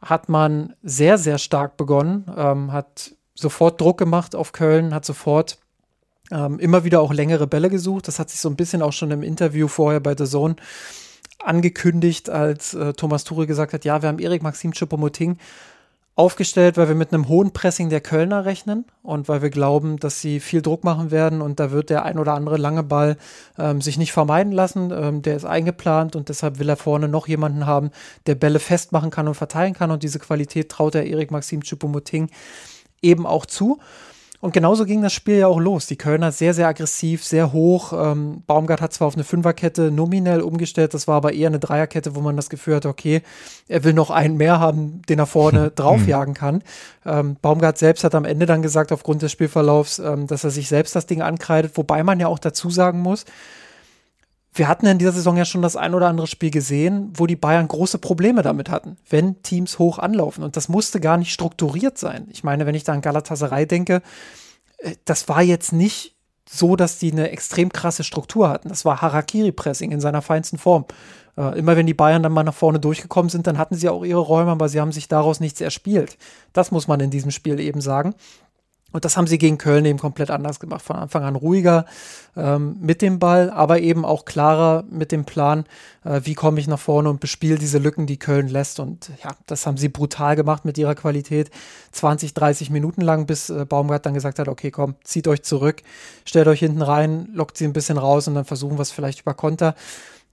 hat 0.00 0.28
man 0.28 0.74
sehr, 0.82 1.18
sehr 1.18 1.38
stark 1.38 1.76
begonnen, 1.76 2.30
ähm, 2.36 2.72
hat 2.72 3.12
sofort 3.34 3.80
Druck 3.80 3.98
gemacht 3.98 4.34
auf 4.34 4.52
Köln, 4.52 4.94
hat 4.94 5.04
sofort 5.04 5.58
ähm, 6.30 6.58
immer 6.58 6.84
wieder 6.84 7.00
auch 7.00 7.12
längere 7.12 7.46
Bälle 7.46 7.70
gesucht. 7.70 8.08
Das 8.08 8.18
hat 8.18 8.30
sich 8.30 8.40
so 8.40 8.48
ein 8.48 8.56
bisschen 8.56 8.82
auch 8.82 8.92
schon 8.92 9.10
im 9.10 9.22
Interview 9.22 9.68
vorher 9.68 10.00
bei 10.00 10.16
The 10.16 10.24
Zone 10.24 10.56
angekündigt, 11.38 12.30
als 12.30 12.74
äh, 12.74 12.92
Thomas 12.92 13.24
Tuchel 13.24 13.46
gesagt 13.46 13.72
hat, 13.72 13.84
ja, 13.84 14.02
wir 14.02 14.08
haben 14.08 14.18
Erik 14.18 14.42
Maxim 14.42 14.72
Choupo-Moting 14.72 15.38
aufgestellt, 16.16 16.76
weil 16.76 16.88
wir 16.88 16.94
mit 16.94 17.14
einem 17.14 17.28
hohen 17.28 17.52
Pressing 17.52 17.88
der 17.88 18.02
Kölner 18.02 18.44
rechnen 18.44 18.84
und 19.02 19.28
weil 19.28 19.40
wir 19.40 19.48
glauben, 19.48 19.96
dass 19.98 20.20
sie 20.20 20.38
viel 20.40 20.60
Druck 20.60 20.84
machen 20.84 21.10
werden 21.10 21.40
und 21.40 21.60
da 21.60 21.70
wird 21.70 21.88
der 21.88 22.04
ein 22.04 22.18
oder 22.18 22.34
andere 22.34 22.58
lange 22.58 22.82
Ball 22.82 23.16
ähm, 23.58 23.80
sich 23.80 23.96
nicht 23.96 24.12
vermeiden 24.12 24.52
lassen. 24.52 24.90
Ähm, 24.92 25.22
der 25.22 25.36
ist 25.36 25.46
eingeplant 25.46 26.16
und 26.16 26.28
deshalb 26.28 26.58
will 26.58 26.68
er 26.68 26.76
vorne 26.76 27.08
noch 27.08 27.26
jemanden 27.26 27.64
haben, 27.64 27.90
der 28.26 28.34
Bälle 28.34 28.58
festmachen 28.58 29.10
kann 29.10 29.28
und 29.28 29.34
verteilen 29.34 29.72
kann 29.72 29.90
und 29.90 30.02
diese 30.02 30.18
Qualität 30.18 30.68
traut 30.68 30.94
er 30.94 31.06
Erik 31.06 31.30
Maxim 31.30 31.60
Choupo-Moting 31.62 32.28
eben 33.00 33.26
auch 33.26 33.46
zu. 33.46 33.78
Und 34.40 34.54
genauso 34.54 34.86
ging 34.86 35.02
das 35.02 35.12
Spiel 35.12 35.36
ja 35.36 35.48
auch 35.48 35.60
los. 35.60 35.86
Die 35.86 35.96
Kölner 35.96 36.32
sehr, 36.32 36.54
sehr 36.54 36.66
aggressiv, 36.66 37.22
sehr 37.24 37.52
hoch. 37.52 37.92
Ähm, 37.92 38.42
Baumgart 38.46 38.80
hat 38.80 38.94
zwar 38.94 39.08
auf 39.08 39.14
eine 39.14 39.24
Fünferkette 39.24 39.90
nominell 39.90 40.40
umgestellt, 40.40 40.94
das 40.94 41.06
war 41.06 41.16
aber 41.16 41.34
eher 41.34 41.48
eine 41.48 41.58
Dreierkette, 41.58 42.14
wo 42.14 42.20
man 42.20 42.36
das 42.36 42.48
Gefühl 42.48 42.76
hat, 42.76 42.86
okay, 42.86 43.20
er 43.68 43.84
will 43.84 43.92
noch 43.92 44.10
einen 44.10 44.38
mehr 44.38 44.58
haben, 44.58 45.02
den 45.08 45.18
er 45.18 45.26
vorne 45.26 45.70
draufjagen 45.74 46.32
kann. 46.32 46.62
Ähm, 47.04 47.36
Baumgart 47.42 47.76
selbst 47.76 48.02
hat 48.02 48.14
am 48.14 48.24
Ende 48.24 48.46
dann 48.46 48.62
gesagt, 48.62 48.92
aufgrund 48.92 49.20
des 49.20 49.30
Spielverlaufs, 49.30 49.98
ähm, 49.98 50.26
dass 50.26 50.42
er 50.42 50.50
sich 50.50 50.68
selbst 50.68 50.96
das 50.96 51.04
Ding 51.04 51.20
ankreidet, 51.20 51.76
wobei 51.76 52.02
man 52.02 52.18
ja 52.18 52.26
auch 52.26 52.38
dazu 52.38 52.70
sagen 52.70 53.00
muss, 53.00 53.26
wir 54.52 54.66
hatten 54.66 54.86
in 54.86 54.98
dieser 54.98 55.12
Saison 55.12 55.36
ja 55.36 55.44
schon 55.44 55.62
das 55.62 55.76
ein 55.76 55.94
oder 55.94 56.08
andere 56.08 56.26
Spiel 56.26 56.50
gesehen, 56.50 57.12
wo 57.14 57.26
die 57.26 57.36
Bayern 57.36 57.68
große 57.68 57.98
Probleme 57.98 58.42
damit 58.42 58.68
hatten, 58.68 58.96
wenn 59.08 59.42
Teams 59.42 59.78
hoch 59.78 59.98
anlaufen. 59.98 60.42
Und 60.42 60.56
das 60.56 60.68
musste 60.68 61.00
gar 61.00 61.16
nicht 61.16 61.32
strukturiert 61.32 61.98
sein. 61.98 62.26
Ich 62.30 62.42
meine, 62.42 62.66
wenn 62.66 62.74
ich 62.74 62.84
da 62.84 62.92
an 62.92 63.00
Galatasaray 63.00 63.66
denke, 63.66 64.02
äh, 64.78 64.96
das 65.04 65.28
war 65.28 65.42
jetzt 65.42 65.72
nicht 65.72 66.16
so, 66.48 66.74
dass 66.74 66.98
die 66.98 67.12
eine 67.12 67.30
extrem 67.30 67.72
krasse 67.72 68.02
Struktur 68.02 68.48
hatten. 68.48 68.70
Das 68.70 68.84
war 68.84 69.00
Harakiri-Pressing 69.00 69.92
in 69.92 70.00
seiner 70.00 70.20
feinsten 70.20 70.58
Form. 70.58 70.84
Äh, 71.36 71.56
immer 71.58 71.76
wenn 71.76 71.86
die 71.86 71.94
Bayern 71.94 72.24
dann 72.24 72.32
mal 72.32 72.42
nach 72.42 72.54
vorne 72.54 72.80
durchgekommen 72.80 73.28
sind, 73.28 73.46
dann 73.46 73.56
hatten 73.56 73.76
sie 73.76 73.88
auch 73.88 74.04
ihre 74.04 74.18
Räume, 74.18 74.50
aber 74.50 74.68
sie 74.68 74.80
haben 74.80 74.90
sich 74.90 75.06
daraus 75.06 75.38
nichts 75.38 75.60
erspielt. 75.60 76.18
Das 76.52 76.72
muss 76.72 76.88
man 76.88 76.98
in 76.98 77.10
diesem 77.10 77.30
Spiel 77.30 77.60
eben 77.60 77.80
sagen. 77.80 78.14
Und 78.92 79.04
das 79.04 79.16
haben 79.16 79.26
sie 79.26 79.38
gegen 79.38 79.58
Köln 79.58 79.84
eben 79.84 79.98
komplett 79.98 80.30
anders 80.30 80.58
gemacht. 80.58 80.82
Von 80.82 80.96
Anfang 80.96 81.22
an 81.22 81.36
ruhiger 81.36 81.86
ähm, 82.36 82.76
mit 82.80 83.02
dem 83.02 83.18
Ball, 83.18 83.50
aber 83.50 83.80
eben 83.80 84.04
auch 84.04 84.24
klarer 84.24 84.84
mit 84.90 85.12
dem 85.12 85.24
Plan, 85.24 85.64
äh, 86.04 86.20
wie 86.24 86.34
komme 86.34 86.60
ich 86.60 86.66
nach 86.66 86.78
vorne 86.78 87.08
und 87.08 87.20
bespiele 87.20 87.58
diese 87.58 87.78
Lücken, 87.78 88.06
die 88.06 88.18
Köln 88.18 88.48
lässt. 88.48 88.80
Und 88.80 89.10
ja, 89.22 89.30
das 89.46 89.66
haben 89.66 89.76
sie 89.76 89.88
brutal 89.88 90.36
gemacht 90.36 90.64
mit 90.64 90.76
ihrer 90.78 90.94
Qualität. 90.94 91.50
20, 91.92 92.34
30 92.34 92.70
Minuten 92.70 93.00
lang, 93.00 93.26
bis 93.26 93.50
äh, 93.50 93.64
Baumgart 93.64 94.06
dann 94.06 94.14
gesagt 94.14 94.38
hat, 94.38 94.48
okay, 94.48 94.70
komm, 94.70 94.94
zieht 95.04 95.28
euch 95.28 95.42
zurück, 95.42 95.82
stellt 96.24 96.48
euch 96.48 96.60
hinten 96.60 96.82
rein, 96.82 97.28
lockt 97.32 97.56
sie 97.56 97.64
ein 97.64 97.72
bisschen 97.72 97.98
raus 97.98 98.28
und 98.28 98.34
dann 98.34 98.44
versuchen 98.44 98.78
wir 98.78 98.82
es 98.82 98.90
vielleicht 98.90 99.20
über 99.20 99.34
Konter. 99.34 99.74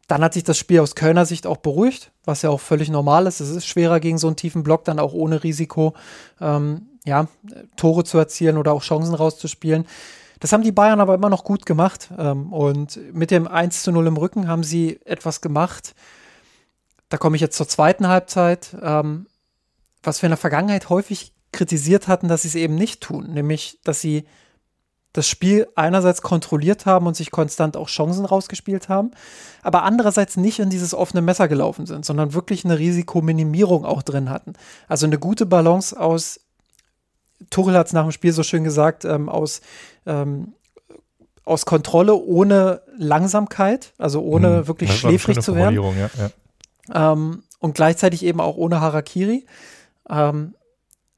Dann 0.08 0.24
hat 0.24 0.34
sich 0.34 0.46
das 0.46 0.58
Spiel 0.58 0.80
aus 0.80 0.96
Kölner 0.96 1.26
Sicht 1.26 1.46
auch 1.46 1.58
beruhigt, 1.58 2.12
was 2.24 2.41
ja 2.41 2.50
auch 2.50 2.62
völlig 2.62 2.89
normal 2.89 3.28
ist. 3.28 3.41
Es 3.41 3.50
ist 3.50 3.67
schwerer 3.67 4.00
gegen 4.00 4.17
so 4.17 4.28
einen 4.28 4.38
tiefen 4.38 4.63
Block, 4.63 4.86
dann 4.86 5.00
auch 5.00 5.13
ohne 5.13 5.43
Risiko 5.43 5.96
ähm, 6.39 6.87
ja, 7.08 7.28
Tore 7.76 8.04
zu 8.04 8.17
erzielen 8.17 8.58
oder 8.58 8.74
auch 8.74 8.84
Chancen 8.84 9.15
rauszuspielen. 9.15 9.88
Das 10.39 10.54
haben 10.54 10.63
die 10.63 10.72
Bayern 10.72 11.00
aber 11.02 11.15
immer 11.15 11.30
noch 11.30 11.43
gut 11.43 11.65
gemacht. 11.65 12.10
Ähm, 12.17 12.54
und 12.54 13.00
mit 13.13 13.32
dem 13.32 13.48
1 13.48 13.84
zu 13.84 13.91
0 13.91 14.08
im 14.08 14.17
Rücken 14.17 14.48
haben 14.48 14.63
sie 14.63 15.00
etwas 15.06 15.41
gemacht. 15.41 15.96
Da 17.10 17.17
komme 17.17 17.36
ich 17.36 17.41
jetzt 17.41 17.58
zur 17.58 17.67
zweiten 17.67 18.08
Halbzeit, 18.08 18.76
ähm, 18.82 19.28
was 20.04 20.22
wir 20.22 20.28
in 20.28 20.32
der 20.32 20.38
Vergangenheit 20.38 20.89
häufig 20.89 21.34
kritisiert 21.52 22.08
hatten, 22.08 22.28
dass 22.28 22.43
sie 22.43 22.50
es 22.50 22.56
eben 22.56 22.76
nicht 22.76 23.02
tun. 23.02 23.34
Nämlich, 23.34 23.80
dass 23.84 24.02
sie 24.02 24.26
das 25.13 25.28
Spiel 25.28 25.67
einerseits 25.76 26.22
kontrolliert 26.22 26.86
haben 26.86 27.08
und 27.08 27.15
sich 27.15 27.32
konstant 27.32 27.76
auch 27.76 27.88
Chancen 27.88 28.26
rausgespielt 28.26 28.88
haben, 28.88 29.12
aber 29.63 29.82
andererseits 29.82 30.38
nicht 30.38 30.60
in 30.60 30.70
dieses 30.70 30.93
offene 30.93 31.22
Messer 31.22 31.48
gelaufen 31.48 31.88
sind, 31.88 32.06
sondern 32.06 32.36
wirklich 32.36 32.65
eine 32.65 32.78
Risikominimierung 32.78 33.84
auch 33.84 34.04
drin 34.04 34.30
hatten. 34.30 34.54
Also 34.88 35.08
eine 35.08 35.17
gute 35.17 35.48
Balance 35.48 36.00
aus 36.00 36.41
Tuchel 37.50 37.76
hat 37.76 37.88
es 37.88 37.93
nach 37.93 38.04
dem 38.04 38.12
Spiel 38.12 38.32
so 38.32 38.43
schön 38.43 38.63
gesagt, 38.63 39.06
ähm, 39.06 39.30
aus, 39.30 39.62
ähm, 40.06 40.54
aus 41.45 41.65
Kontrolle 41.65 42.15
ohne 42.15 42.82
Langsamkeit, 42.97 43.93
also 43.97 44.21
ohne 44.21 44.60
hm, 44.60 44.67
wirklich 44.67 44.97
schläfrig 44.97 45.39
zu 45.39 45.56
werden. 45.56 45.76
Ja, 45.76 46.10
ja. 46.17 47.13
Ähm, 47.13 47.43
und 47.60 47.76
gleichzeitig 47.76 48.23
eben 48.23 48.41
auch 48.41 48.58
ohne 48.58 48.82
Harakiri. 48.82 49.45
Ähm, 50.10 50.56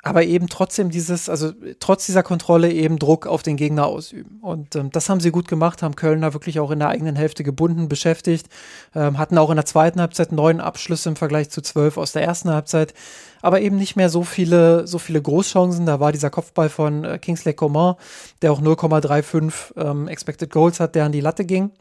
aber 0.02 0.24
eben 0.24 0.48
trotzdem 0.48 0.90
dieses, 0.90 1.28
also 1.28 1.52
trotz 1.80 2.06
dieser 2.06 2.24
Kontrolle 2.24 2.72
eben 2.72 3.00
Druck 3.00 3.28
auf 3.28 3.44
den 3.44 3.58
Gegner 3.58 3.86
ausüben. 3.86 4.40
Und 4.42 4.76
ähm, 4.78 4.92
das 4.92 5.10
haben 5.10 5.20
sie 5.20 5.32
gut 5.32 5.50
gemacht, 5.50 5.84
haben 5.84 5.98
Kölner 5.98 6.34
wirklich 6.34 6.62
auch 6.62 6.72
in 6.72 6.80
der 6.80 6.88
eigenen 6.88 7.18
Hälfte 7.18 7.44
gebunden, 7.44 7.90
beschäftigt, 7.90 8.48
ähm, 8.96 9.18
hatten 9.18 9.38
auch 9.38 9.50
in 9.50 9.58
der 9.58 9.66
zweiten 9.66 10.00
Halbzeit 10.00 10.32
neun 10.32 10.62
Abschlüsse 10.62 11.10
im 11.10 11.16
Vergleich 11.18 11.50
zu 11.50 11.62
zwölf 11.62 11.98
aus 11.98 12.14
der 12.14 12.24
ersten 12.24 12.50
Halbzeit, 12.50 12.94
aber 13.42 13.60
eben 13.60 13.76
nicht 13.76 13.98
mehr 13.98 14.10
so 14.10 14.24
viele, 14.24 14.88
so 14.88 15.00
viele 15.00 15.22
Großchancen. 15.22 15.86
Da 15.86 16.00
war 16.00 16.14
dieser 16.14 16.30
Kopfball 16.30 16.70
von 16.70 17.04
äh, 17.04 17.20
Kingsley 17.20 17.54
Coman, 17.54 17.96
der 18.42 18.54
auch 18.54 18.62
0,35 18.62 19.76
ähm, 19.76 20.08
Expected 20.08 20.50
Goals 20.50 20.80
hat, 20.80 20.96
der 20.96 21.06
an 21.06 21.12
die 21.12 21.22
Latte 21.22 21.44
ging. 21.44 21.72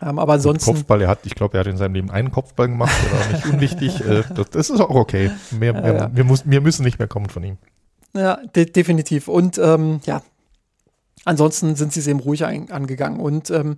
Ähm, 0.00 0.18
aber 0.18 0.34
ansonsten. 0.34 0.70
Und 0.70 0.76
Kopfball, 0.76 1.02
er 1.02 1.08
hat, 1.08 1.20
ich 1.24 1.34
glaube, 1.34 1.56
er 1.56 1.60
hat 1.60 1.66
in 1.66 1.76
seinem 1.76 1.94
Leben 1.94 2.10
einen 2.10 2.30
Kopfball 2.30 2.68
gemacht, 2.68 2.94
oder 3.10 3.32
nicht 3.32 3.46
unwichtig. 3.46 4.00
Äh, 4.04 4.22
das, 4.34 4.50
das, 4.50 4.70
ist 4.70 4.80
auch 4.80 4.90
okay. 4.90 5.30
Mehr, 5.50 5.72
mehr, 5.72 5.94
ja. 5.94 6.10
wir, 6.12 6.24
muss, 6.24 6.42
wir 6.44 6.60
müssen 6.60 6.84
nicht 6.84 6.98
mehr 6.98 7.08
kommen 7.08 7.28
von 7.28 7.44
ihm. 7.44 7.58
Ja, 8.14 8.38
de 8.54 8.66
definitiv. 8.66 9.28
Und 9.28 9.58
ähm, 9.58 10.00
ja, 10.04 10.22
ansonsten 11.24 11.74
sind 11.76 11.92
sie 11.92 12.00
es 12.00 12.06
eben 12.06 12.20
ruhig 12.20 12.44
angegangen. 12.44 13.20
Und 13.20 13.50
ähm, 13.50 13.76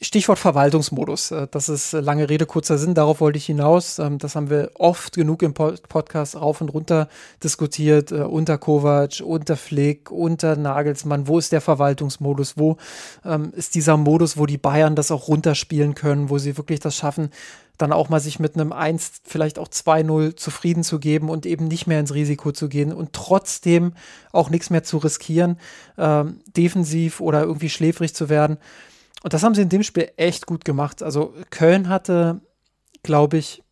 Stichwort 0.00 0.38
Verwaltungsmodus. 0.38 1.32
Äh, 1.32 1.48
das 1.50 1.68
ist 1.68 1.92
lange 1.92 2.28
Rede, 2.28 2.46
kurzer 2.46 2.78
Sinn. 2.78 2.94
Darauf 2.94 3.20
wollte 3.20 3.38
ich 3.38 3.46
hinaus. 3.46 3.98
Ähm, 3.98 4.18
das 4.18 4.36
haben 4.36 4.48
wir 4.48 4.70
oft 4.74 5.14
genug 5.14 5.42
im 5.42 5.54
Podcast 5.54 6.36
rauf 6.36 6.60
und 6.60 6.68
runter 6.68 7.08
diskutiert. 7.42 8.12
Äh, 8.12 8.22
unter 8.22 8.58
Kovac, 8.58 9.20
unter 9.24 9.56
Flick, 9.56 10.12
unter 10.12 10.56
Nagelsmann. 10.56 11.26
Wo 11.26 11.38
ist 11.38 11.50
der 11.50 11.60
Verwaltungsmodus? 11.60 12.56
Wo 12.56 12.76
ähm, 13.24 13.52
ist 13.56 13.74
dieser 13.74 13.96
Modus, 13.96 14.36
wo 14.36 14.46
die 14.46 14.58
Bayern 14.58 14.94
das 14.94 15.10
auch 15.10 15.26
runterspielen 15.26 15.96
können, 15.96 16.30
wo 16.30 16.38
sie 16.38 16.56
wirklich 16.56 16.78
das 16.78 16.94
schaffen, 16.94 17.30
dann 17.78 17.92
auch 17.92 18.08
mal 18.08 18.20
sich 18.20 18.40
mit 18.40 18.54
einem 18.54 18.72
1, 18.72 19.22
vielleicht 19.24 19.58
auch 19.58 19.68
2-0 19.68 20.36
zufrieden 20.36 20.82
zu 20.82 20.98
geben 20.98 21.30
und 21.30 21.46
eben 21.46 21.68
nicht 21.68 21.86
mehr 21.86 22.00
ins 22.00 22.12
Risiko 22.12 22.50
zu 22.52 22.68
gehen 22.68 22.92
und 22.92 23.12
trotzdem 23.12 23.92
auch 24.32 24.50
nichts 24.50 24.70
mehr 24.70 24.82
zu 24.82 24.98
riskieren, 24.98 25.58
ähm, 25.96 26.40
defensiv 26.56 27.20
oder 27.20 27.42
irgendwie 27.42 27.70
schläfrig 27.70 28.14
zu 28.14 28.28
werden. 28.28 28.58
Und 29.22 29.32
das 29.32 29.42
haben 29.42 29.54
sie 29.54 29.62
in 29.62 29.68
dem 29.68 29.82
Spiel 29.82 30.10
echt 30.16 30.46
gut 30.46 30.64
gemacht. 30.64 31.02
Also 31.02 31.34
Köln 31.50 31.88
hatte, 31.88 32.40
glaube 33.02 33.38
ich, 33.38 33.62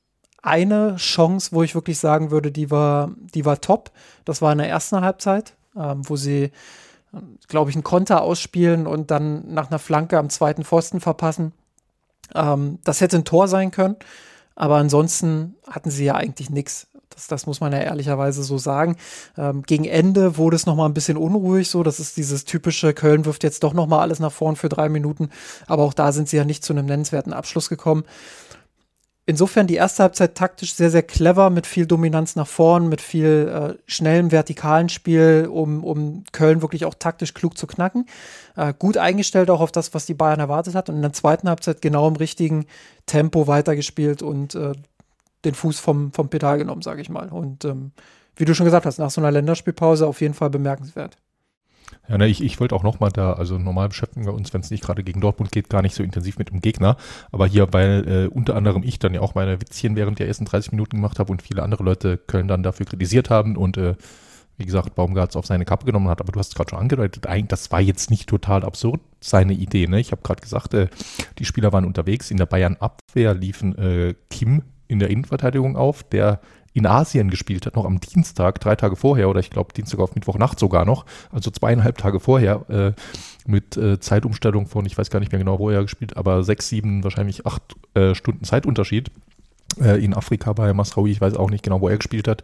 eine 0.42 0.96
Chance, 0.96 1.50
wo 1.52 1.62
ich 1.62 1.74
wirklich 1.74 1.98
sagen 1.98 2.30
würde, 2.30 2.52
die 2.52 2.70
war, 2.70 3.10
die 3.34 3.44
war 3.44 3.60
top. 3.60 3.90
Das 4.24 4.42
war 4.42 4.52
in 4.52 4.58
der 4.58 4.68
ersten 4.68 5.00
Halbzeit, 5.00 5.54
ähm, 5.76 6.08
wo 6.08 6.16
sie, 6.16 6.52
glaube 7.48 7.70
ich, 7.70 7.76
einen 7.76 7.84
Konter 7.84 8.22
ausspielen 8.22 8.86
und 8.86 9.10
dann 9.10 9.52
nach 9.52 9.68
einer 9.68 9.78
Flanke 9.78 10.18
am 10.18 10.30
zweiten 10.30 10.64
Pfosten 10.64 11.00
verpassen. 11.00 11.52
Ähm, 12.34 12.78
das 12.84 13.00
hätte 13.00 13.16
ein 13.16 13.24
Tor 13.24 13.48
sein 13.48 13.70
können, 13.70 13.96
aber 14.54 14.76
ansonsten 14.76 15.56
hatten 15.68 15.90
sie 15.90 16.04
ja 16.04 16.14
eigentlich 16.14 16.50
nichts. 16.50 16.88
Das, 17.10 17.28
das 17.28 17.46
muss 17.46 17.60
man 17.60 17.72
ja 17.72 17.78
ehrlicherweise 17.78 18.42
so 18.42 18.58
sagen. 18.58 18.96
Ähm, 19.38 19.62
gegen 19.62 19.84
Ende 19.84 20.36
wurde 20.36 20.56
es 20.56 20.66
nochmal 20.66 20.88
ein 20.88 20.94
bisschen 20.94 21.16
unruhig 21.16 21.70
so. 21.70 21.82
Das 21.82 22.00
ist 22.00 22.16
dieses 22.16 22.44
typische, 22.44 22.92
Köln 22.94 23.24
wirft 23.24 23.42
jetzt 23.42 23.62
doch 23.62 23.72
nochmal 23.72 24.00
alles 24.00 24.20
nach 24.20 24.32
vorn 24.32 24.56
für 24.56 24.68
drei 24.68 24.88
Minuten. 24.88 25.30
Aber 25.66 25.84
auch 25.84 25.94
da 25.94 26.12
sind 26.12 26.28
sie 26.28 26.36
ja 26.36 26.44
nicht 26.44 26.64
zu 26.64 26.72
einem 26.72 26.86
nennenswerten 26.86 27.32
Abschluss 27.32 27.68
gekommen. 27.68 28.04
Insofern 29.28 29.66
die 29.66 29.74
erste 29.74 30.04
Halbzeit 30.04 30.36
taktisch 30.36 30.74
sehr, 30.74 30.88
sehr 30.88 31.02
clever, 31.02 31.50
mit 31.50 31.66
viel 31.66 31.84
Dominanz 31.84 32.36
nach 32.36 32.46
vorn, 32.46 32.88
mit 32.88 33.00
viel 33.00 33.76
äh, 33.76 33.90
schnellem 33.90 34.30
vertikalen 34.30 34.88
Spiel, 34.88 35.48
um, 35.50 35.82
um 35.82 36.22
Köln 36.30 36.62
wirklich 36.62 36.84
auch 36.84 36.94
taktisch 36.94 37.34
klug 37.34 37.58
zu 37.58 37.66
knacken. 37.66 38.06
Äh, 38.54 38.72
gut 38.78 38.96
eingestellt 38.96 39.50
auch 39.50 39.60
auf 39.60 39.72
das, 39.72 39.94
was 39.94 40.06
die 40.06 40.14
Bayern 40.14 40.38
erwartet 40.38 40.76
hat. 40.76 40.88
Und 40.88 40.96
in 40.96 41.02
der 41.02 41.12
zweiten 41.12 41.48
Halbzeit 41.48 41.82
genau 41.82 42.06
im 42.06 42.14
richtigen 42.14 42.66
Tempo 43.06 43.48
weitergespielt 43.48 44.22
und 44.22 44.54
äh, 44.54 44.74
den 45.46 45.54
Fuß 45.54 45.80
vom, 45.80 46.12
vom 46.12 46.28
Pedal 46.28 46.58
genommen, 46.58 46.82
sage 46.82 47.00
ich 47.00 47.08
mal. 47.08 47.28
Und 47.28 47.64
ähm, 47.64 47.92
wie 48.36 48.44
du 48.44 48.54
schon 48.54 48.66
gesagt 48.66 48.84
hast, 48.84 48.98
nach 48.98 49.10
so 49.10 49.20
einer 49.20 49.30
Länderspielpause 49.30 50.06
auf 50.06 50.20
jeden 50.20 50.34
Fall 50.34 50.50
bemerkenswert. 50.50 51.16
Ja, 52.08 52.18
ne, 52.18 52.26
ich, 52.28 52.42
ich 52.42 52.60
wollte 52.60 52.74
auch 52.74 52.82
nochmal 52.82 53.10
da, 53.10 53.32
also 53.32 53.58
normal 53.58 53.88
beschäftigen 53.88 54.26
wir 54.26 54.34
uns, 54.34 54.52
wenn 54.52 54.60
es 54.60 54.70
nicht 54.70 54.84
gerade 54.84 55.02
gegen 55.02 55.20
Dortmund 55.20 55.52
geht, 55.52 55.70
gar 55.70 55.82
nicht 55.82 55.94
so 55.94 56.02
intensiv 56.02 56.38
mit 56.38 56.50
dem 56.50 56.60
Gegner. 56.60 56.96
Aber 57.32 57.46
hier, 57.46 57.72
weil 57.72 58.08
äh, 58.08 58.26
unter 58.28 58.56
anderem 58.56 58.82
ich 58.82 58.98
dann 58.98 59.14
ja 59.14 59.20
auch 59.20 59.34
meine 59.34 59.60
Witzchen 59.60 59.96
während 59.96 60.18
der 60.18 60.28
ersten 60.28 60.44
30 60.44 60.72
Minuten 60.72 60.96
gemacht 60.96 61.18
habe 61.18 61.32
und 61.32 61.42
viele 61.42 61.62
andere 61.62 61.82
Leute 61.82 62.18
Köln 62.18 62.48
dann 62.48 62.62
dafür 62.62 62.86
kritisiert 62.86 63.30
haben 63.30 63.56
und 63.56 63.76
äh, 63.76 63.94
wie 64.58 64.64
gesagt, 64.64 64.94
Baumgartz 64.94 65.36
auf 65.36 65.46
seine 65.46 65.64
Kappe 65.64 65.84
genommen 65.84 66.08
hat. 66.08 66.20
Aber 66.20 66.32
du 66.32 66.38
hast 66.38 66.54
gerade 66.54 66.70
schon 66.70 66.78
angedeutet, 66.78 67.26
eigentlich, 67.26 67.48
das 67.48 67.70
war 67.70 67.80
jetzt 67.80 68.10
nicht 68.10 68.28
total 68.28 68.64
absurd, 68.64 69.00
seine 69.20 69.52
Idee. 69.52 69.86
Ne? 69.86 70.00
Ich 70.00 70.12
habe 70.12 70.22
gerade 70.22 70.40
gesagt, 70.40 70.74
äh, 70.74 70.88
die 71.38 71.44
Spieler 71.44 71.72
waren 71.72 71.84
unterwegs. 71.84 72.30
In 72.30 72.38
der 72.38 72.46
Bayern-Abwehr 72.46 73.34
liefen 73.34 73.76
äh, 73.76 74.14
Kim 74.30 74.62
in 74.88 74.98
der 74.98 75.10
Innenverteidigung 75.10 75.76
auf, 75.76 76.02
der 76.02 76.40
in 76.72 76.86
Asien 76.86 77.30
gespielt 77.30 77.64
hat, 77.64 77.74
noch 77.74 77.86
am 77.86 78.00
Dienstag, 78.00 78.60
drei 78.60 78.76
Tage 78.76 78.96
vorher, 78.96 79.30
oder 79.30 79.40
ich 79.40 79.48
glaube 79.48 79.72
Dienstag 79.72 79.98
auf 79.98 80.14
Mittwochnacht 80.14 80.58
sogar 80.58 80.84
noch, 80.84 81.06
also 81.32 81.50
zweieinhalb 81.50 81.96
Tage 81.96 82.20
vorher, 82.20 82.68
äh, 82.68 82.92
mit 83.46 83.78
äh, 83.78 83.98
Zeitumstellung 83.98 84.66
von, 84.66 84.84
ich 84.84 84.98
weiß 84.98 85.08
gar 85.08 85.20
nicht 85.20 85.32
mehr 85.32 85.38
genau, 85.38 85.58
wo 85.58 85.70
er 85.70 85.82
gespielt, 85.82 86.18
aber 86.18 86.42
sechs, 86.42 86.68
sieben, 86.68 87.02
wahrscheinlich 87.02 87.46
acht 87.46 87.62
äh, 87.94 88.14
Stunden 88.14 88.44
Zeitunterschied 88.44 89.10
in 89.78 90.14
Afrika 90.14 90.52
bei 90.52 90.72
Masraoui, 90.72 91.10
ich 91.10 91.20
weiß 91.20 91.34
auch 91.34 91.50
nicht 91.50 91.62
genau, 91.62 91.80
wo 91.80 91.88
er 91.88 91.98
gespielt 91.98 92.28
hat. 92.28 92.42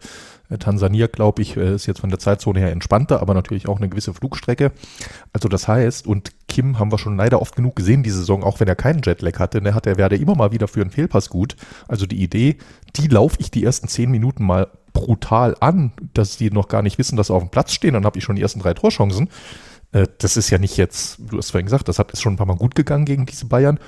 Äh, 0.49 0.57
Tansania, 0.57 1.07
glaube 1.07 1.41
ich, 1.41 1.57
äh, 1.57 1.75
ist 1.75 1.85
jetzt 1.85 2.01
von 2.01 2.09
der 2.09 2.19
Zeitzone 2.19 2.59
her 2.59 2.71
entspannter, 2.71 3.21
aber 3.21 3.33
natürlich 3.33 3.67
auch 3.67 3.77
eine 3.77 3.89
gewisse 3.89 4.13
Flugstrecke. 4.13 4.71
Also 5.31 5.49
das 5.49 5.67
heißt, 5.67 6.05
und 6.05 6.31
Kim 6.47 6.79
haben 6.79 6.91
wir 6.91 6.99
schon 6.99 7.17
leider 7.17 7.41
oft 7.41 7.55
genug 7.55 7.75
gesehen 7.75 8.03
diese 8.03 8.19
Saison, 8.19 8.43
auch 8.43 8.59
wenn 8.59 8.67
er 8.67 8.75
keinen 8.75 9.01
Jetlag 9.01 9.39
hatte, 9.39 9.61
ne, 9.61 9.73
hat 9.73 9.87
er 9.87 9.97
Werder 9.97 10.17
immer 10.17 10.35
mal 10.35 10.51
wieder 10.51 10.67
für 10.67 10.81
einen 10.81 10.91
Fehlpass 10.91 11.29
gut. 11.29 11.55
Also 11.87 12.05
die 12.05 12.21
Idee, 12.21 12.57
die 12.95 13.07
laufe 13.07 13.37
ich 13.39 13.51
die 13.51 13.63
ersten 13.63 13.87
zehn 13.87 14.11
Minuten 14.11 14.45
mal 14.45 14.67
brutal 14.93 15.55
an, 15.59 15.91
dass 16.13 16.37
die 16.37 16.51
noch 16.51 16.67
gar 16.67 16.83
nicht 16.83 16.99
wissen, 16.99 17.17
dass 17.17 17.27
sie 17.27 17.33
auf 17.33 17.41
dem 17.41 17.49
Platz 17.49 17.73
stehen, 17.73 17.93
dann 17.93 18.05
habe 18.05 18.19
ich 18.19 18.23
schon 18.23 18.35
die 18.35 18.43
ersten 18.43 18.59
drei 18.59 18.75
Torchancen 18.75 19.29
das 20.17 20.37
ist 20.37 20.49
ja 20.49 20.57
nicht 20.57 20.75
jetzt, 20.77 21.19
du 21.19 21.37
hast 21.37 21.51
vorhin 21.51 21.67
gesagt, 21.67 21.87
das 21.87 21.99
hat, 21.99 22.11
ist 22.11 22.21
schon 22.21 22.33
ein 22.33 22.37
paar 22.37 22.47
Mal 22.47 22.57
gut 22.57 22.73
gegangen 22.73 23.05
gegen 23.05 23.27
diese 23.27 23.45
Bayern. 23.45 23.79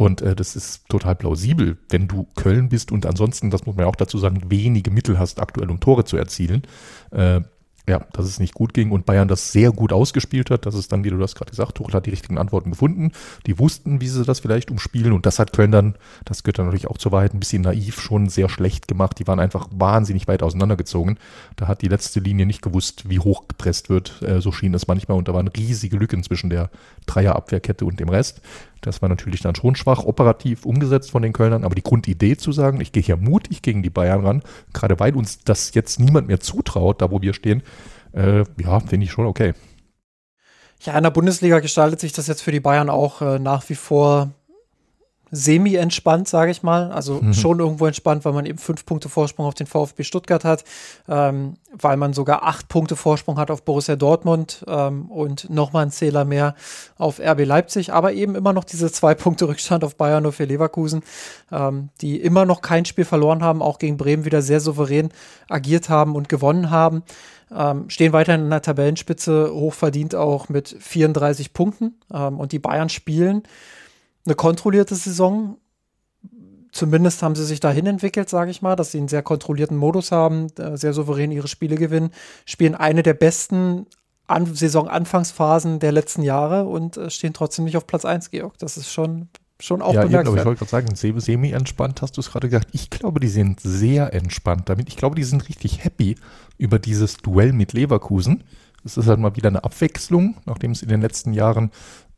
Und 0.00 0.22
äh, 0.22 0.34
das 0.34 0.56
ist 0.56 0.88
total 0.88 1.14
plausibel, 1.14 1.76
wenn 1.90 2.08
du 2.08 2.26
Köln 2.34 2.70
bist 2.70 2.90
und 2.90 3.04
ansonsten, 3.04 3.50
das 3.50 3.66
muss 3.66 3.76
man 3.76 3.84
ja 3.84 3.90
auch 3.90 3.96
dazu 3.96 4.16
sagen, 4.16 4.44
wenige 4.48 4.90
Mittel 4.90 5.18
hast, 5.18 5.42
aktuell 5.42 5.70
um 5.70 5.78
Tore 5.78 6.06
zu 6.06 6.16
erzielen. 6.16 6.62
Äh, 7.10 7.42
ja, 7.86 8.06
dass 8.12 8.24
es 8.24 8.38
nicht 8.38 8.54
gut 8.54 8.72
ging 8.72 8.92
und 8.92 9.04
Bayern 9.04 9.28
das 9.28 9.52
sehr 9.52 9.72
gut 9.72 9.92
ausgespielt 9.92 10.48
hat. 10.48 10.64
Das 10.64 10.74
ist 10.74 10.90
dann, 10.90 11.04
wie 11.04 11.10
du 11.10 11.18
das 11.18 11.34
gerade 11.34 11.50
gesagt, 11.50 11.74
Tuchel 11.74 11.92
hat 11.92 12.06
die 12.06 12.10
richtigen 12.10 12.38
Antworten 12.38 12.70
gefunden. 12.70 13.12
Die 13.46 13.58
wussten, 13.58 14.00
wie 14.00 14.08
sie 14.08 14.24
das 14.24 14.40
vielleicht 14.40 14.70
umspielen 14.70 15.12
und 15.12 15.26
das 15.26 15.38
hat 15.38 15.52
Köln 15.52 15.70
dann, 15.70 15.96
das 16.24 16.44
gehört 16.44 16.60
dann 16.60 16.66
natürlich 16.66 16.86
auch 16.86 16.96
zur 16.96 17.12
Wahrheit, 17.12 17.34
ein 17.34 17.40
bisschen 17.40 17.60
naiv 17.60 18.00
schon 18.00 18.30
sehr 18.30 18.48
schlecht 18.48 18.88
gemacht. 18.88 19.18
Die 19.18 19.26
waren 19.26 19.40
einfach 19.40 19.68
wahnsinnig 19.70 20.28
weit 20.28 20.42
auseinandergezogen. 20.42 21.18
Da 21.56 21.68
hat 21.68 21.82
die 21.82 21.88
letzte 21.88 22.20
Linie 22.20 22.46
nicht 22.46 22.62
gewusst, 22.62 23.10
wie 23.10 23.18
hoch 23.18 23.48
gepresst 23.48 23.90
wird. 23.90 24.22
Äh, 24.22 24.40
so 24.40 24.50
schien 24.50 24.72
es 24.72 24.86
manchmal 24.86 25.18
und 25.18 25.28
da 25.28 25.34
waren 25.34 25.48
riesige 25.48 25.98
Lücken 25.98 26.22
zwischen 26.22 26.48
der 26.48 26.70
Dreierabwehrkette 27.04 27.84
und 27.84 28.00
dem 28.00 28.08
Rest. 28.08 28.40
Das 28.80 29.02
war 29.02 29.08
natürlich 29.08 29.40
dann 29.40 29.54
schon 29.54 29.74
schwach 29.76 30.04
operativ 30.04 30.64
umgesetzt 30.64 31.10
von 31.10 31.22
den 31.22 31.32
Kölnern, 31.32 31.64
aber 31.64 31.74
die 31.74 31.82
Grundidee 31.82 32.36
zu 32.36 32.52
sagen, 32.52 32.80
ich 32.80 32.92
gehe 32.92 33.02
hier 33.02 33.16
mutig 33.16 33.62
gegen 33.62 33.82
die 33.82 33.90
Bayern 33.90 34.24
ran, 34.24 34.42
gerade 34.72 34.98
weil 34.98 35.14
uns 35.14 35.40
das 35.44 35.74
jetzt 35.74 36.00
niemand 36.00 36.28
mehr 36.28 36.40
zutraut, 36.40 37.02
da 37.02 37.10
wo 37.10 37.20
wir 37.20 37.34
stehen, 37.34 37.62
äh, 38.12 38.44
ja, 38.58 38.80
finde 38.80 39.04
ich 39.04 39.12
schon 39.12 39.26
okay. 39.26 39.54
Ja, 40.82 40.96
in 40.96 41.02
der 41.02 41.10
Bundesliga 41.10 41.60
gestaltet 41.60 42.00
sich 42.00 42.12
das 42.12 42.26
jetzt 42.26 42.42
für 42.42 42.52
die 42.52 42.60
Bayern 42.60 42.88
auch 42.88 43.20
äh, 43.20 43.38
nach 43.38 43.68
wie 43.68 43.74
vor 43.74 44.30
semi-entspannt, 45.30 46.28
sage 46.28 46.50
ich 46.50 46.62
mal. 46.62 46.90
Also 46.90 47.20
mhm. 47.20 47.34
schon 47.34 47.60
irgendwo 47.60 47.86
entspannt, 47.86 48.24
weil 48.24 48.32
man 48.32 48.46
eben 48.46 48.58
fünf 48.58 48.84
Punkte 48.84 49.08
Vorsprung 49.08 49.46
auf 49.46 49.54
den 49.54 49.66
VfB 49.66 50.02
Stuttgart 50.02 50.44
hat, 50.44 50.64
ähm, 51.08 51.54
weil 51.72 51.96
man 51.96 52.12
sogar 52.12 52.44
acht 52.44 52.68
Punkte 52.68 52.96
Vorsprung 52.96 53.38
hat 53.38 53.50
auf 53.50 53.64
Borussia 53.64 53.96
Dortmund 53.96 54.64
ähm, 54.66 55.10
und 55.10 55.48
nochmal 55.50 55.82
einen 55.82 55.92
Zähler 55.92 56.24
mehr 56.24 56.54
auf 56.98 57.20
RB 57.20 57.44
Leipzig, 57.44 57.92
aber 57.92 58.12
eben 58.12 58.34
immer 58.34 58.52
noch 58.52 58.64
diese 58.64 58.90
zwei 58.90 59.14
Punkte 59.14 59.48
Rückstand 59.48 59.84
auf 59.84 59.96
Bayern 59.96 60.22
nur 60.22 60.32
für 60.32 60.44
Leverkusen, 60.44 61.02
ähm, 61.52 61.90
die 62.00 62.20
immer 62.20 62.44
noch 62.44 62.60
kein 62.60 62.84
Spiel 62.84 63.04
verloren 63.04 63.42
haben, 63.42 63.62
auch 63.62 63.78
gegen 63.78 63.96
Bremen 63.96 64.24
wieder 64.24 64.42
sehr 64.42 64.60
souverän 64.60 65.10
agiert 65.48 65.88
haben 65.88 66.16
und 66.16 66.28
gewonnen 66.28 66.70
haben. 66.70 67.02
Ähm, 67.52 67.90
stehen 67.90 68.12
weiterhin 68.12 68.42
in 68.42 68.50
der 68.50 68.62
Tabellenspitze, 68.62 69.50
hochverdient 69.52 70.14
auch 70.14 70.48
mit 70.48 70.76
34 70.78 71.52
Punkten 71.52 71.96
ähm, 72.12 72.38
und 72.38 72.52
die 72.52 72.60
Bayern 72.60 72.88
spielen 72.88 73.42
eine 74.26 74.34
kontrollierte 74.34 74.94
Saison. 74.94 75.58
Zumindest 76.72 77.22
haben 77.22 77.34
sie 77.34 77.44
sich 77.44 77.58
dahin 77.58 77.86
entwickelt, 77.86 78.28
sage 78.28 78.50
ich 78.50 78.62
mal, 78.62 78.76
dass 78.76 78.92
sie 78.92 78.98
einen 78.98 79.08
sehr 79.08 79.22
kontrollierten 79.22 79.76
Modus 79.76 80.12
haben, 80.12 80.46
äh, 80.56 80.76
sehr 80.76 80.92
souverän 80.92 81.32
ihre 81.32 81.48
Spiele 81.48 81.76
gewinnen, 81.76 82.10
spielen 82.44 82.76
eine 82.76 83.02
der 83.02 83.14
besten 83.14 83.86
An 84.28 84.54
Saisonanfangsphasen 84.54 85.80
der 85.80 85.90
letzten 85.90 86.22
Jahre 86.22 86.66
und 86.66 86.96
äh, 86.96 87.10
stehen 87.10 87.32
trotzdem 87.32 87.64
nicht 87.64 87.76
auf 87.76 87.88
Platz 87.88 88.04
1, 88.04 88.30
Georg. 88.30 88.56
Das 88.58 88.76
ist 88.76 88.92
schon, 88.92 89.28
schon 89.58 89.82
auch 89.82 89.94
ja, 89.94 90.02
bemerkenswert. 90.02 90.36
Ja, 90.36 90.42
ich 90.42 90.46
wollte 90.46 90.58
gerade 90.66 90.94
sagen, 90.94 91.20
semi-entspannt 91.20 92.02
hast 92.02 92.16
du 92.16 92.20
es 92.20 92.30
gerade 92.30 92.48
gesagt. 92.48 92.68
Ich 92.72 92.88
glaube, 92.88 93.18
die 93.18 93.28
sind 93.28 93.58
sehr 93.60 94.14
entspannt 94.14 94.68
damit. 94.68 94.88
Ich 94.88 94.96
glaube, 94.96 95.16
die 95.16 95.24
sind 95.24 95.48
richtig 95.48 95.82
happy 95.82 96.14
über 96.56 96.78
dieses 96.78 97.16
Duell 97.16 97.52
mit 97.52 97.72
Leverkusen. 97.72 98.44
Es 98.84 98.96
ist 98.96 99.08
halt 99.08 99.18
mal 99.18 99.36
wieder 99.36 99.48
eine 99.48 99.64
Abwechslung, 99.64 100.36
nachdem 100.46 100.70
es 100.70 100.82
in 100.82 100.88
den 100.88 101.00
letzten 101.00 101.32
Jahren 101.32 101.70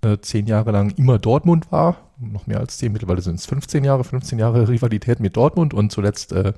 äh, 0.03 0.19
zehn 0.21 0.47
Jahre 0.47 0.73
lang 0.73 0.91
immer 0.97 1.19
Dortmund 1.19 1.71
war, 1.73 1.97
noch 2.19 2.47
mehr 2.47 2.61
als 2.61 2.79
zehn, 2.79 2.93
mittlerweile 2.93 3.23
sind 3.23 3.37
es 3.37 3.47
15 3.47 3.85
Jahre, 3.85 4.05
15 4.05 4.39
Jahre 4.39 4.69
Rivalität 4.69 5.21
mit 5.21 5.37
Dortmund 5.37 5.75
und 5.75 5.91
zuletzt 5.91 6.33
äh, 6.33 6.53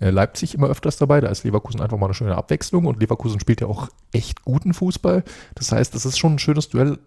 äh, 0.00 0.10
Leipzig 0.10 0.54
immer 0.54 0.68
öfters 0.68 0.96
dabei. 0.96 1.20
Da 1.20 1.28
ist 1.28 1.44
Leverkusen 1.44 1.80
einfach 1.80 1.98
mal 1.98 2.06
eine 2.06 2.14
schöne 2.14 2.36
Abwechslung 2.36 2.86
und 2.86 3.00
Leverkusen 3.00 3.40
spielt 3.40 3.60
ja 3.60 3.66
auch 3.66 3.88
echt 4.12 4.44
guten 4.44 4.74
Fußball. 4.74 5.24
Das 5.54 5.72
heißt, 5.72 5.94
das 5.94 6.06
ist 6.06 6.18
schon 6.18 6.34
ein 6.34 6.38
schönes 6.38 6.68
Duell, 6.68 6.98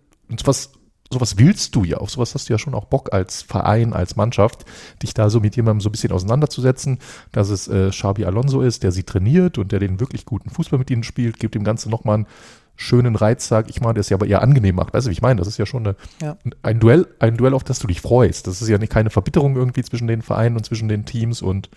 was 0.43 0.71
sowas 1.11 1.37
willst 1.37 1.75
du 1.75 1.83
ja, 1.83 1.97
auf 1.97 2.09
sowas 2.09 2.33
hast 2.33 2.49
du 2.49 2.53
ja 2.53 2.59
schon 2.59 2.73
auch 2.73 2.85
Bock 2.85 3.13
als 3.13 3.41
Verein, 3.41 3.93
als 3.93 4.15
Mannschaft, 4.15 4.65
dich 5.03 5.13
da 5.13 5.29
so 5.29 5.39
mit 5.39 5.55
jemandem 5.55 5.81
so 5.81 5.89
ein 5.89 5.91
bisschen 5.91 6.11
auseinanderzusetzen, 6.11 6.99
dass 7.31 7.49
es 7.49 7.67
äh, 7.67 7.89
Xabi 7.89 8.25
Alonso 8.25 8.61
ist, 8.61 8.83
der 8.83 8.91
sie 8.91 9.03
trainiert 9.03 9.57
und 9.57 9.71
der 9.71 9.79
den 9.79 9.99
wirklich 9.99 10.25
guten 10.25 10.49
Fußball 10.49 10.79
mit 10.79 10.89
ihnen 10.89 11.03
spielt, 11.03 11.39
gibt 11.39 11.55
dem 11.55 11.63
Ganzen 11.63 11.89
nochmal 11.89 12.15
einen 12.15 12.27
schönen 12.75 13.15
Reiz, 13.15 13.47
sag 13.47 13.69
ich 13.69 13.81
mal, 13.81 13.93
der 13.93 14.01
es 14.01 14.09
ja 14.09 14.17
aber 14.17 14.27
eher 14.27 14.41
angenehm 14.41 14.75
macht. 14.75 14.93
Weißt 14.93 15.05
du, 15.05 15.09
wie 15.09 15.13
ich 15.13 15.21
meine? 15.21 15.39
Das 15.39 15.47
ist 15.47 15.57
ja 15.57 15.65
schon 15.65 15.87
eine, 15.87 15.95
ja. 16.21 16.37
ein 16.61 16.79
Duell, 16.79 17.07
ein 17.19 17.37
Duell, 17.37 17.53
auf 17.53 17.63
das 17.63 17.79
du 17.79 17.87
dich 17.87 18.01
freust. 18.01 18.47
Das 18.47 18.61
ist 18.61 18.67
ja 18.67 18.77
nicht 18.77 18.91
keine 18.91 19.09
Verbitterung 19.09 19.55
irgendwie 19.55 19.83
zwischen 19.83 20.07
den 20.07 20.21
Vereinen 20.21 20.57
und 20.57 20.65
zwischen 20.65 20.89
den 20.89 21.05
Teams 21.05 21.41
und 21.41 21.69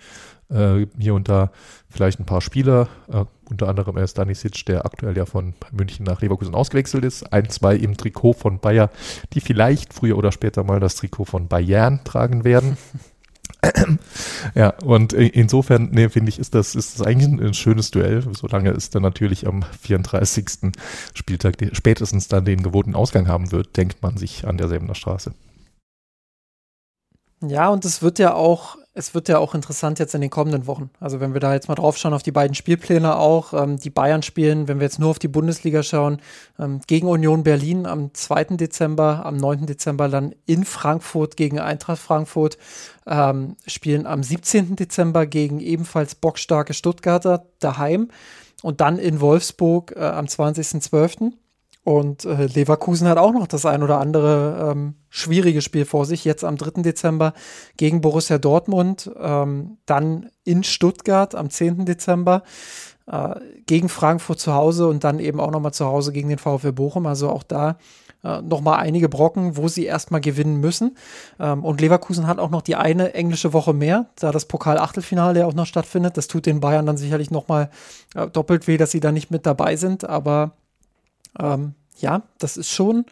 äh, 0.49 0.87
hier 0.97 1.13
und 1.13 1.29
da 1.29 1.51
vielleicht 1.89 2.19
ein 2.19 2.25
paar 2.25 2.41
Spieler, 2.41 2.87
äh, 3.11 3.25
unter 3.49 3.67
anderem 3.67 3.97
erst 3.97 4.17
Danisic, 4.17 4.65
der 4.65 4.85
aktuell 4.85 5.17
ja 5.17 5.25
von 5.25 5.53
München 5.71 6.05
nach 6.05 6.21
Leverkusen 6.21 6.55
ausgewechselt 6.55 7.03
ist, 7.03 7.33
ein, 7.33 7.49
zwei 7.49 7.75
im 7.75 7.97
Trikot 7.97 8.33
von 8.33 8.59
Bayer, 8.59 8.89
die 9.33 9.41
vielleicht 9.41 9.93
früher 9.93 10.17
oder 10.17 10.31
später 10.31 10.63
mal 10.63 10.79
das 10.79 10.95
Trikot 10.95 11.25
von 11.25 11.47
Bayern 11.47 12.01
tragen 12.03 12.43
werden. 12.43 12.77
ja, 14.55 14.69
und 14.83 15.13
insofern, 15.13 15.89
nee, 15.91 16.07
finde 16.09 16.29
ich, 16.29 16.39
ist 16.39 16.55
das, 16.55 16.75
ist 16.75 16.99
das 16.99 17.05
eigentlich 17.05 17.27
ein, 17.27 17.39
ein, 17.47 17.53
schönes 17.53 17.91
Duell, 17.91 18.23
solange 18.31 18.69
es 18.71 18.89
dann 18.89 19.01
natürlich 19.01 19.47
am 19.47 19.63
34. 19.63 20.71
Spieltag 21.13 21.57
spätestens 21.73 22.27
dann 22.27 22.45
den 22.45 22.63
gewohnten 22.63 22.95
Ausgang 22.95 23.27
haben 23.27 23.51
wird, 23.51 23.75
denkt 23.75 24.01
man 24.01 24.17
sich 24.17 24.47
an 24.47 24.57
derselben 24.57 24.93
Straße. 24.93 25.33
Ja, 27.41 27.69
und 27.69 27.85
es 27.85 28.01
wird 28.01 28.19
ja 28.19 28.33
auch, 28.33 28.77
es 28.99 29.13
wird 29.13 29.29
ja 29.29 29.37
auch 29.37 29.55
interessant 29.55 29.97
jetzt 29.97 30.13
in 30.13 30.19
den 30.19 30.29
kommenden 30.29 30.67
Wochen. 30.67 30.89
Also 30.99 31.21
wenn 31.21 31.33
wir 31.33 31.39
da 31.39 31.53
jetzt 31.53 31.69
mal 31.69 31.75
drauf 31.75 31.97
schauen 31.97 32.13
auf 32.13 32.21
die 32.21 32.33
beiden 32.33 32.53
Spielpläne 32.53 33.15
auch, 33.15 33.53
ähm, 33.53 33.77
die 33.77 33.89
Bayern 33.89 34.21
spielen, 34.21 34.67
wenn 34.67 34.79
wir 34.79 34.83
jetzt 34.83 34.99
nur 34.99 35.09
auf 35.09 35.19
die 35.19 35.29
Bundesliga 35.29 35.83
schauen, 35.83 36.21
ähm, 36.59 36.81
gegen 36.85 37.07
Union 37.07 37.43
Berlin 37.43 37.85
am 37.85 38.13
2. 38.13 38.57
Dezember, 38.57 39.25
am 39.25 39.37
9. 39.37 39.65
Dezember 39.67 40.09
dann 40.09 40.35
in 40.45 40.65
Frankfurt 40.65 41.37
gegen 41.37 41.59
Eintracht 41.59 41.99
Frankfurt, 41.99 42.57
ähm, 43.07 43.55
spielen 43.65 44.05
am 44.05 44.21
17. 44.21 44.75
Dezember 44.75 45.25
gegen 45.25 45.61
ebenfalls 45.61 46.15
bockstarke 46.15 46.73
Stuttgarter 46.73 47.45
daheim 47.59 48.09
und 48.61 48.81
dann 48.81 48.99
in 48.99 49.21
Wolfsburg 49.21 49.93
äh, 49.95 50.01
am 50.01 50.25
20.12. 50.25 51.31
Und 51.83 52.25
äh, 52.25 52.45
Leverkusen 52.45 53.07
hat 53.07 53.17
auch 53.17 53.31
noch 53.31 53.47
das 53.47 53.65
ein 53.65 53.81
oder 53.83 53.99
andere 53.99 54.71
ähm, 54.71 54.95
schwierige 55.09 55.61
Spiel 55.61 55.85
vor 55.85 56.05
sich. 56.05 56.25
Jetzt 56.25 56.43
am 56.43 56.57
3. 56.57 56.81
Dezember 56.81 57.33
gegen 57.77 58.01
Borussia 58.01 58.37
Dortmund, 58.37 59.09
ähm, 59.19 59.77
dann 59.85 60.29
in 60.43 60.63
Stuttgart 60.63 61.35
am 61.35 61.49
10. 61.49 61.85
Dezember, 61.85 62.43
äh, 63.07 63.35
gegen 63.65 63.89
Frankfurt 63.89 64.39
zu 64.39 64.53
Hause 64.53 64.87
und 64.87 65.03
dann 65.03 65.19
eben 65.19 65.39
auch 65.39 65.51
nochmal 65.51 65.73
zu 65.73 65.85
Hause 65.85 66.11
gegen 66.11 66.29
den 66.29 66.37
VfL 66.37 66.73
Bochum. 66.73 67.05
Also 67.05 67.29
auch 67.29 67.43
da 67.43 67.77
äh, 68.23 68.41
nochmal 68.41 68.79
einige 68.79 69.07
Brocken, 69.07 69.55
wo 69.55 69.67
sie 69.67 69.85
erstmal 69.85 70.21
gewinnen 70.21 70.57
müssen. 70.57 70.97
Ähm, 71.39 71.63
und 71.63 71.81
Leverkusen 71.81 72.27
hat 72.27 72.39
auch 72.39 72.49
noch 72.49 72.61
die 72.61 72.75
eine 72.75 73.13
englische 73.13 73.53
Woche 73.53 73.73
mehr, 73.73 74.07
da 74.19 74.31
das 74.31 74.45
Pokal-Achtelfinale 74.45 75.39
ja 75.39 75.45
auch 75.45 75.53
noch 75.53 75.65
stattfindet. 75.65 76.17
Das 76.17 76.27
tut 76.27 76.45
den 76.45 76.59
Bayern 76.59 76.85
dann 76.85 76.97
sicherlich 76.97 77.31
nochmal 77.31 77.69
äh, 78.15 78.27
doppelt 78.27 78.67
weh, 78.67 78.77
dass 78.77 78.91
sie 78.91 78.99
da 78.99 79.11
nicht 79.11 79.31
mit 79.31 79.45
dabei 79.45 79.75
sind. 79.77 80.07
Aber 80.07 80.51
ähm, 81.39 81.73
ja, 81.97 82.23
das 82.37 82.57
ist 82.57 82.69
schon, 82.69 83.05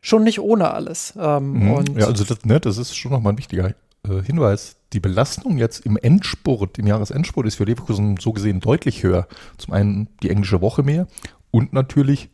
schon 0.00 0.24
nicht 0.24 0.40
ohne 0.40 0.70
alles. 0.70 1.14
Ähm, 1.18 1.52
mhm. 1.52 1.84
ja, 1.96 2.06
also 2.06 2.24
das, 2.24 2.44
ne, 2.44 2.60
das 2.60 2.78
ist 2.78 2.96
schon 2.96 3.12
nochmal 3.12 3.34
ein 3.34 3.38
wichtiger 3.38 3.74
äh, 4.04 4.22
Hinweis. 4.22 4.76
Die 4.92 5.00
Belastung 5.00 5.58
jetzt 5.58 5.84
im 5.84 5.96
Endspurt, 5.96 6.78
im 6.78 6.86
Jahresendspurt 6.86 7.46
ist 7.46 7.56
für 7.56 7.64
Leverkusen 7.64 8.16
so 8.16 8.32
gesehen 8.32 8.60
deutlich 8.60 9.02
höher. 9.02 9.28
Zum 9.58 9.74
einen 9.74 10.08
die 10.22 10.30
englische 10.30 10.60
Woche 10.60 10.82
mehr 10.82 11.06
und 11.50 11.72
natürlich, 11.72 12.30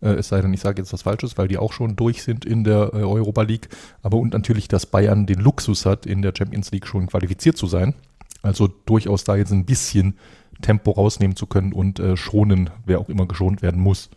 äh, 0.00 0.10
es 0.10 0.28
sei 0.28 0.40
denn, 0.40 0.54
ich 0.54 0.60
sage 0.60 0.80
jetzt 0.80 0.92
was 0.92 1.02
Falsches, 1.02 1.36
weil 1.36 1.48
die 1.48 1.58
auch 1.58 1.72
schon 1.72 1.96
durch 1.96 2.22
sind 2.22 2.44
in 2.44 2.64
der 2.64 2.92
äh, 2.94 3.02
Europa 3.02 3.42
League, 3.42 3.68
aber 4.02 4.16
und 4.16 4.32
natürlich, 4.32 4.68
dass 4.68 4.86
Bayern 4.86 5.26
den 5.26 5.40
Luxus 5.40 5.84
hat, 5.84 6.06
in 6.06 6.22
der 6.22 6.32
Champions 6.36 6.70
League 6.70 6.86
schon 6.86 7.06
qualifiziert 7.08 7.56
zu 7.56 7.66
sein. 7.66 7.94
Also 8.42 8.68
durchaus 8.68 9.24
da 9.24 9.36
jetzt 9.36 9.52
ein 9.52 9.64
bisschen 9.64 10.16
Tempo 10.62 10.92
rausnehmen 10.92 11.36
zu 11.36 11.46
können 11.46 11.72
und 11.72 12.00
äh, 12.00 12.16
schonen, 12.16 12.70
wer 12.86 13.00
auch 13.00 13.08
immer 13.08 13.26
geschont 13.26 13.62
werden 13.62 13.80
muss. 13.80 14.10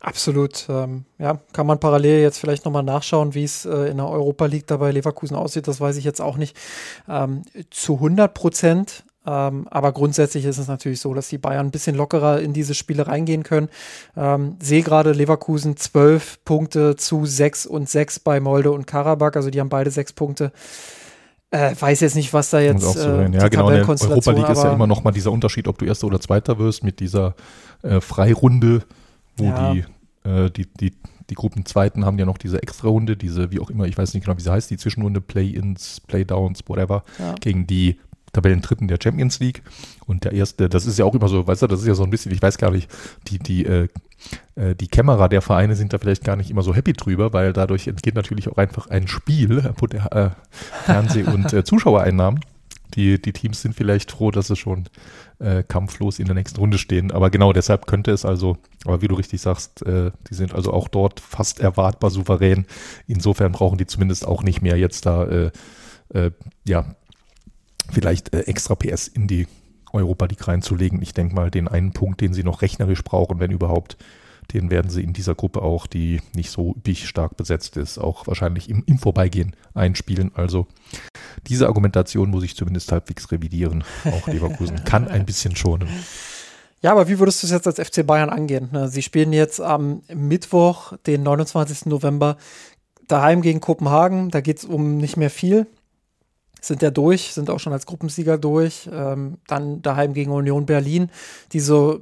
Absolut. 0.00 0.66
Ähm, 0.68 1.04
ja, 1.18 1.40
kann 1.52 1.66
man 1.66 1.80
parallel 1.80 2.20
jetzt 2.20 2.38
vielleicht 2.38 2.64
nochmal 2.64 2.84
nachschauen, 2.84 3.34
wie 3.34 3.44
es 3.44 3.64
äh, 3.64 3.90
in 3.90 3.96
der 3.96 4.08
Europa 4.08 4.46
League 4.46 4.66
dabei 4.66 4.92
Leverkusen 4.92 5.36
aussieht. 5.36 5.66
Das 5.66 5.80
weiß 5.80 5.96
ich 5.96 6.04
jetzt 6.04 6.20
auch 6.20 6.36
nicht 6.36 6.56
ähm, 7.08 7.42
zu 7.70 7.94
100 7.94 8.32
Prozent. 8.32 9.04
Ähm, 9.26 9.66
aber 9.68 9.92
grundsätzlich 9.92 10.44
ist 10.44 10.56
es 10.56 10.68
natürlich 10.68 11.00
so, 11.00 11.12
dass 11.12 11.28
die 11.28 11.36
Bayern 11.36 11.66
ein 11.66 11.70
bisschen 11.70 11.96
lockerer 11.96 12.40
in 12.40 12.52
diese 12.52 12.74
Spiele 12.74 13.08
reingehen 13.08 13.42
können. 13.42 13.68
Ähm, 14.16 14.56
sehe 14.62 14.82
gerade 14.82 15.12
Leverkusen 15.12 15.76
12 15.76 16.44
Punkte 16.44 16.96
zu 16.96 17.26
6 17.26 17.66
und 17.66 17.88
6 17.88 18.20
bei 18.20 18.40
Molde 18.40 18.70
und 18.70 18.86
Karabakh. 18.86 19.36
Also 19.36 19.50
die 19.50 19.60
haben 19.60 19.68
beide 19.68 19.90
6 19.90 20.12
Punkte. 20.12 20.52
Äh, 21.50 21.74
weiß 21.78 22.00
jetzt 22.00 22.14
nicht, 22.14 22.32
was 22.32 22.50
da 22.50 22.60
jetzt. 22.60 22.84
Äh, 22.84 23.00
so 23.00 23.08
ja, 23.08 23.48
genau. 23.48 23.68
In 23.68 23.76
der 23.76 23.88
Europa 23.88 24.30
League 24.30 24.48
ist 24.48 24.62
ja 24.62 24.72
immer 24.72 24.86
noch 24.86 25.02
mal 25.02 25.12
dieser 25.12 25.32
Unterschied, 25.32 25.66
ob 25.66 25.76
du 25.78 25.86
Erster 25.86 26.06
oder 26.06 26.20
Zweiter 26.20 26.58
wirst 26.58 26.84
mit 26.84 27.00
dieser 27.00 27.34
äh, 27.82 28.00
Freirunde 28.00 28.84
wo 29.38 29.44
ja. 29.44 29.72
die, 29.72 29.84
äh, 30.24 30.50
die, 30.50 30.66
die, 30.66 30.92
die 31.30 31.34
Gruppenzweiten 31.34 32.04
haben 32.04 32.18
ja 32.18 32.26
noch 32.26 32.38
diese 32.38 32.62
Extra-Runde, 32.62 33.16
diese, 33.16 33.50
wie 33.50 33.60
auch 33.60 33.70
immer, 33.70 33.84
ich 33.84 33.98
weiß 33.98 34.14
nicht 34.14 34.24
genau, 34.24 34.36
wie 34.36 34.42
sie 34.42 34.52
heißt, 34.52 34.70
die 34.70 34.78
Zwischenrunde, 34.78 35.20
Play-Ins, 35.20 36.00
Playdowns, 36.00 36.62
whatever, 36.66 37.04
ja. 37.18 37.34
gegen 37.40 37.66
die 37.66 37.98
Tabellendritten 38.32 38.88
der 38.88 38.98
Champions 39.02 39.40
League. 39.40 39.62
Und 40.06 40.24
der 40.24 40.32
erste, 40.32 40.68
das 40.68 40.86
ist 40.86 40.98
ja 40.98 41.04
auch 41.04 41.14
immer 41.14 41.28
so, 41.28 41.46
weißt 41.46 41.62
du, 41.62 41.66
das 41.66 41.80
ist 41.80 41.86
ja 41.86 41.94
so 41.94 42.04
ein 42.04 42.10
bisschen, 42.10 42.32
ich 42.32 42.42
weiß 42.42 42.58
gar 42.58 42.70
nicht, 42.70 42.90
die, 43.28 43.38
die, 43.38 43.64
äh, 43.64 43.88
äh 44.54 44.74
die 44.74 44.88
Kämmerer 44.88 45.28
der 45.28 45.42
Vereine 45.42 45.76
sind 45.76 45.92
da 45.92 45.98
vielleicht 45.98 46.24
gar 46.24 46.36
nicht 46.36 46.50
immer 46.50 46.62
so 46.62 46.74
happy 46.74 46.92
drüber, 46.92 47.32
weil 47.32 47.52
dadurch 47.52 47.86
entgeht 47.86 48.14
natürlich 48.14 48.48
auch 48.48 48.56
einfach 48.56 48.88
ein 48.88 49.08
Spiel, 49.08 49.58
äh, 49.58 50.30
Fernseh- 50.84 51.24
und 51.24 51.52
äh, 51.52 51.64
Zuschauereinnahmen. 51.64 52.40
Die, 52.98 53.22
die 53.22 53.32
Teams 53.32 53.62
sind 53.62 53.76
vielleicht 53.76 54.10
froh, 54.10 54.32
dass 54.32 54.48
sie 54.48 54.56
schon 54.56 54.88
äh, 55.38 55.62
kampflos 55.62 56.18
in 56.18 56.24
der 56.24 56.34
nächsten 56.34 56.58
Runde 56.58 56.78
stehen. 56.78 57.12
Aber 57.12 57.30
genau 57.30 57.52
deshalb 57.52 57.86
könnte 57.86 58.10
es 58.10 58.24
also, 58.24 58.58
aber 58.84 59.02
wie 59.02 59.06
du 59.06 59.14
richtig 59.14 59.40
sagst, 59.40 59.86
äh, 59.86 60.10
die 60.28 60.34
sind 60.34 60.52
also 60.52 60.72
auch 60.72 60.88
dort 60.88 61.20
fast 61.20 61.60
erwartbar 61.60 62.10
souverän. 62.10 62.66
Insofern 63.06 63.52
brauchen 63.52 63.78
die 63.78 63.86
zumindest 63.86 64.26
auch 64.26 64.42
nicht 64.42 64.62
mehr 64.62 64.76
jetzt 64.76 65.06
da, 65.06 65.24
äh, 65.26 65.50
äh 66.12 66.32
ja, 66.66 66.96
vielleicht 67.88 68.34
äh, 68.34 68.40
extra 68.40 68.74
PS 68.74 69.06
in 69.06 69.28
die 69.28 69.46
Europa 69.92 70.26
League 70.26 70.48
reinzulegen. 70.48 71.00
Ich 71.00 71.14
denke 71.14 71.36
mal, 71.36 71.52
den 71.52 71.68
einen 71.68 71.92
Punkt, 71.92 72.20
den 72.20 72.34
sie 72.34 72.42
noch 72.42 72.62
rechnerisch 72.62 73.04
brauchen, 73.04 73.38
wenn 73.38 73.52
überhaupt, 73.52 73.96
den 74.54 74.70
werden 74.70 74.90
sie 74.90 75.02
in 75.02 75.12
dieser 75.12 75.34
Gruppe 75.34 75.62
auch, 75.62 75.86
die 75.86 76.20
nicht 76.34 76.50
so 76.50 76.74
üppig 76.76 77.06
stark 77.06 77.36
besetzt 77.36 77.76
ist, 77.76 77.98
auch 77.98 78.26
wahrscheinlich 78.26 78.70
im, 78.70 78.82
im 78.86 78.98
Vorbeigehen 78.98 79.54
einspielen. 79.74 80.32
Also 80.34 80.66
diese 81.46 81.66
Argumentation 81.66 82.30
muss 82.30 82.44
ich 82.44 82.56
zumindest 82.56 82.90
halbwegs 82.90 83.30
revidieren. 83.30 83.84
Auch 84.04 84.26
Leverkusen 84.26 84.84
kann 84.84 85.08
ein 85.08 85.26
bisschen 85.26 85.56
schonen. 85.56 85.88
Ja, 86.80 86.92
aber 86.92 87.08
wie 87.08 87.18
würdest 87.18 87.42
du 87.42 87.48
es 87.48 87.52
jetzt 87.52 87.66
als 87.66 87.80
FC 87.80 88.06
Bayern 88.06 88.30
angehen? 88.30 88.68
Ne, 88.70 88.88
sie 88.88 89.02
spielen 89.02 89.32
jetzt 89.32 89.60
am 89.60 90.02
Mittwoch, 90.14 90.96
den 91.06 91.24
29. 91.24 91.86
November, 91.86 92.36
daheim 93.08 93.42
gegen 93.42 93.60
Kopenhagen. 93.60 94.30
Da 94.30 94.40
geht 94.40 94.58
es 94.58 94.64
um 94.64 94.96
nicht 94.96 95.16
mehr 95.16 95.30
viel. 95.30 95.66
Sind 96.60 96.82
ja 96.82 96.90
durch, 96.90 97.34
sind 97.34 97.50
auch 97.50 97.58
schon 97.58 97.72
als 97.72 97.86
Gruppensieger 97.86 98.38
durch. 98.38 98.88
Ähm, 98.92 99.38
dann 99.48 99.82
daheim 99.82 100.14
gegen 100.14 100.30
Union 100.30 100.66
Berlin, 100.66 101.10
die 101.52 101.60
so 101.60 102.00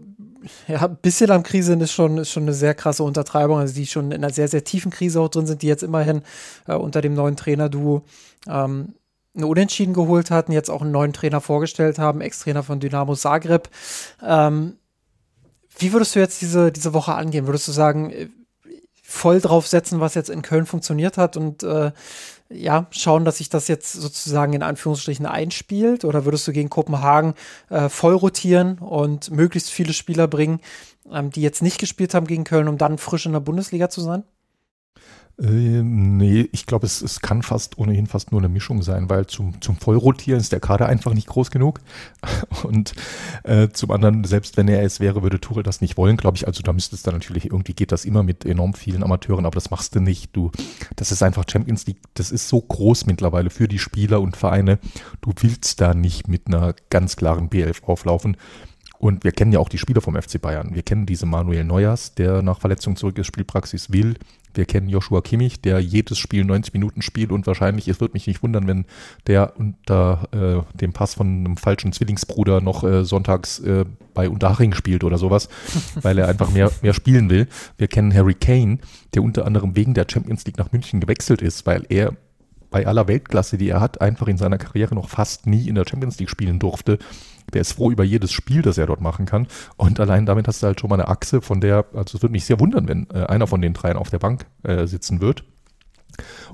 ja, 0.68 0.82
ein 0.82 0.96
bisschen 0.96 1.30
am 1.30 1.42
Krise 1.42 1.74
ist 1.74 1.92
schon, 1.92 2.18
ist 2.18 2.30
schon 2.30 2.44
eine 2.44 2.54
sehr 2.54 2.74
krasse 2.74 3.02
Untertreibung, 3.02 3.58
also 3.58 3.74
die 3.74 3.86
schon 3.86 4.12
in 4.12 4.24
einer 4.24 4.32
sehr, 4.32 4.48
sehr 4.48 4.64
tiefen 4.64 4.90
Krise 4.90 5.20
auch 5.20 5.28
drin 5.28 5.46
sind, 5.46 5.62
die 5.62 5.66
jetzt 5.66 5.82
immerhin 5.82 6.22
äh, 6.66 6.74
unter 6.74 7.00
dem 7.00 7.14
neuen 7.14 7.36
Trainer-Duo 7.36 8.02
ähm, 8.48 8.94
eine 9.36 9.46
Unentschieden 9.46 9.94
geholt 9.94 10.30
hatten, 10.30 10.52
jetzt 10.52 10.70
auch 10.70 10.82
einen 10.82 10.92
neuen 10.92 11.12
Trainer 11.12 11.40
vorgestellt 11.40 11.98
haben, 11.98 12.20
Ex-Trainer 12.20 12.62
von 12.62 12.80
Dynamo 12.80 13.14
Zagreb. 13.14 13.68
Ähm, 14.22 14.76
wie 15.78 15.92
würdest 15.92 16.14
du 16.14 16.20
jetzt 16.20 16.40
diese, 16.40 16.72
diese 16.72 16.94
Woche 16.94 17.14
angehen? 17.14 17.46
Würdest 17.46 17.68
du 17.68 17.72
sagen, 17.72 18.10
äh, 18.10 18.28
voll 19.08 19.40
drauf 19.40 19.68
setzen, 19.68 20.00
was 20.00 20.14
jetzt 20.14 20.30
in 20.30 20.42
Köln 20.42 20.66
funktioniert 20.66 21.16
hat 21.16 21.36
und 21.36 21.62
äh, 21.62 21.92
ja, 22.48 22.86
schauen, 22.90 23.24
dass 23.24 23.38
sich 23.38 23.48
das 23.48 23.68
jetzt 23.68 23.92
sozusagen 23.92 24.52
in 24.52 24.62
Anführungsstrichen 24.62 25.26
einspielt? 25.26 26.04
Oder 26.04 26.24
würdest 26.24 26.46
du 26.46 26.52
gegen 26.52 26.70
Kopenhagen 26.70 27.34
äh, 27.70 27.88
voll 27.88 28.14
rotieren 28.14 28.78
und 28.78 29.30
möglichst 29.30 29.70
viele 29.70 29.92
Spieler 29.92 30.28
bringen, 30.28 30.60
ähm, 31.10 31.30
die 31.30 31.42
jetzt 31.42 31.62
nicht 31.62 31.78
gespielt 31.78 32.14
haben 32.14 32.26
gegen 32.26 32.44
Köln, 32.44 32.68
um 32.68 32.78
dann 32.78 32.98
frisch 32.98 33.26
in 33.26 33.32
der 33.32 33.40
Bundesliga 33.40 33.90
zu 33.90 34.00
sein? 34.00 34.24
Äh, 35.38 35.82
nee, 35.82 36.48
ich 36.52 36.64
glaube, 36.64 36.86
es, 36.86 37.02
es 37.02 37.20
kann 37.20 37.42
fast 37.42 37.76
ohnehin 37.78 38.06
fast 38.06 38.32
nur 38.32 38.40
eine 38.40 38.48
Mischung 38.48 38.82
sein, 38.82 39.10
weil 39.10 39.26
zum, 39.26 39.60
zum 39.60 39.76
Vollrotieren 39.76 40.40
ist 40.40 40.52
der 40.52 40.60
Kader 40.60 40.86
einfach 40.86 41.12
nicht 41.12 41.26
groß 41.26 41.50
genug. 41.50 41.80
Und 42.62 42.94
äh, 43.44 43.68
zum 43.68 43.90
anderen, 43.90 44.24
selbst 44.24 44.56
wenn 44.56 44.68
er 44.68 44.82
es 44.82 44.98
wäre, 44.98 45.22
würde 45.22 45.38
Tuchel 45.38 45.62
das 45.62 45.82
nicht 45.82 45.98
wollen, 45.98 46.16
glaube 46.16 46.38
ich. 46.38 46.46
Also 46.46 46.62
da 46.62 46.72
müsste 46.72 46.96
es 46.96 47.02
dann 47.02 47.14
natürlich, 47.14 47.46
irgendwie 47.46 47.74
geht 47.74 47.92
das 47.92 48.06
immer 48.06 48.22
mit 48.22 48.46
enorm 48.46 48.72
vielen 48.72 49.02
Amateuren, 49.02 49.44
aber 49.44 49.54
das 49.54 49.70
machst 49.70 49.94
du 49.94 50.00
nicht. 50.00 50.34
Du, 50.34 50.50
das 50.96 51.12
ist 51.12 51.22
einfach 51.22 51.44
Champions 51.50 51.86
League, 51.86 52.00
das 52.14 52.30
ist 52.30 52.48
so 52.48 52.60
groß 52.60 53.04
mittlerweile 53.04 53.50
für 53.50 53.68
die 53.68 53.78
Spieler 53.78 54.22
und 54.22 54.36
Vereine. 54.36 54.78
Du 55.20 55.32
willst 55.40 55.82
da 55.82 55.92
nicht 55.92 56.28
mit 56.28 56.46
einer 56.46 56.74
ganz 56.88 57.16
klaren 57.16 57.50
B11 57.50 57.84
auflaufen. 57.84 58.38
Und 59.06 59.22
wir 59.22 59.30
kennen 59.30 59.52
ja 59.52 59.60
auch 59.60 59.68
die 59.68 59.78
Spieler 59.78 60.00
vom 60.00 60.20
FC 60.20 60.42
Bayern. 60.42 60.74
Wir 60.74 60.82
kennen 60.82 61.06
diese 61.06 61.26
Manuel 61.26 61.62
Neuers, 61.62 62.16
der 62.16 62.42
nach 62.42 62.58
Verletzung 62.58 62.96
zurück 62.96 63.16
ist, 63.18 63.28
Spielpraxis 63.28 63.92
will. 63.92 64.16
Wir 64.52 64.64
kennen 64.64 64.88
Joshua 64.88 65.20
Kimmich, 65.20 65.60
der 65.60 65.78
jedes 65.78 66.18
Spiel 66.18 66.44
90 66.44 66.74
Minuten 66.74 67.02
spielt 67.02 67.30
und 67.30 67.46
wahrscheinlich, 67.46 67.86
es 67.86 68.00
würde 68.00 68.14
mich 68.14 68.26
nicht 68.26 68.42
wundern, 68.42 68.66
wenn 68.66 68.84
der 69.28 69.52
unter 69.58 70.66
äh, 70.74 70.76
dem 70.76 70.92
Pass 70.92 71.14
von 71.14 71.28
einem 71.28 71.56
falschen 71.56 71.92
Zwillingsbruder 71.92 72.60
noch 72.60 72.82
äh, 72.82 73.04
sonntags 73.04 73.60
äh, 73.60 73.84
bei 74.12 74.28
Unterhaching 74.28 74.74
spielt 74.74 75.04
oder 75.04 75.18
sowas, 75.18 75.48
weil 76.02 76.18
er 76.18 76.26
einfach 76.26 76.50
mehr, 76.50 76.72
mehr 76.82 76.92
spielen 76.92 77.30
will. 77.30 77.46
Wir 77.78 77.86
kennen 77.86 78.12
Harry 78.12 78.34
Kane, 78.34 78.78
der 79.14 79.22
unter 79.22 79.46
anderem 79.46 79.76
wegen 79.76 79.94
der 79.94 80.06
Champions 80.10 80.44
League 80.46 80.58
nach 80.58 80.72
München 80.72 80.98
gewechselt 80.98 81.42
ist, 81.42 81.64
weil 81.64 81.86
er 81.90 82.16
bei 82.72 82.88
aller 82.88 83.06
Weltklasse, 83.06 83.56
die 83.56 83.68
er 83.68 83.80
hat, 83.80 84.00
einfach 84.00 84.26
in 84.26 84.36
seiner 84.36 84.58
Karriere 84.58 84.96
noch 84.96 85.08
fast 85.08 85.46
nie 85.46 85.68
in 85.68 85.76
der 85.76 85.84
Champions 85.88 86.18
League 86.18 86.30
spielen 86.30 86.58
durfte 86.58 86.98
der 87.52 87.60
ist 87.62 87.72
froh 87.72 87.90
über 87.90 88.04
jedes 88.04 88.32
Spiel, 88.32 88.62
das 88.62 88.78
er 88.78 88.86
dort 88.86 89.00
machen 89.00 89.26
kann. 89.26 89.46
Und 89.76 90.00
allein 90.00 90.26
damit 90.26 90.48
hast 90.48 90.62
du 90.62 90.66
halt 90.66 90.80
schon 90.80 90.90
mal 90.90 91.00
eine 91.00 91.08
Achse, 91.08 91.42
von 91.42 91.60
der, 91.60 91.86
also 91.92 92.16
es 92.16 92.22
würde 92.22 92.32
mich 92.32 92.44
sehr 92.44 92.60
wundern, 92.60 92.88
wenn 92.88 93.08
äh, 93.10 93.24
einer 93.24 93.46
von 93.46 93.60
den 93.60 93.74
dreien 93.74 93.96
auf 93.96 94.10
der 94.10 94.18
Bank 94.18 94.46
äh, 94.62 94.86
sitzen 94.86 95.20
wird. 95.20 95.44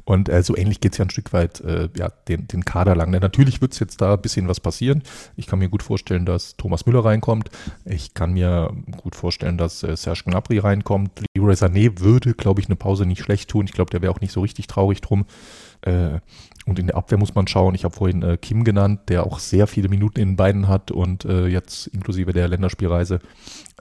Und 0.05 0.29
äh, 0.29 0.43
so 0.43 0.57
ähnlich 0.57 0.81
geht 0.81 0.93
es 0.93 0.99
ja 0.99 1.05
ein 1.05 1.11
Stück 1.11 1.33
weit 1.33 1.61
äh, 1.61 1.89
ja, 1.97 2.09
den, 2.29 2.49
den 2.49 2.65
Kader 2.65 2.97
lang. 2.97 3.11
Natürlich 3.11 3.61
wird 3.61 3.73
es 3.73 3.79
jetzt 3.79 4.01
da 4.01 4.15
ein 4.15 4.21
bisschen 4.21 4.49
was 4.49 4.61
passieren. 4.61 5.03
Ich 5.37 5.47
kann 5.47 5.59
mir 5.59 5.69
gut 5.69 5.83
vorstellen, 5.83 6.27
dass 6.27 6.57
Thomas 6.57 6.87
Müller 6.87 7.05
reinkommt. 7.05 7.51
Ich 7.85 8.15
kann 8.15 8.33
mir 8.33 8.73
gut 8.97 9.15
vorstellen, 9.15 9.59
dass 9.59 9.83
äh, 9.83 9.97
Serge 9.97 10.23
Gnabry 10.27 10.59
reinkommt. 10.59 11.23
Leroy 11.37 11.55
Sané 11.55 12.01
würde, 12.01 12.35
glaube 12.35 12.61
ich, 12.61 12.67
eine 12.67 12.77
Pause 12.77 13.07
nicht 13.07 13.23
schlecht 13.23 13.51
tun. 13.51 13.67
Ich 13.67 13.73
glaube, 13.73 13.91
der 13.91 14.03
wäre 14.03 14.13
auch 14.13 14.21
nicht 14.21 14.33
so 14.33 14.41
richtig 14.41 14.67
traurig 14.67 15.01
drum. 15.01 15.27
Äh, 15.83 16.21
und 16.65 16.79
in 16.79 16.87
der 16.87 16.97
Abwehr 16.97 17.19
muss 17.19 17.35
man 17.35 17.49
schauen. 17.49 17.75
Ich 17.75 17.85
habe 17.85 17.95
vorhin 17.95 18.23
äh, 18.23 18.37
Kim 18.37 18.63
genannt, 18.63 19.01
der 19.09 19.27
auch 19.27 19.41
sehr 19.41 19.67
viele 19.67 19.89
Minuten 19.89 20.21
in 20.21 20.31
den 20.31 20.37
Beinen 20.37 20.69
hat 20.69 20.91
und 20.93 21.25
äh, 21.25 21.47
jetzt 21.47 21.89
inklusive 21.89 22.33
der 22.33 22.47
Länderspielreise 22.47 23.19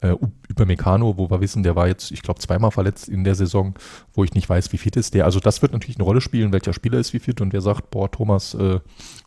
äh, 0.01 0.15
über 0.47 0.65
Meccano, 0.65 1.17
wo 1.17 1.29
wir 1.29 1.41
wissen, 1.41 1.61
der 1.61 1.75
war 1.75 1.87
jetzt, 1.87 2.11
ich 2.11 2.23
glaube, 2.23 2.39
zweimal 2.39 2.71
verletzt 2.71 3.07
in 3.07 3.23
der 3.23 3.35
Saison, 3.35 3.75
wo 4.13 4.23
ich 4.23 4.33
nicht 4.33 4.49
weiß, 4.49 4.73
wie 4.73 4.77
fit 4.77 4.95
ist 4.95 5.13
der. 5.13 5.25
Also 5.25 5.39
das 5.39 5.61
wird 5.61 5.73
natürlich 5.73 5.97
eine 5.97 6.05
Rolle 6.05 6.21
spielen, 6.21 6.51
welcher 6.51 6.73
Spieler 6.73 6.97
ist 6.97 7.13
wie 7.13 7.19
fit 7.19 7.39
und 7.39 7.53
wer 7.53 7.61
sagt, 7.61 7.91
boah, 7.91 8.09
Thomas, 8.09 8.55
äh, 8.55 8.79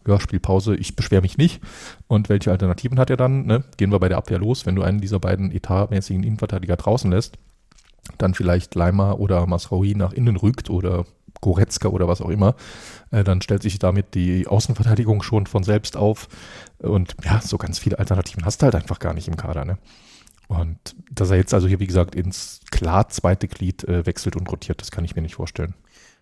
ja, 0.07 0.21
Spielpause, 0.21 0.75
ich 0.75 0.97
beschwere 0.97 1.23
mich 1.23 1.39
nicht. 1.39 1.63
Und 2.09 2.29
welche 2.29 2.51
Alternativen 2.51 2.99
hat 2.99 3.11
er 3.11 3.17
dann? 3.17 3.47
Ne? 3.47 3.63
Gehen 3.77 3.93
wir 3.93 4.01
bei 4.01 4.09
der 4.09 4.19
Abwehr 4.19 4.39
los, 4.39 4.67
wenn 4.67 4.75
du 4.75 4.83
einen 4.83 5.01
dieser 5.01 5.21
beiden 5.21 5.53
etatmäßigen 5.53 6.25
Innenverteidiger 6.25 6.77
draußen 6.77 7.11
lässt, 7.11 7.39
dann 8.19 8.35
vielleicht 8.35 8.75
Leimer 8.75 9.21
oder 9.21 9.47
Masraoui 9.47 9.95
nach 9.95 10.13
innen 10.13 10.37
rückt 10.37 10.71
oder 10.71 11.07
Goretzka 11.45 11.89
oder 11.89 12.09
was 12.09 12.23
auch 12.23 12.31
immer, 12.31 12.55
äh, 13.11 13.23
dann 13.23 13.43
stellt 13.43 13.63
sich 13.63 13.79
damit 13.79 14.15
die 14.15 14.47
Außenverteidigung 14.47 15.23
schon 15.23 15.47
von 15.47 15.63
selbst 15.63 15.97
auf. 15.97 16.29
Und 16.79 17.15
ja, 17.23 17.41
so 17.43 17.59
ganz 17.59 17.79
viele 17.79 17.99
Alternativen 17.99 18.47
hast 18.47 18.63
du 18.63 18.65
halt 18.65 18.75
einfach 18.75 18.99
gar 18.99 19.13
nicht 19.13 19.29
im 19.29 19.37
Kader. 19.37 19.67
Ne? 19.67 19.79
Und 20.49 20.79
dass 21.11 21.31
er 21.31 21.37
jetzt 21.37 21.53
also 21.53 21.69
hier, 21.69 21.81
wie 21.81 21.87
gesagt, 21.87 22.15
ins 22.15 22.61
klar 22.71 23.09
zweite 23.11 23.47
Glied 23.47 23.85
äh, 23.85 24.07
wechselt 24.07 24.37
und 24.37 24.51
rotiert, 24.51 24.81
das 24.81 24.91
kann 24.91 25.05
ich 25.05 25.15
mir 25.15 25.23
nicht 25.23 25.35
vorstellen. 25.35 25.75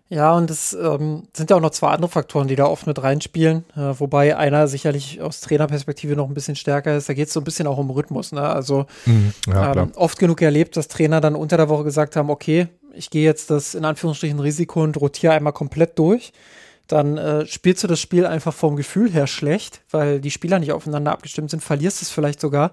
Ja, 0.09 0.35
und 0.35 0.51
es 0.51 0.73
ähm, 0.73 1.23
sind 1.33 1.49
ja 1.49 1.55
auch 1.55 1.61
noch 1.61 1.71
zwei 1.71 1.89
andere 1.89 2.11
Faktoren, 2.11 2.47
die 2.47 2.55
da 2.55 2.65
oft 2.65 2.85
mit 2.85 3.01
reinspielen, 3.01 3.63
äh, 3.75 3.93
wobei 3.97 4.37
einer 4.37 4.67
sicherlich 4.67 5.21
aus 5.21 5.41
Trainerperspektive 5.41 6.15
noch 6.15 6.27
ein 6.27 6.33
bisschen 6.33 6.55
stärker 6.55 6.95
ist. 6.95 7.09
Da 7.09 7.13
geht 7.13 7.29
es 7.29 7.33
so 7.33 7.39
ein 7.39 7.45
bisschen 7.45 7.65
auch 7.65 7.77
um 7.77 7.89
Rhythmus. 7.89 8.31
Ne? 8.31 8.41
Also 8.41 8.85
mhm, 9.05 9.33
ja, 9.47 9.75
ähm, 9.75 9.91
oft 9.95 10.19
genug 10.19 10.41
erlebt, 10.41 10.77
dass 10.77 10.87
Trainer 10.87 11.21
dann 11.21 11.35
unter 11.35 11.57
der 11.57 11.69
Woche 11.69 11.85
gesagt 11.85 12.15
haben, 12.15 12.29
okay, 12.29 12.67
ich 12.93 13.09
gehe 13.09 13.23
jetzt 13.23 13.49
das 13.49 13.75
in 13.75 13.85
Anführungsstrichen 13.85 14.39
Risiko 14.39 14.83
und 14.83 14.99
rotiere 14.99 15.33
einmal 15.33 15.53
komplett 15.53 15.97
durch, 15.99 16.33
dann 16.87 17.17
äh, 17.17 17.45
spielst 17.45 17.83
du 17.83 17.87
das 17.87 17.99
Spiel 17.99 18.25
einfach 18.25 18.53
vom 18.53 18.75
Gefühl 18.75 19.11
her 19.11 19.27
schlecht, 19.27 19.81
weil 19.89 20.19
die 20.19 20.31
Spieler 20.31 20.59
nicht 20.59 20.73
aufeinander 20.73 21.11
abgestimmt 21.11 21.49
sind, 21.49 21.63
verlierst 21.63 22.01
es 22.01 22.09
vielleicht 22.09 22.41
sogar 22.41 22.71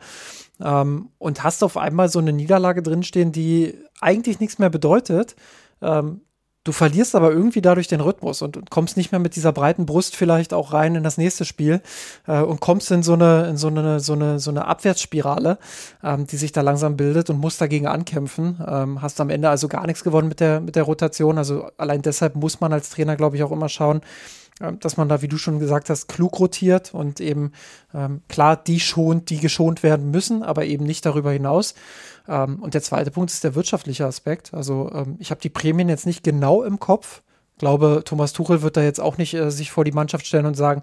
ähm, 0.60 1.10
und 1.18 1.42
hast 1.42 1.62
auf 1.62 1.76
einmal 1.76 2.08
so 2.08 2.18
eine 2.18 2.32
Niederlage 2.32 2.82
drinstehen, 2.82 3.32
die 3.32 3.74
eigentlich 4.00 4.40
nichts 4.40 4.58
mehr 4.58 4.70
bedeutet. 4.70 5.36
Ähm, 5.80 6.22
Du 6.62 6.72
verlierst 6.72 7.14
aber 7.14 7.32
irgendwie 7.32 7.62
dadurch 7.62 7.88
den 7.88 8.02
Rhythmus 8.02 8.42
und, 8.42 8.68
kommst 8.68 8.98
nicht 8.98 9.12
mehr 9.12 9.18
mit 9.18 9.34
dieser 9.34 9.50
breiten 9.50 9.86
Brust 9.86 10.14
vielleicht 10.14 10.52
auch 10.52 10.74
rein 10.74 10.94
in 10.94 11.02
das 11.02 11.16
nächste 11.16 11.46
Spiel 11.46 11.80
äh, 12.26 12.42
und 12.42 12.60
kommst 12.60 12.90
in 12.90 13.02
so 13.02 13.14
eine, 13.14 13.48
in 13.48 13.56
so 13.56 13.68
eine, 13.68 13.98
so 13.98 14.12
eine, 14.12 14.38
so 14.38 14.50
eine 14.50 14.66
Abwärtsspirale, 14.66 15.58
ähm, 16.04 16.26
die 16.26 16.36
sich 16.36 16.52
da 16.52 16.60
langsam 16.60 16.98
bildet 16.98 17.30
und 17.30 17.38
musst 17.38 17.62
dagegen 17.62 17.86
ankämpfen. 17.86 18.62
Ähm, 18.66 19.00
hast 19.00 19.22
am 19.22 19.30
Ende 19.30 19.48
also 19.48 19.68
gar 19.68 19.86
nichts 19.86 20.04
gewonnen 20.04 20.28
mit 20.28 20.40
der, 20.40 20.60
mit 20.60 20.76
der 20.76 20.82
Rotation. 20.82 21.38
Also 21.38 21.70
allein 21.78 22.02
deshalb 22.02 22.36
muss 22.36 22.60
man 22.60 22.74
als 22.74 22.90
Trainer, 22.90 23.16
glaube 23.16 23.36
ich, 23.36 23.42
auch 23.42 23.52
immer 23.52 23.70
schauen, 23.70 24.02
äh, 24.60 24.74
dass 24.74 24.98
man 24.98 25.08
da, 25.08 25.22
wie 25.22 25.28
du 25.28 25.38
schon 25.38 25.60
gesagt 25.60 25.88
hast, 25.88 26.08
klug 26.08 26.38
rotiert 26.38 26.92
und 26.92 27.20
eben 27.20 27.52
ähm, 27.94 28.20
klar 28.28 28.56
die 28.56 28.80
schont, 28.80 29.30
die 29.30 29.38
geschont 29.38 29.82
werden 29.82 30.10
müssen, 30.10 30.42
aber 30.42 30.66
eben 30.66 30.84
nicht 30.84 31.06
darüber 31.06 31.32
hinaus. 31.32 31.74
Ähm, 32.30 32.60
und 32.62 32.74
der 32.74 32.82
zweite 32.82 33.10
Punkt 33.10 33.30
ist 33.30 33.44
der 33.44 33.54
wirtschaftliche 33.54 34.06
Aspekt. 34.06 34.54
Also 34.54 34.90
ähm, 34.94 35.16
ich 35.18 35.30
habe 35.30 35.40
die 35.40 35.50
Prämien 35.50 35.88
jetzt 35.88 36.06
nicht 36.06 36.22
genau 36.22 36.62
im 36.62 36.78
Kopf. 36.78 37.22
Ich 37.54 37.58
glaube, 37.58 38.02
Thomas 38.04 38.32
Tuchel 38.32 38.62
wird 38.62 38.76
da 38.76 38.82
jetzt 38.82 39.00
auch 39.00 39.18
nicht 39.18 39.34
äh, 39.34 39.50
sich 39.50 39.70
vor 39.70 39.84
die 39.84 39.92
Mannschaft 39.92 40.26
stellen 40.26 40.46
und 40.46 40.56
sagen, 40.56 40.82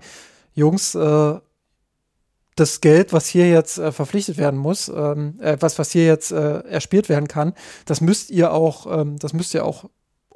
Jungs, 0.54 0.94
äh, 0.94 1.40
das 2.56 2.82
Geld, 2.82 3.14
was 3.14 3.28
hier 3.28 3.50
jetzt 3.50 3.78
äh, 3.78 3.92
verpflichtet 3.92 4.38
werden 4.38 4.60
muss, 4.60 4.90
ähm, 4.90 5.40
äh, 5.42 5.58
was, 5.60 5.80
was 5.80 5.92
hier 5.92 6.06
jetzt 6.06 6.32
äh, 6.32 6.60
erspielt 6.62 7.08
werden 7.08 7.28
kann, 7.28 7.54
das 7.86 8.02
müsst 8.02 8.30
ihr 8.30 8.52
auch, 8.52 9.02
ähm, 9.02 9.18
das 9.20 9.34
müsst 9.34 9.54
ihr 9.54 9.64
auch 9.64 9.86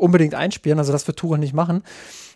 unbedingt 0.01 0.35
einspielen. 0.35 0.79
Also 0.79 0.91
das 0.91 1.07
wird 1.07 1.17
Tuchel 1.17 1.37
nicht 1.37 1.53
machen. 1.53 1.83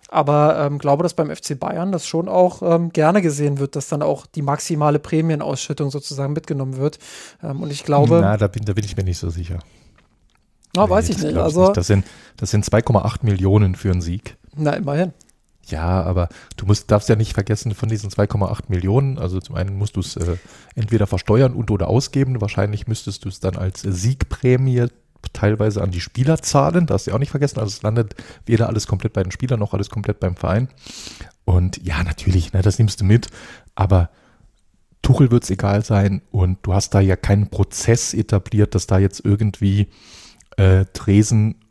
Aber 0.10 0.60
ähm, 0.60 0.78
glaube, 0.78 1.04
dass 1.04 1.16
beim 1.16 1.36
FC 1.36 1.60
Bayern 1.60 1.92
das 1.92 2.06
schon 2.06 2.30
auch 2.30 2.62
ähm, 2.62 2.92
gerne 2.92 3.22
gesehen 3.22 3.58
wird, 3.58 3.76
dass 3.76 3.88
dann 3.88 4.04
auch 4.04 4.28
die 4.28 4.44
maximale 4.44 5.00
Prämienausschüttung 5.00 5.90
sozusagen 5.90 6.34
mitgenommen 6.34 6.78
wird. 6.78 7.00
Ähm, 7.44 7.64
und 7.64 7.72
ich 7.72 7.84
glaube. 7.84 8.20
Na, 8.22 8.38
da 8.38 8.48
bin, 8.48 8.66
da 8.66 8.74
bin 8.74 8.86
ich 8.86 8.96
mir 8.96 9.04
nicht 9.04 9.18
so 9.18 9.30
sicher. 9.30 9.60
Na, 10.76 10.86
nee, 10.86 10.92
weiß 10.92 11.10
ich 11.10 11.18
nicht. 11.18 11.36
Also, 11.38 11.64
nicht. 11.64 11.78
Das 11.78 11.88
sind, 11.88 12.06
das 12.38 12.52
sind 12.52 12.66
2,8 12.66 13.20
Millionen 13.24 13.76
für 13.76 13.92
einen 13.92 14.02
Sieg. 14.02 14.38
Na, 14.56 14.74
immerhin. 14.74 15.14
Ja, 15.68 16.04
aber 16.04 16.30
du 16.58 16.68
musst, 16.68 16.92
darfst 16.92 17.10
ja 17.10 17.16
nicht 17.16 17.34
vergessen, 17.34 17.74
von 17.74 17.90
diesen 17.90 18.12
2,8 18.12 18.66
Millionen, 18.68 19.18
also 19.18 19.40
zum 19.40 19.56
einen 19.56 19.76
musst 19.78 19.96
du 19.96 20.00
es 20.00 20.16
äh, 20.16 20.38
entweder 20.76 21.08
versteuern 21.08 21.54
und 21.54 21.72
oder 21.72 21.88
ausgeben. 21.88 22.40
Wahrscheinlich 22.40 22.88
müsstest 22.88 23.26
du 23.26 23.30
es 23.30 23.40
dann 23.40 23.56
als 23.56 23.82
Siegprämie 23.82 24.86
teilweise 25.34 25.82
an 25.82 25.92
die 25.92 26.02
Spieler 26.02 26.42
zahlen. 26.42 26.86
Das 26.86 27.02
hast 27.02 27.08
du 27.08 27.14
auch 27.14 27.20
nicht 27.20 27.32
vergessen. 27.32 27.60
Also 27.60 27.70
es 27.70 27.82
landet 27.82 28.16
weder 28.46 28.68
alles 28.68 28.88
komplett 28.88 29.14
bei 29.14 29.24
den 29.24 29.32
Spielern 29.32 29.60
noch 29.60 29.74
alles 29.74 29.90
komplett 29.90 30.20
beim 30.20 30.36
Verein. 30.36 30.70
Und 31.46 31.86
ja, 31.86 32.04
natürlich, 32.04 32.54
ne, 32.54 32.62
das 32.62 32.80
nimmst 32.80 33.02
du 33.02 33.06
mit. 33.06 33.28
Aber 33.76 34.10
Tuchel 35.02 35.30
wird 35.30 35.44
es 35.44 35.52
egal 35.52 35.86
sein 35.86 36.22
und 36.32 36.60
du 36.64 36.74
hast 36.74 36.96
da 36.96 37.00
ja 37.00 37.16
keinen 37.16 37.50
Prozess 37.50 38.14
etabliert, 38.14 38.74
dass 38.74 38.88
da 38.88 38.98
jetzt 38.98 39.24
irgendwie 39.24 39.88
äh, 40.58 40.86
Tresen 40.94 41.64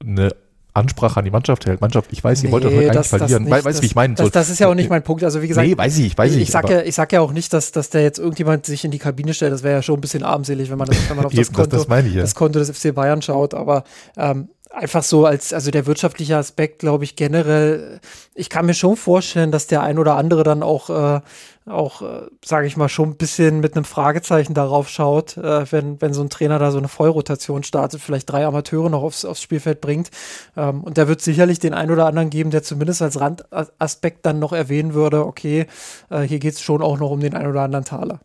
eine 0.00 0.34
Ansprache 0.74 1.18
an 1.18 1.24
die 1.24 1.30
Mannschaft 1.30 1.66
hält. 1.66 1.80
Mannschaft, 1.80 2.10
ich 2.12 2.24
weiß, 2.24 2.42
ihr 2.42 2.48
nee, 2.48 2.52
wollt 2.52 2.64
das 2.64 2.72
heute 2.72 2.90
eigentlich 2.90 3.06
verlieren. 3.06 3.42
Nicht, 3.44 3.64
weißt 3.64 3.78
du, 3.78 3.82
wie 3.82 3.86
ich 3.86 3.94
meine? 3.94 4.14
Das, 4.14 4.30
das, 4.30 4.48
ist 4.48 4.58
ja 4.58 4.68
auch 4.68 4.74
nicht 4.74 4.88
mein 4.88 5.02
Punkt. 5.02 5.22
Also 5.22 5.42
wie 5.42 5.48
gesagt, 5.48 5.66
nee, 5.66 5.76
weiß 5.76 5.98
ich, 5.98 6.16
weiß 6.16 6.34
ich. 6.34 6.42
Ich 6.42 6.50
sag, 6.50 6.68
ja, 6.70 6.80
ich 6.80 6.94
sag 6.94 7.12
ja 7.12 7.20
auch 7.20 7.32
nicht, 7.32 7.52
dass, 7.52 7.72
dass 7.72 7.90
da 7.90 7.98
jetzt 7.98 8.18
irgendjemand 8.18 8.64
sich 8.64 8.84
in 8.84 8.90
die 8.90 8.98
Kabine 8.98 9.34
stellt. 9.34 9.52
Das 9.52 9.62
wäre 9.62 9.76
ja 9.76 9.82
schon 9.82 9.98
ein 9.98 10.00
bisschen 10.00 10.22
armselig, 10.22 10.70
wenn 10.70 10.78
man, 10.78 10.88
das, 10.88 10.96
wenn 11.08 11.16
man 11.16 11.26
auf 11.26 11.32
das, 11.34 11.52
Konto, 11.52 11.76
das, 11.76 12.06
ich, 12.06 12.14
ja. 12.14 12.22
das 12.22 12.34
Konto 12.34 12.58
des 12.58 12.70
FC 12.70 12.94
Bayern 12.94 13.20
schaut. 13.20 13.52
Aber 13.52 13.84
ähm, 14.16 14.48
einfach 14.70 15.02
so 15.02 15.26
als, 15.26 15.52
also 15.52 15.70
der 15.70 15.86
wirtschaftliche 15.86 16.36
Aspekt, 16.36 16.78
glaube 16.78 17.04
ich, 17.04 17.16
generell, 17.16 18.00
ich 18.34 18.48
kann 18.48 18.66
mir 18.66 18.74
schon 18.74 18.96
vorstellen, 18.96 19.50
dass 19.50 19.66
der 19.66 19.82
ein 19.82 19.98
oder 19.98 20.16
andere 20.16 20.42
dann 20.42 20.62
auch, 20.62 20.90
äh, 20.90 21.20
auch, 21.66 22.02
äh, 22.02 22.26
sage 22.44 22.66
ich 22.66 22.76
mal, 22.76 22.88
schon 22.88 23.10
ein 23.10 23.16
bisschen 23.16 23.60
mit 23.60 23.76
einem 23.76 23.84
Fragezeichen 23.84 24.54
darauf 24.54 24.88
schaut, 24.88 25.36
äh, 25.36 25.70
wenn, 25.70 26.00
wenn 26.00 26.12
so 26.12 26.22
ein 26.22 26.30
Trainer 26.30 26.58
da 26.58 26.70
so 26.70 26.78
eine 26.78 26.88
Vollrotation 26.88 27.62
startet, 27.62 28.00
vielleicht 28.00 28.30
drei 28.30 28.44
Amateure 28.46 28.90
noch 28.90 29.02
aufs, 29.02 29.24
aufs 29.24 29.42
Spielfeld 29.42 29.80
bringt. 29.80 30.10
Ähm, 30.56 30.82
und 30.82 30.96
der 30.96 31.08
wird 31.08 31.20
sicherlich 31.20 31.58
den 31.58 31.74
ein 31.74 31.90
oder 31.90 32.06
anderen 32.06 32.30
geben, 32.30 32.50
der 32.50 32.62
zumindest 32.62 33.02
als 33.02 33.20
Randaspekt 33.20 34.26
dann 34.26 34.38
noch 34.38 34.52
erwähnen 34.52 34.94
würde, 34.94 35.24
okay, 35.26 35.66
äh, 36.10 36.22
hier 36.22 36.38
geht 36.38 36.54
es 36.54 36.60
schon 36.60 36.82
auch 36.82 36.98
noch 36.98 37.10
um 37.10 37.20
den 37.20 37.34
ein 37.34 37.46
oder 37.46 37.62
anderen 37.62 37.84
Taler. 37.84 38.20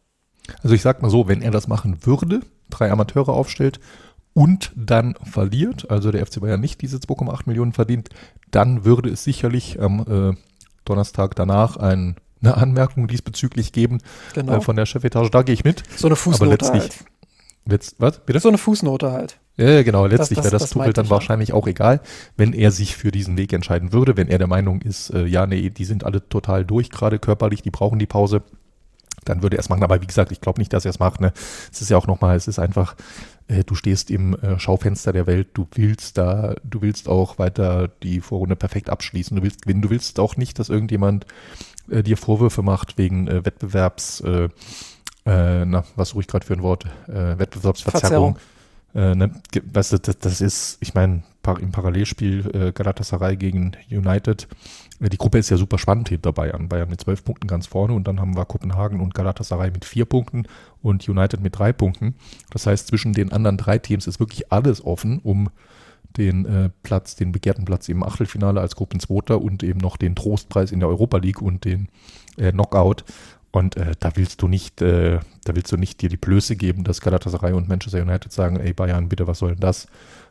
Also 0.64 0.74
ich 0.76 0.82
sag 0.82 1.02
mal 1.02 1.10
so, 1.10 1.28
wenn 1.28 1.42
er 1.42 1.52
das 1.52 1.68
machen 1.68 2.06
würde, 2.06 2.42
drei 2.70 2.92
Amateure 2.92 3.30
aufstellt 3.30 3.80
und 4.34 4.72
dann 4.76 5.16
verliert, 5.24 5.90
also 5.90 6.12
der 6.12 6.26
FC 6.26 6.40
Bayern 6.42 6.62
nicht 6.62 6.82
diese 6.82 6.98
2,8 6.98 7.44
Millionen 7.46 7.74
verdient, 7.74 8.10
dann 8.52 8.86
würde 8.86 9.10
es 9.10 9.24
sicherlich 9.24 9.82
am 9.82 10.00
äh, 10.08 10.38
Donnerstag 10.86 11.36
danach 11.36 11.78
ein, 11.78 12.16
eine 12.42 12.58
Anmerkung 12.58 13.08
diesbezüglich 13.08 13.72
geben 13.72 14.00
genau. 14.34 14.58
äh, 14.58 14.62
von 14.62 14.76
der 14.76 14.86
Chefetage. 14.86 15.30
Da 15.30 15.42
gehe 15.42 15.54
ich 15.54 15.64
mit. 15.64 15.84
So 15.96 16.08
eine 16.08 16.16
Fußnote 16.16 16.44
Aber 16.44 16.52
letztlich, 16.52 16.82
halt. 16.82 17.06
Letzt, 17.66 17.96
was? 18.00 18.20
Bitte? 18.26 18.40
So 18.40 18.48
eine 18.48 18.58
Fußnote 18.58 19.12
halt. 19.12 19.40
Ja, 19.58 19.82
genau. 19.84 20.06
Letztlich 20.06 20.38
wäre 20.38 20.52
das, 20.52 20.62
das 20.62 20.70
Tuchel 20.72 20.94
dann 20.94 21.10
wahrscheinlich 21.10 21.52
auch 21.52 21.68
egal, 21.68 22.02
wenn 22.38 22.54
er 22.54 22.72
sich 22.72 22.96
für 22.96 23.12
diesen 23.12 23.38
Weg 23.38 23.54
entscheiden 23.54 23.92
würde, 23.92 24.16
wenn 24.16 24.28
er 24.28 24.38
der 24.38 24.48
Meinung 24.48 24.82
ist, 24.82 25.10
äh, 25.10 25.26
ja, 25.26 25.48
nee, 25.48 25.70
die 25.70 25.86
sind 25.86 26.04
alle 26.04 26.28
total 26.30 26.64
durch, 26.64 26.92
gerade 26.92 27.20
körperlich, 27.20 27.64
die 27.64 27.72
brauchen 27.72 28.00
die 28.00 28.06
Pause 28.06 28.44
dann 29.28 29.42
würde 29.42 29.58
er 29.58 29.60
es 29.60 29.70
machen. 29.70 29.84
Aber 29.84 30.02
wie 30.02 30.08
gesagt, 30.08 30.32
ich 30.32 30.42
glaube 30.42 30.60
nicht, 30.60 30.74
dass 30.74 30.86
er 30.86 30.92
es 30.92 31.00
macht. 31.00 31.22
Ne? 31.22 31.34
Es 31.72 31.82
ist 31.82 31.90
ja 31.90 31.98
auch 31.98 32.08
nochmal, 32.08 32.36
es 32.36 32.48
ist 32.48 32.60
einfach, 32.60 32.96
äh, 33.48 33.64
du 33.64 33.76
stehst 33.76 34.12
im 34.12 34.36
äh, 34.36 34.60
Schaufenster 34.60 35.14
der 35.14 35.28
Welt, 35.28 35.50
du 35.54 35.68
willst 35.74 36.18
da, 36.18 36.56
du 36.64 36.82
willst 36.82 37.10
auch 37.10 37.40
weiter 37.40 37.90
die 38.04 38.22
Vorrunde 38.22 38.56
perfekt 38.56 38.90
abschließen, 38.90 39.36
du 39.36 39.44
willst 39.44 39.64
gewinnen, 39.64 39.82
du 39.82 39.90
willst 39.90 40.20
auch 40.20 40.38
nicht, 40.38 40.60
dass 40.60 40.70
irgendjemand 40.70 41.26
äh, 41.90 42.04
dir 42.04 42.18
Vorwürfe 42.18 42.62
macht 42.62 42.98
wegen 42.98 43.28
äh, 43.28 43.46
Wettbewerbs. 43.46 44.22
Äh, 44.22 44.50
äh, 45.26 45.66
na, 45.66 45.84
was 45.96 46.10
suche 46.10 46.22
ich 46.22 46.28
gerade 46.28 46.46
für 46.46 46.54
ein 46.54 46.64
Wort? 46.64 46.86
Äh, 47.08 47.38
Wettbewerbsverzerrung. 47.38 48.38
Äh, 48.96 49.16
ne, 49.16 49.32
weißt 49.74 49.94
du, 49.94 50.00
das, 50.00 50.18
das 50.20 50.42
ist, 50.42 50.78
ich 50.80 50.94
meine, 50.94 51.24
im 51.62 51.72
Parallelspiel 51.72 52.74
Galatasaray 52.74 53.38
gegen 53.38 53.72
United. 53.90 54.50
Die 55.00 55.18
Gruppe 55.18 55.38
ist 55.38 55.50
ja 55.50 55.56
super 55.56 55.78
spannend 55.78 56.10
hinter 56.10 56.34
Bayern. 56.34 56.68
Bayern 56.68 56.90
mit 56.90 57.00
zwölf 57.00 57.24
Punkten 57.24 57.48
ganz 57.48 57.68
vorne 57.68 57.94
und 57.94 58.06
dann 58.06 58.20
haben 58.20 58.36
wir 58.36 58.44
Kopenhagen 58.44 59.00
und 59.00 59.14
Galatasaray 59.14 59.72
mit 59.72 59.86
vier 59.86 60.04
Punkten 60.04 60.44
und 60.82 61.08
United 61.08 61.40
mit 61.40 61.58
drei 61.58 61.72
Punkten. 61.72 62.16
Das 62.50 62.68
heißt, 62.68 62.88
zwischen 62.88 63.14
den 63.14 63.32
anderen 63.32 63.56
drei 63.56 63.78
Teams 63.78 64.08
ist 64.08 64.20
wirklich 64.20 64.52
alles 64.52 64.84
offen, 64.84 65.20
um 65.20 65.50
den 66.18 66.46
äh, 66.46 66.70
Platz, 66.84 67.16
den 67.16 67.32
begehrten 67.32 67.66
Platz 67.66 67.90
im 67.90 68.04
Achtelfinale 68.04 68.60
als 68.60 68.76
Gruppenzweiter 68.76 69.42
und 69.42 69.64
eben 69.64 69.80
noch 69.80 69.98
den 69.98 70.16
Trostpreis 70.16 70.72
in 70.72 70.80
der 70.80 70.90
Europa 70.90 71.18
League 71.18 71.42
und 71.42 71.66
den 71.66 71.90
äh, 72.38 72.52
Knockout. 72.52 73.04
Und 73.52 73.78
äh, 73.78 73.94
da 74.00 74.16
willst 74.16 74.42
du 74.42 74.48
nicht, 74.48 74.82
äh, 74.82 75.20
da 75.46 75.56
willst 75.56 75.72
du 75.72 75.78
nicht 75.78 76.02
dir 76.02 76.10
die 76.10 76.18
Blöße 76.18 76.56
geben, 76.56 76.84
dass 76.84 77.02
Galatasaray 77.02 77.54
und 77.54 77.70
Manchester 77.70 78.02
United 78.02 78.32
sagen, 78.32 78.60
ey 78.60 78.74
Bayern, 78.74 79.10
bitte, 79.10 79.28
was 79.28 79.40
soll 79.40 79.52
denn 79.52 79.60
das? 79.60 79.88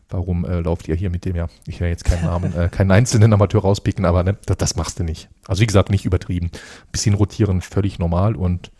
Warum 0.09 0.45
äh, 0.45 0.61
lauft 0.61 0.87
ihr 0.87 0.95
hier 0.95 1.11
mit 1.11 1.25
dem 1.25 1.35
ja? 1.35 1.49
Ich 1.67 1.81
will 1.81 1.89
jetzt 1.89 2.05
keinen 2.05 2.25
Namen, 2.25 2.55
äh, 2.57 2.69
keinen 2.69 2.93
einzelnen 2.93 3.33
Amateur 3.33 3.63
rauspicken, 3.63 4.05
aber 4.05 4.23
ne, 4.23 4.37
das, 4.47 4.59
das, 4.59 4.77
machst 4.77 5.01
du 5.01 5.05
nicht. 5.05 5.29
Also 5.49 5.63
wie 5.63 5.67
gesagt, 5.67 5.91
nicht 5.91 6.05
übertrieben. 6.05 6.51
Bisschen 6.93 7.15
rotieren, 7.15 7.61
völlig 7.61 7.99
normal 7.99 8.37
und 8.37 8.71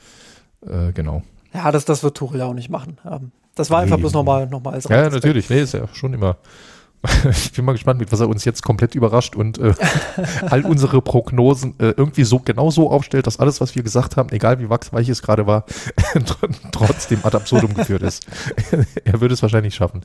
genau. 0.95 1.23
Ja, 1.57 1.71
das, 1.71 1.85
das 1.85 2.03
wird 2.03 2.17
Tuchel 2.17 2.43
auch 2.43 2.55
nicht 2.55 2.71
machen. 2.71 2.99
Ähm, 3.09 3.31
das 3.55 3.71
war 3.71 3.79
nee, 3.79 3.85
einfach 3.85 3.99
bloß 3.99 4.13
nochmal 4.13 4.47
noch 4.47 4.63
mal 4.63 4.75
als 4.75 4.85
Ja, 4.85 5.09
natürlich. 5.09 5.49
Nee, 5.49 5.63
ist 5.63 5.75
ja 5.75 5.89
schon 5.93 6.13
immer 6.13 6.37
ich 7.31 7.53
bin 7.53 7.65
mal 7.65 7.73
gespannt, 7.73 8.01
mit 8.01 8.13
was 8.13 8.21
er 8.21 8.29
uns 8.29 8.45
jetzt 8.45 8.63
komplett 8.63 8.95
überrascht 8.95 9.37
und 9.37 9.59
äh, 9.59 9.75
all 10.51 10.65
unsere 10.65 11.03
Prognosen 11.03 11.75
äh, 11.79 11.95
irgendwie 11.97 12.25
so 12.25 12.39
genau 12.39 12.71
so 12.71 12.91
aufstellt, 12.91 13.27
dass 13.27 13.39
alles, 13.39 13.61
was 13.61 13.75
wir 13.75 13.83
gesagt 13.83 14.17
haben, 14.17 14.31
egal 14.31 14.59
wie 14.61 14.71
wachsweich 14.71 15.09
es 15.09 15.23
gerade 15.23 15.47
war, 15.47 15.65
trotzdem 16.73 17.21
ad 17.23 17.37
absurdum 17.37 17.75
geführt 17.75 18.03
ist. 18.03 18.27
er 19.05 19.21
würde 19.21 19.35
es 19.35 19.43
wahrscheinlich 19.43 19.75
schaffen. 19.75 20.05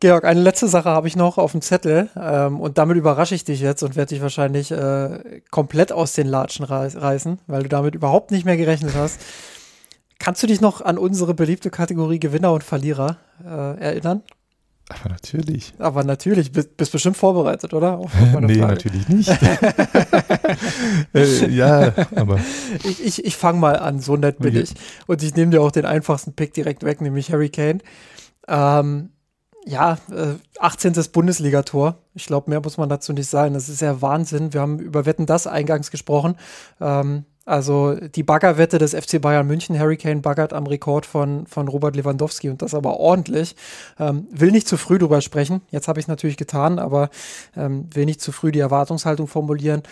Georg, 0.00 0.24
eine 0.24 0.40
letzte 0.40 0.66
Sache 0.66 0.88
habe 0.88 1.08
ich 1.08 1.16
noch 1.16 1.36
auf 1.36 1.52
dem 1.52 1.60
Zettel 1.60 2.08
ähm, 2.16 2.58
und 2.58 2.78
damit 2.78 2.96
überrasche 2.96 3.34
ich 3.34 3.44
dich 3.44 3.60
jetzt 3.60 3.82
und 3.82 3.96
werde 3.96 4.14
dich 4.14 4.22
wahrscheinlich 4.22 4.70
äh, 4.70 5.42
komplett 5.50 5.92
aus 5.92 6.14
den 6.14 6.26
Latschen 6.26 6.64
reißen, 6.64 7.38
weil 7.46 7.64
du 7.64 7.68
damit 7.68 7.94
überhaupt 7.94 8.30
nicht 8.30 8.46
mehr 8.46 8.56
gerechnet 8.56 8.94
hast. 8.96 9.20
Kannst 10.18 10.42
du 10.42 10.46
dich 10.46 10.62
noch 10.62 10.80
an 10.80 10.96
unsere 10.96 11.34
beliebte 11.34 11.70
Kategorie 11.70 12.18
Gewinner 12.18 12.52
und 12.52 12.64
Verlierer 12.64 13.18
äh, 13.44 13.78
erinnern? 13.78 14.22
Aber 14.90 15.08
natürlich. 15.08 15.72
Aber 15.78 16.04
natürlich, 16.04 16.50
bist, 16.50 16.76
bist 16.76 16.90
bestimmt 16.90 17.16
vorbereitet, 17.16 17.72
oder? 17.74 17.98
Auf, 17.98 18.12
nee, 18.40 18.56
Frage. 18.56 18.74
natürlich 18.74 19.08
nicht. 19.08 19.28
äh, 21.14 21.48
ja, 21.48 21.92
aber. 22.16 22.40
Ich, 22.82 23.04
ich, 23.04 23.24
ich 23.24 23.36
fange 23.36 23.60
mal 23.60 23.78
an, 23.78 24.00
so 24.00 24.16
nett 24.16 24.38
bin 24.38 24.50
okay. 24.50 24.62
ich. 24.62 24.74
Und 25.06 25.22
ich 25.22 25.34
nehme 25.36 25.52
dir 25.52 25.62
auch 25.62 25.70
den 25.70 25.84
einfachsten 25.84 26.32
Pick 26.32 26.54
direkt 26.54 26.82
weg, 26.82 27.00
nämlich 27.00 27.32
Harry 27.32 27.50
Kane. 27.50 27.78
Ähm, 28.48 29.10
ja, 29.64 29.98
äh, 30.10 30.34
18. 30.58 30.94
Bundesligator. 31.12 31.98
Ich 32.14 32.26
glaube, 32.26 32.50
mehr 32.50 32.60
muss 32.60 32.76
man 32.76 32.88
dazu 32.88 33.12
nicht 33.12 33.28
sagen. 33.28 33.54
Das 33.54 33.68
ist 33.68 33.80
ja 33.80 34.02
Wahnsinn. 34.02 34.52
Wir 34.52 34.60
haben 34.60 34.80
über 34.80 35.06
Wetten 35.06 35.26
das 35.26 35.46
eingangs 35.46 35.92
gesprochen. 35.92 36.34
Ähm, 36.80 37.26
also 37.46 37.94
die 37.94 38.22
Baggerwette 38.22 38.78
des 38.78 38.94
FC 38.94 39.20
Bayern 39.20 39.46
München, 39.46 39.78
Hurricane 39.78 40.22
baggert 40.22 40.52
am 40.52 40.66
Rekord 40.66 41.06
von, 41.06 41.46
von 41.46 41.68
Robert 41.68 41.96
Lewandowski 41.96 42.50
und 42.50 42.62
das 42.62 42.74
aber 42.74 42.98
ordentlich. 42.98 43.56
Ähm, 43.98 44.28
will 44.30 44.50
nicht 44.50 44.68
zu 44.68 44.76
früh 44.76 44.98
drüber 44.98 45.20
sprechen. 45.20 45.62
Jetzt 45.70 45.88
habe 45.88 45.98
ich 45.98 46.04
es 46.04 46.08
natürlich 46.08 46.36
getan, 46.36 46.78
aber 46.78 47.10
ähm, 47.56 47.88
will 47.92 48.04
nicht 48.04 48.20
zu 48.20 48.30
früh 48.32 48.52
die 48.52 48.60
Erwartungshaltung 48.60 49.26
formulieren. 49.26 49.82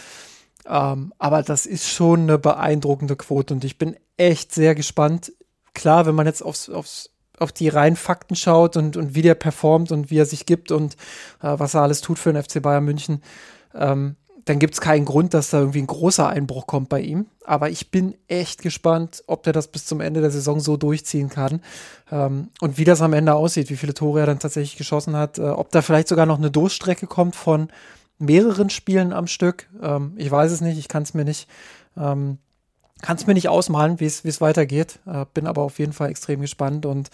Ähm, 0.66 1.12
aber 1.18 1.42
das 1.42 1.66
ist 1.66 1.88
schon 1.88 2.22
eine 2.22 2.38
beeindruckende 2.38 3.16
Quote 3.16 3.55
und 3.55 3.64
ich 3.64 3.78
bin 3.78 3.96
echt 4.16 4.53
sehr 4.53 4.74
gespannt. 4.74 5.32
Klar, 5.74 6.07
wenn 6.07 6.14
man 6.14 6.26
jetzt 6.26 6.42
aufs, 6.42 6.68
aufs 6.68 7.11
auf 7.38 7.53
die 7.53 7.68
reinen 7.68 7.96
Fakten 7.96 8.34
schaut 8.34 8.76
und, 8.76 8.96
und 8.96 9.14
wie 9.14 9.22
der 9.22 9.36
performt 9.36 9.92
und 9.92 10.11
wie 10.11 10.18
er 10.18 10.26
sich 10.26 10.44
gibt 10.44 10.72
und 10.72 10.94
äh, 11.40 11.55
was 11.57 11.74
er 11.74 11.82
alles 11.82 12.01
tut 12.01 12.18
für 12.18 12.32
den 12.32 12.42
FC 12.42 12.61
Bayern 12.61 12.84
München, 12.84 13.22
ähm, 13.74 14.16
dann 14.49 14.59
gibt 14.59 14.74
es 14.74 14.80
keinen 14.80 15.05
Grund, 15.05 15.34
dass 15.34 15.51
da 15.51 15.61
irgendwie 15.61 15.82
ein 15.82 15.86
großer 15.86 16.26
Einbruch 16.26 16.66
kommt 16.66 16.88
bei 16.88 17.01
ihm. 17.01 17.26
Aber 17.44 17.68
ich 17.68 17.90
bin 17.90 18.14
echt 18.28 18.62
gespannt, 18.62 19.22
ob 19.26 19.42
der 19.42 19.53
das 19.53 19.68
bis 19.68 19.84
zum 19.84 20.01
Ende 20.01 20.20
der 20.20 20.30
Saison 20.30 20.61
so 20.61 20.76
durchziehen 20.76 21.28
kann 21.28 21.61
ähm, 22.11 22.49
und 22.61 22.78
wie 22.78 22.84
das 22.84 23.03
am 23.03 23.12
Ende 23.12 23.34
aussieht, 23.34 23.68
wie 23.68 23.76
viele 23.76 23.94
Tore 23.94 24.20
er 24.20 24.26
dann 24.26 24.38
tatsächlich 24.38 24.76
geschossen 24.76 25.16
hat, 25.16 25.38
äh, 25.38 25.42
ob 25.42 25.70
da 25.70 25.82
vielleicht 25.82 26.09
sogar 26.09 26.26
noch 26.26 26.38
eine 26.38 26.51
Durchstrecke 26.51 27.07
kommt 27.07 27.36
von 27.36 27.68
mehreren 28.18 28.70
Spielen 28.70 29.12
am 29.12 29.26
Stück. 29.26 29.68
Ähm, 29.82 30.12
ich 30.16 30.30
weiß 30.30 30.51
es 30.51 30.61
nicht, 30.61 30.78
ich 30.78 30.88
kann 30.88 31.03
es 31.03 31.14
mir 31.14 31.24
nicht 31.24 31.49
ähm, 31.96 32.38
kann 33.01 33.16
es 33.16 33.26
mir 33.26 33.34
nicht 33.34 33.49
ausmalen, 33.49 34.01
wie 34.01 34.07
es 34.07 34.40
weitergeht. 34.40 34.99
Äh, 35.07 35.24
bin 35.32 35.46
aber 35.46 35.62
auf 35.62 35.78
jeden 35.78 35.92
Fall 35.92 36.11
extrem 36.11 36.40
gespannt. 36.40 36.84
Und 36.84 37.11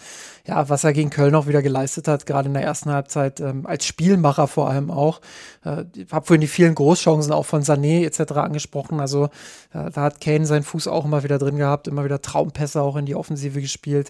ja, 0.47 0.67
was 0.69 0.83
er 0.83 0.93
gegen 0.93 1.09
Köln 1.09 1.35
auch 1.35 1.47
wieder 1.47 1.61
geleistet 1.61 2.07
hat, 2.07 2.25
gerade 2.25 2.47
in 2.47 2.53
der 2.53 2.63
ersten 2.63 2.91
Halbzeit, 2.91 3.39
ähm, 3.39 3.65
als 3.65 3.85
Spielmacher 3.85 4.47
vor 4.47 4.69
allem 4.69 4.89
auch. 4.89 5.21
Äh, 5.63 5.85
ich 5.95 6.11
habe 6.11 6.25
vorhin 6.25 6.41
die 6.41 6.47
vielen 6.47 6.75
Großchancen 6.75 7.31
auch 7.31 7.45
von 7.45 7.61
Sané 7.61 8.05
etc. 8.05 8.33
angesprochen. 8.33 8.99
Also 8.99 9.25
äh, 9.73 9.91
da 9.91 10.01
hat 10.01 10.21
Kane 10.21 10.45
seinen 10.45 10.63
Fuß 10.63 10.87
auch 10.87 11.05
immer 11.05 11.23
wieder 11.23 11.37
drin 11.37 11.57
gehabt, 11.57 11.87
immer 11.87 12.03
wieder 12.03 12.21
Traumpässe 12.21 12.81
auch 12.81 12.95
in 12.95 13.05
die 13.05 13.15
Offensive 13.15 13.61
gespielt. 13.61 14.09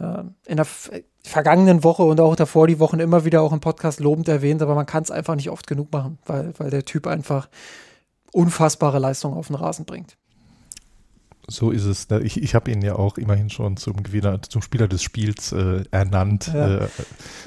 Äh, 0.00 0.24
in 0.46 0.56
der 0.56 0.66
vergangenen 1.24 1.84
Woche 1.84 2.02
und 2.02 2.20
auch 2.20 2.34
davor 2.34 2.66
die 2.66 2.80
Wochen 2.80 2.98
immer 2.98 3.24
wieder 3.24 3.42
auch 3.42 3.52
im 3.52 3.60
Podcast 3.60 4.00
lobend 4.00 4.28
erwähnt, 4.28 4.60
aber 4.60 4.74
man 4.74 4.86
kann 4.86 5.04
es 5.04 5.10
einfach 5.10 5.36
nicht 5.36 5.50
oft 5.50 5.66
genug 5.66 5.92
machen, 5.92 6.18
weil, 6.26 6.52
weil 6.58 6.70
der 6.70 6.84
Typ 6.84 7.06
einfach 7.06 7.48
unfassbare 8.32 8.98
Leistung 8.98 9.34
auf 9.34 9.46
den 9.46 9.56
Rasen 9.56 9.84
bringt. 9.84 10.16
So 11.48 11.72
ist 11.72 11.84
es. 11.84 12.06
Ich, 12.22 12.40
ich 12.40 12.54
habe 12.54 12.70
ihn 12.70 12.82
ja 12.82 12.94
auch 12.94 13.18
immerhin 13.18 13.50
schon 13.50 13.76
zum 13.76 14.02
Gewinner, 14.02 14.40
zum 14.42 14.62
Spieler 14.62 14.86
des 14.86 15.02
Spiels 15.02 15.52
äh, 15.52 15.82
ernannt. 15.90 16.50
Ja. 16.54 16.84
Äh, 16.84 16.88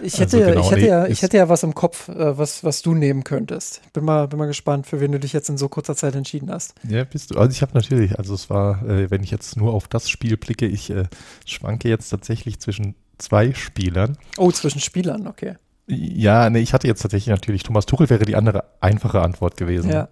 ich, 0.04 0.20
hätte, 0.20 0.38
also 0.38 0.52
genau, 0.52 0.62
ich, 0.62 0.72
hätte 0.72 0.82
nee, 0.82 0.88
ja, 0.88 1.08
ich 1.08 1.22
hätte 1.22 1.38
ja 1.38 1.48
was 1.48 1.64
im 1.64 1.74
Kopf, 1.74 2.10
äh, 2.10 2.38
was, 2.38 2.64
was 2.64 2.82
du 2.82 2.94
nehmen 2.94 3.24
könntest. 3.24 3.82
Bin 3.94 4.04
mal, 4.04 4.28
bin 4.28 4.38
mal 4.38 4.48
gespannt, 4.48 4.86
für 4.86 5.00
wen 5.00 5.14
du 5.14 5.20
dich 5.20 5.32
jetzt 5.32 5.50
in 5.50 5.58
so 5.58 5.70
kurzer 5.70 5.96
Zeit 5.96 6.16
entschieden 6.16 6.52
hast. 6.52 6.76
Ja, 6.88 7.06
bist 7.06 7.32
du. 7.32 7.38
Also 7.38 7.52
ich 7.52 7.62
habe 7.62 7.74
natürlich, 7.74 8.20
also 8.20 8.34
es 8.34 8.50
war, 8.50 8.86
äh, 8.88 9.10
wenn 9.10 9.24
ich 9.24 9.32
jetzt 9.32 9.56
nur 9.56 9.74
auf 9.74 9.88
das 9.88 10.10
Spiel 10.10 10.36
blicke, 10.36 10.66
ich 10.66 10.90
äh, 10.90 11.06
schwanke 11.46 11.88
jetzt 11.88 12.10
tatsächlich 12.10 12.60
zwischen 12.60 12.96
zwei 13.18 13.54
Spielern. 13.54 14.18
Oh, 14.38 14.52
zwischen 14.52 14.82
Spielern, 14.82 15.26
okay. 15.26 15.56
Ja, 15.88 16.50
nee, 16.50 16.60
ich 16.60 16.74
hatte 16.74 16.88
jetzt 16.88 17.02
tatsächlich 17.02 17.28
natürlich, 17.28 17.64
Thomas 17.64 17.86
Tuchel 17.86 18.10
wäre 18.10 18.26
die 18.26 18.36
andere 18.36 18.66
einfache 18.82 19.22
Antwort 19.22 19.56
gewesen. 19.56 19.92
Ja. 19.92 20.10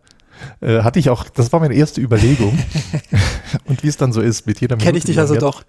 Äh, 0.61 0.81
hatte 0.81 0.99
ich 0.99 1.09
auch, 1.09 1.29
das 1.29 1.51
war 1.51 1.59
meine 1.59 1.73
erste 1.73 2.01
Überlegung. 2.01 2.57
und 3.65 3.83
wie 3.83 3.87
es 3.87 3.97
dann 3.97 4.13
so 4.13 4.21
ist, 4.21 4.47
mit 4.47 4.61
jeder 4.61 4.75
Minute. 4.75 4.85
Kenne 4.85 4.97
ich 4.97 5.03
dich 5.03 5.19
also 5.19 5.35
doch. 5.35 5.63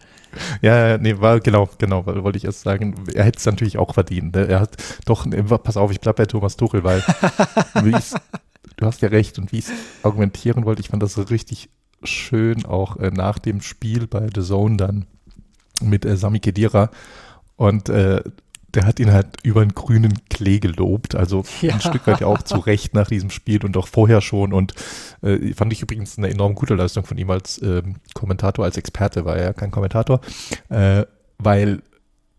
Ja, 0.63 0.99
nee, 0.99 1.21
war 1.21 1.41
genau, 1.41 1.69
genau, 1.79 2.05
wollte 2.07 2.39
ich 2.39 2.45
erst 2.45 2.63
sagen. 2.63 2.95
Er 3.15 3.25
hätte 3.25 3.39
es 3.39 3.47
natürlich 3.47 3.79
auch 3.79 3.95
verdient. 3.95 4.35
Ne? 4.35 4.47
Er 4.49 4.61
hat 4.61 4.77
doch, 5.05 5.27
ne, 5.27 5.43
pass 5.43 5.77
auf, 5.77 5.91
ich 5.91 6.01
bleib 6.01 6.17
bei 6.17 6.27
Thomas 6.27 6.57
Tuchel, 6.57 6.85
weil 6.85 7.03
du 8.77 8.87
hast 8.87 9.03
ja 9.03 9.09
recht 9.09 9.39
und 9.39 9.53
wie 9.53 9.59
ich 9.59 9.67
es 9.67 9.73
argumentieren 10.03 10.65
wollte, 10.65 10.81
ich 10.81 10.89
fand 10.89 11.03
das 11.03 11.15
so 11.15 11.23
richtig 11.23 11.69
schön 12.03 12.65
auch 12.65 12.97
äh, 12.97 13.11
nach 13.11 13.39
dem 13.39 13.61
Spiel 13.61 14.07
bei 14.07 14.29
The 14.35 14.43
Zone 14.43 14.77
dann 14.77 15.07
mit 15.81 16.05
äh, 16.05 16.17
Sami 16.17 16.41
Kedira 16.41 16.91
und 17.57 17.89
äh, 17.89 18.23
der 18.75 18.87
hat 18.87 19.01
ihn 19.01 19.13
halt 19.13 19.27
über 19.43 19.65
den 19.65 19.75
grünen 19.75 20.15
Klee 20.29 20.59
gelobt. 20.59 21.15
Also 21.15 21.45
ja. 21.63 21.75
ein 21.75 21.81
Stück 21.81 22.07
weit 22.07 22.21
ja 22.21 22.27
auch 22.27 22.43
zu 22.43 22.57
Recht 22.57 22.95
nach 22.95 23.09
diesem 23.09 23.31
Spiel 23.31 23.65
und 23.65 23.77
auch 23.77 23.89
vorher 23.89 24.21
schon. 24.21 24.53
Und 24.53 24.75
äh, 25.23 25.53
fand 25.55 25.73
ich 25.73 25.83
übrigens 25.83 26.19
eine 26.19 26.31
enorm 26.31 26.55
gute 26.55 26.75
Leistung 26.75 27.05
von 27.05 27.19
ihm 27.19 27.31
als 27.31 27.61
ähm, 27.63 27.97
Kommentator, 28.15 28.65
als 28.65 28.77
Experte, 28.77 29.25
war 29.25 29.37
er 29.37 29.45
ja 29.45 29.53
kein 29.53 29.71
Kommentator, 29.71 30.21
äh, 30.69 31.05
weil 31.39 31.83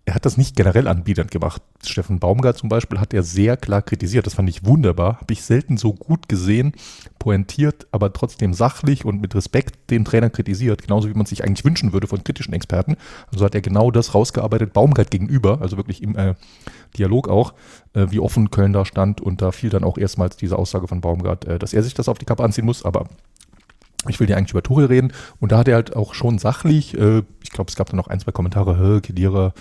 er 0.08 0.14
hat 0.14 0.26
das 0.26 0.38
nicht 0.38 0.56
generell 0.56 0.88
anbietend 0.88 1.32
gemacht. 1.32 1.64
Steffen 1.84 2.20
Baumgart 2.20 2.58
zum 2.58 2.70
Beispiel 2.70 3.00
hat 3.00 3.12
er 3.12 3.24
sehr 3.24 3.58
klar 3.58 3.82
kritisiert. 3.82 4.28
Das 4.28 4.36
fand 4.36 4.48
ich 4.50 4.64
wunderbar. 4.64 5.20
Habe 5.20 5.34
ich 5.34 5.42
selten 5.42 5.78
so 5.78 5.94
gut 5.94 6.30
gesehen, 6.30 6.74
pointiert, 7.18 7.88
aber 7.92 8.14
trotzdem 8.14 8.54
sachlich 8.54 9.04
und 9.04 9.20
mit 9.20 9.34
Respekt 9.34 9.90
den 9.90 10.06
Trainer 10.06 10.30
kritisiert. 10.30 10.84
Genauso 10.84 11.10
wie 11.10 11.16
man 11.16 11.26
sich 11.26 11.44
eigentlich 11.44 11.66
wünschen 11.66 11.92
würde 11.92 12.06
von 12.06 12.24
kritischen 12.24 12.54
Experten. 12.54 12.98
Also 13.32 13.44
hat 13.44 13.56
er 13.56 13.62
genau 13.62 13.90
das 13.90 14.14
rausgearbeitet, 14.14 14.74
Baumgart 14.74 15.10
gegenüber, 15.10 15.60
also 15.62 15.76
wirklich 15.76 16.04
im 16.04 16.16
äh, 16.16 16.36
Dialog 16.98 17.28
auch, 17.28 17.56
äh, 17.94 18.06
wie 18.12 18.20
offen 18.20 18.52
Köln 18.52 18.74
da 18.74 18.86
stand. 18.86 19.22
Und 19.22 19.42
da 19.42 19.52
fiel 19.52 19.72
dann 19.72 19.84
auch 19.84 19.98
erstmals 19.98 20.38
diese 20.38 20.60
Aussage 20.60 20.88
von 20.88 21.02
Baumgart, 21.02 21.46
äh, 21.46 21.58
dass 21.58 21.74
er 21.74 21.82
sich 21.82 21.96
das 21.96 22.10
auf 22.10 22.20
die 22.20 22.26
Kappe 22.26 22.44
anziehen 22.44 22.66
muss. 22.66 22.86
Aber 22.86 23.08
ich 24.08 24.20
will 24.20 24.28
dir 24.28 24.38
eigentlich 24.38 24.52
über 24.52 24.62
Tuchel 24.62 24.86
reden. 24.86 25.14
Und 25.40 25.52
da 25.52 25.58
hat 25.58 25.68
er 25.68 25.76
halt 25.76 25.96
auch 25.96 26.14
schon 26.14 26.38
sachlich, 26.38 26.96
äh, 26.96 27.24
ich 27.42 27.50
glaube, 27.50 27.70
es 27.70 27.76
gab 27.76 27.90
dann 27.90 27.98
noch 27.98 28.08
ein, 28.08 28.20
zwei 28.20 28.32
Kommentare, 28.32 29.02
Kedira 29.02 29.54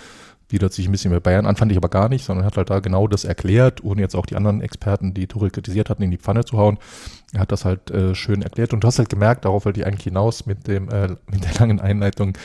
bietet 0.47 0.73
sich 0.73 0.87
ein 0.87 0.91
bisschen 0.91 1.11
bei 1.11 1.19
Bayern 1.19 1.45
an, 1.45 1.55
fand 1.55 1.71
ich 1.71 1.77
aber 1.77 1.89
gar 1.89 2.09
nicht, 2.09 2.25
sondern 2.25 2.45
hat 2.45 2.57
halt 2.57 2.69
da 2.69 2.79
genau 2.79 3.07
das 3.07 3.25
erklärt, 3.25 3.83
ohne 3.83 4.01
jetzt 4.01 4.15
auch 4.15 4.25
die 4.25 4.35
anderen 4.35 4.61
Experten, 4.61 5.13
die 5.13 5.27
Tuchel 5.27 5.49
kritisiert 5.49 5.89
hatten, 5.89 6.03
in 6.03 6.11
die 6.11 6.17
Pfanne 6.17 6.45
zu 6.45 6.57
hauen. 6.57 6.77
Er 7.33 7.41
hat 7.41 7.51
das 7.51 7.65
halt 7.65 7.89
äh, 7.91 8.13
schön 8.15 8.41
erklärt 8.41 8.73
und 8.73 8.83
du 8.83 8.87
hast 8.87 8.99
halt 8.99 9.09
gemerkt, 9.09 9.45
darauf 9.45 9.65
wollte 9.65 9.79
ich 9.79 9.85
eigentlich 9.85 10.03
hinaus 10.03 10.45
mit 10.45 10.67
dem, 10.67 10.89
äh, 10.89 11.15
mit 11.31 11.43
der 11.43 11.53
langen 11.59 11.79
Einleitung, 11.79 12.37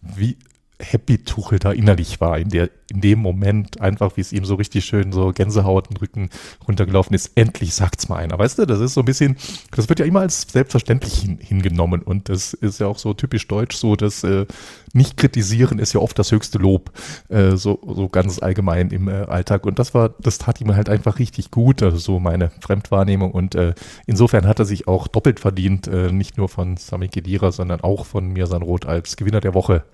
wie 0.00 0.36
happy 0.80 1.18
Tuchel 1.18 1.58
da 1.58 1.72
innerlich 1.72 2.20
war 2.20 2.38
in 2.38 2.48
der 2.48 2.70
in 2.90 3.00
dem 3.00 3.18
Moment 3.20 3.80
einfach 3.80 4.16
wie 4.16 4.20
es 4.20 4.32
ihm 4.32 4.44
so 4.44 4.56
richtig 4.56 4.84
schön 4.84 5.12
so 5.12 5.32
Gänsehaut 5.32 5.88
den 5.88 5.96
Rücken 5.96 6.28
runtergelaufen 6.66 7.14
ist. 7.14 7.32
Endlich 7.34 7.74
sagt's 7.74 8.08
mal 8.08 8.16
einer 8.16 8.38
weißt 8.38 8.58
du? 8.58 8.66
Das 8.66 8.80
ist 8.80 8.94
so 8.94 9.00
ein 9.00 9.04
bisschen 9.04 9.36
das 9.70 9.88
wird 9.88 10.00
ja 10.00 10.06
immer 10.06 10.20
als 10.20 10.42
selbstverständlich 10.42 11.20
hin, 11.20 11.38
hingenommen 11.40 12.02
und 12.02 12.28
das 12.28 12.54
ist 12.54 12.80
ja 12.80 12.86
auch 12.88 12.98
so 12.98 13.14
typisch 13.14 13.46
deutsch 13.46 13.76
so 13.76 13.94
dass 13.96 14.24
äh, 14.24 14.46
nicht 14.92 15.16
kritisieren 15.16 15.78
ist 15.78 15.92
ja 15.94 16.00
oft 16.00 16.18
das 16.18 16.32
höchste 16.32 16.58
Lob 16.58 16.92
äh, 17.28 17.56
so 17.56 17.80
so 17.94 18.08
ganz 18.08 18.40
allgemein 18.40 18.90
im 18.90 19.08
äh, 19.08 19.12
Alltag 19.12 19.66
und 19.66 19.78
das 19.78 19.94
war 19.94 20.10
das 20.20 20.38
tat 20.38 20.60
ihm 20.60 20.74
halt 20.74 20.88
einfach 20.88 21.18
richtig 21.18 21.50
gut 21.50 21.82
also 21.82 21.98
so 21.98 22.18
meine 22.18 22.50
Fremdwahrnehmung 22.60 23.30
und 23.30 23.54
äh, 23.54 23.74
insofern 24.06 24.46
hat 24.46 24.58
er 24.58 24.64
sich 24.64 24.88
auch 24.88 25.06
doppelt 25.06 25.40
verdient 25.40 25.86
äh, 25.86 26.10
nicht 26.10 26.36
nur 26.36 26.48
von 26.48 26.76
Sami 26.76 27.08
Khedira 27.08 27.52
sondern 27.52 27.80
auch 27.80 28.06
von 28.06 28.28
Mirsan 28.28 28.64
als 28.86 29.16
Gewinner 29.16 29.40
der 29.40 29.54
Woche 29.54 29.84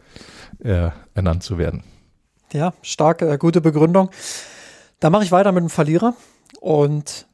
äh, 0.59 0.91
ernannt 1.15 1.43
zu 1.43 1.59
werden. 1.59 1.85
Ja, 2.53 2.75
starke, 2.83 3.31
äh, 3.31 3.39
gute 3.39 3.61
Begründung. 3.61 4.11
Da 4.99 5.11
mache 5.11 5.25
ich 5.25 5.33
weiter 5.33 5.53
mit 5.53 5.63
dem 5.63 5.71
Verlierer. 5.71 6.15
Und 6.61 7.27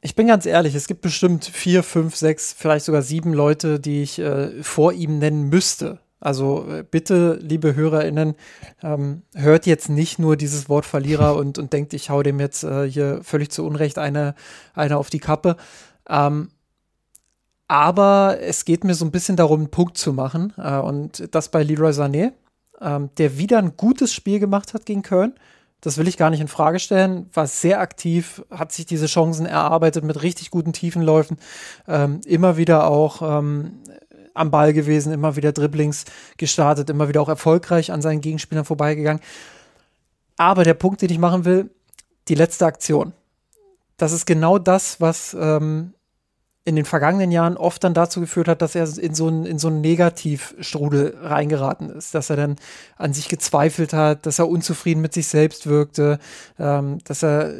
ich 0.00 0.14
bin 0.14 0.28
ganz 0.28 0.46
ehrlich, 0.46 0.74
es 0.74 0.86
gibt 0.86 1.00
bestimmt 1.00 1.44
vier, 1.44 1.82
fünf, 1.82 2.14
sechs, 2.16 2.52
vielleicht 2.52 2.84
sogar 2.84 3.02
sieben 3.02 3.32
Leute, 3.32 3.80
die 3.80 4.02
ich 4.02 4.18
äh, 4.18 4.62
vor 4.62 4.92
ihm 4.92 5.18
nennen 5.18 5.48
müsste. 5.48 6.00
Also 6.20 6.66
äh, 6.70 6.84
bitte, 6.88 7.38
liebe 7.42 7.74
HörerInnen, 7.74 8.34
ähm, 8.82 9.22
hört 9.34 9.66
jetzt 9.66 9.88
nicht 9.88 10.18
nur 10.18 10.36
dieses 10.36 10.68
Wort 10.68 10.86
Verlierer 10.86 11.36
und, 11.40 11.58
und 11.58 11.72
denkt, 11.72 11.92
ich 11.94 12.10
hau 12.10 12.22
dem 12.22 12.40
jetzt 12.40 12.62
äh, 12.62 12.88
hier 12.88 13.20
völlig 13.22 13.50
zu 13.50 13.66
Unrecht 13.66 13.98
eine, 13.98 14.34
eine 14.74 14.96
auf 14.96 15.10
die 15.10 15.18
Kappe. 15.18 15.56
Ähm, 16.08 16.50
aber 17.68 18.38
es 18.40 18.64
geht 18.64 18.84
mir 18.84 18.94
so 18.94 19.04
ein 19.04 19.10
bisschen 19.10 19.36
darum, 19.36 19.60
einen 19.60 19.70
Punkt 19.70 19.98
zu 19.98 20.12
machen. 20.12 20.52
Äh, 20.56 20.78
und 20.78 21.34
das 21.34 21.50
bei 21.50 21.62
Leroy 21.62 21.90
Sané, 21.90 22.32
ähm, 22.80 23.10
der 23.18 23.38
wieder 23.38 23.58
ein 23.58 23.76
gutes 23.76 24.12
Spiel 24.12 24.38
gemacht 24.38 24.74
hat 24.74 24.86
gegen 24.86 25.02
Köln. 25.02 25.34
Das 25.80 25.98
will 25.98 26.08
ich 26.08 26.16
gar 26.16 26.30
nicht 26.30 26.40
in 26.40 26.48
Frage 26.48 26.78
stellen. 26.78 27.28
War 27.32 27.46
sehr 27.46 27.80
aktiv, 27.80 28.42
hat 28.50 28.72
sich 28.72 28.86
diese 28.86 29.06
Chancen 29.06 29.46
erarbeitet 29.46 30.04
mit 30.04 30.22
richtig 30.22 30.50
guten 30.50 30.72
Tiefenläufen. 30.72 31.38
Ähm, 31.86 32.20
immer 32.24 32.56
wieder 32.56 32.88
auch 32.88 33.22
ähm, 33.22 33.82
am 34.34 34.50
Ball 34.50 34.72
gewesen, 34.72 35.12
immer 35.12 35.36
wieder 35.36 35.52
Dribblings 35.52 36.04
gestartet, 36.36 36.90
immer 36.90 37.08
wieder 37.08 37.20
auch 37.20 37.28
erfolgreich 37.28 37.92
an 37.92 38.02
seinen 38.02 38.20
Gegenspielern 38.20 38.64
vorbeigegangen. 38.64 39.22
Aber 40.36 40.64
der 40.64 40.74
Punkt, 40.74 41.02
den 41.02 41.10
ich 41.10 41.18
machen 41.18 41.44
will, 41.44 41.70
die 42.28 42.34
letzte 42.34 42.66
Aktion. 42.66 43.12
Das 43.96 44.12
ist 44.12 44.26
genau 44.26 44.58
das, 44.58 45.00
was 45.00 45.34
ähm, 45.38 45.94
in 46.66 46.74
den 46.74 46.84
vergangenen 46.84 47.30
Jahren 47.30 47.56
oft 47.56 47.84
dann 47.84 47.94
dazu 47.94 48.18
geführt 48.18 48.48
hat, 48.48 48.60
dass 48.60 48.74
er 48.74 48.88
in 48.98 49.14
so 49.14 49.28
einen, 49.28 49.46
in 49.46 49.60
so 49.60 49.68
einen 49.68 49.80
Negativstrudel 49.80 51.16
reingeraten 51.22 51.90
ist, 51.90 52.12
dass 52.12 52.28
er 52.28 52.34
dann 52.34 52.56
an 52.96 53.12
sich 53.12 53.28
gezweifelt 53.28 53.92
hat, 53.92 54.26
dass 54.26 54.40
er 54.40 54.48
unzufrieden 54.48 55.00
mit 55.00 55.14
sich 55.14 55.28
selbst 55.28 55.68
wirkte, 55.68 56.18
ähm, 56.58 56.98
dass 57.04 57.22
er, 57.22 57.54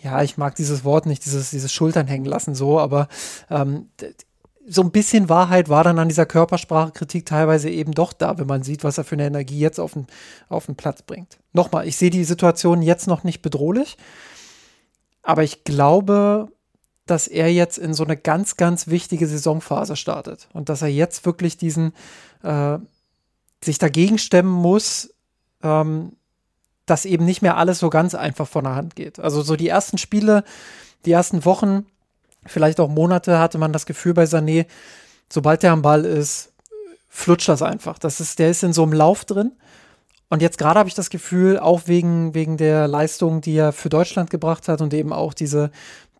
ja, 0.00 0.22
ich 0.22 0.38
mag 0.38 0.54
dieses 0.54 0.84
Wort 0.84 1.06
nicht, 1.06 1.24
dieses, 1.24 1.50
dieses 1.50 1.72
Schultern 1.72 2.06
hängen 2.06 2.24
lassen 2.24 2.54
so, 2.54 2.78
aber 2.78 3.08
ähm, 3.50 3.88
so 4.64 4.82
ein 4.82 4.92
bisschen 4.92 5.28
Wahrheit 5.28 5.68
war 5.68 5.82
dann 5.82 5.98
an 5.98 6.08
dieser 6.08 6.24
Körpersprachekritik 6.24 7.26
teilweise 7.26 7.68
eben 7.68 7.90
doch 7.90 8.12
da, 8.12 8.38
wenn 8.38 8.46
man 8.46 8.62
sieht, 8.62 8.84
was 8.84 8.96
er 8.96 9.02
für 9.02 9.16
eine 9.16 9.26
Energie 9.26 9.58
jetzt 9.58 9.80
auf 9.80 9.94
den, 9.94 10.06
auf 10.48 10.66
den 10.66 10.76
Platz 10.76 11.02
bringt. 11.02 11.40
Nochmal, 11.52 11.88
ich 11.88 11.96
sehe 11.96 12.10
die 12.10 12.22
Situation 12.22 12.80
jetzt 12.80 13.08
noch 13.08 13.24
nicht 13.24 13.42
bedrohlich, 13.42 13.96
aber 15.24 15.42
ich 15.42 15.64
glaube, 15.64 16.52
dass 17.12 17.28
er 17.28 17.52
jetzt 17.52 17.76
in 17.76 17.92
so 17.92 18.04
eine 18.04 18.16
ganz, 18.16 18.56
ganz 18.56 18.88
wichtige 18.88 19.26
Saisonphase 19.26 19.96
startet 19.96 20.48
und 20.54 20.70
dass 20.70 20.80
er 20.80 20.88
jetzt 20.88 21.26
wirklich 21.26 21.58
diesen 21.58 21.92
äh, 22.42 22.78
sich 23.62 23.76
dagegen 23.76 24.16
stemmen 24.16 24.50
muss, 24.50 25.12
ähm, 25.62 26.12
dass 26.86 27.04
eben 27.04 27.26
nicht 27.26 27.42
mehr 27.42 27.58
alles 27.58 27.80
so 27.80 27.90
ganz 27.90 28.14
einfach 28.14 28.48
von 28.48 28.64
der 28.64 28.76
Hand 28.76 28.96
geht. 28.96 29.20
Also 29.20 29.42
so 29.42 29.56
die 29.56 29.68
ersten 29.68 29.98
Spiele, 29.98 30.42
die 31.04 31.12
ersten 31.12 31.44
Wochen, 31.44 31.84
vielleicht 32.46 32.80
auch 32.80 32.88
Monate 32.88 33.38
hatte 33.38 33.58
man 33.58 33.74
das 33.74 33.84
Gefühl 33.84 34.14
bei 34.14 34.24
Sané, 34.24 34.64
sobald 35.28 35.62
er 35.62 35.72
am 35.72 35.82
Ball 35.82 36.06
ist, 36.06 36.54
flutscht 37.10 37.50
das 37.50 37.60
einfach. 37.60 37.98
Das 37.98 38.20
ist, 38.20 38.38
der 38.38 38.48
ist 38.48 38.62
in 38.62 38.72
so 38.72 38.84
einem 38.84 38.94
Lauf 38.94 39.26
drin. 39.26 39.52
Und 40.30 40.40
jetzt 40.40 40.56
gerade 40.56 40.78
habe 40.78 40.88
ich 40.88 40.94
das 40.94 41.10
Gefühl, 41.10 41.58
auch 41.58 41.82
wegen, 41.88 42.32
wegen 42.32 42.56
der 42.56 42.88
Leistung, 42.88 43.42
die 43.42 43.54
er 43.54 43.70
für 43.70 43.90
Deutschland 43.90 44.30
gebracht 44.30 44.66
hat 44.66 44.80
und 44.80 44.94
eben 44.94 45.12
auch 45.12 45.34
diese, 45.34 45.70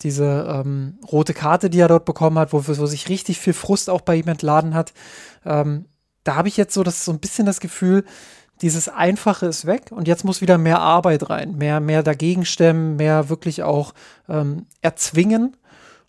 diese 0.03 0.47
ähm, 0.49 0.99
rote 1.11 1.35
Karte, 1.35 1.71
die 1.71 1.81
er 1.81 1.89
dort 1.89 2.05
bekommen 2.05 2.39
hat, 2.39 2.53
wo, 2.53 2.67
wo 2.67 2.87
sich 2.87 3.09
richtig 3.09 3.39
viel 3.39 3.53
Frust 3.53 3.91
auch 3.91 4.01
bei 4.01 4.17
ihm 4.17 4.29
entladen 4.29 4.75
hat. 4.75 4.93
Ähm, 5.45 5.87
da 6.25 6.37
habe 6.37 6.49
ich 6.49 6.57
jetzt 6.57 6.75
so, 6.75 6.83
das, 6.83 7.05
so 7.05 7.13
ein 7.13 7.19
bisschen 7.19 7.47
das 7.47 7.61
Gefühl, 7.61 8.05
dieses 8.61 8.89
Einfache 8.89 9.47
ist 9.47 9.67
weg 9.67 9.91
und 9.91 10.07
jetzt 10.07 10.25
muss 10.25 10.41
wieder 10.41 10.57
mehr 10.57 10.79
Arbeit 10.79 11.29
rein, 11.31 11.57
mehr, 11.57 11.81
mehr 11.81 12.03
dagegen 12.03 12.45
stemmen, 12.45 12.97
mehr 12.97 13.29
wirklich 13.29 13.63
auch 13.63 13.93
ähm, 14.29 14.67
erzwingen. 14.81 15.57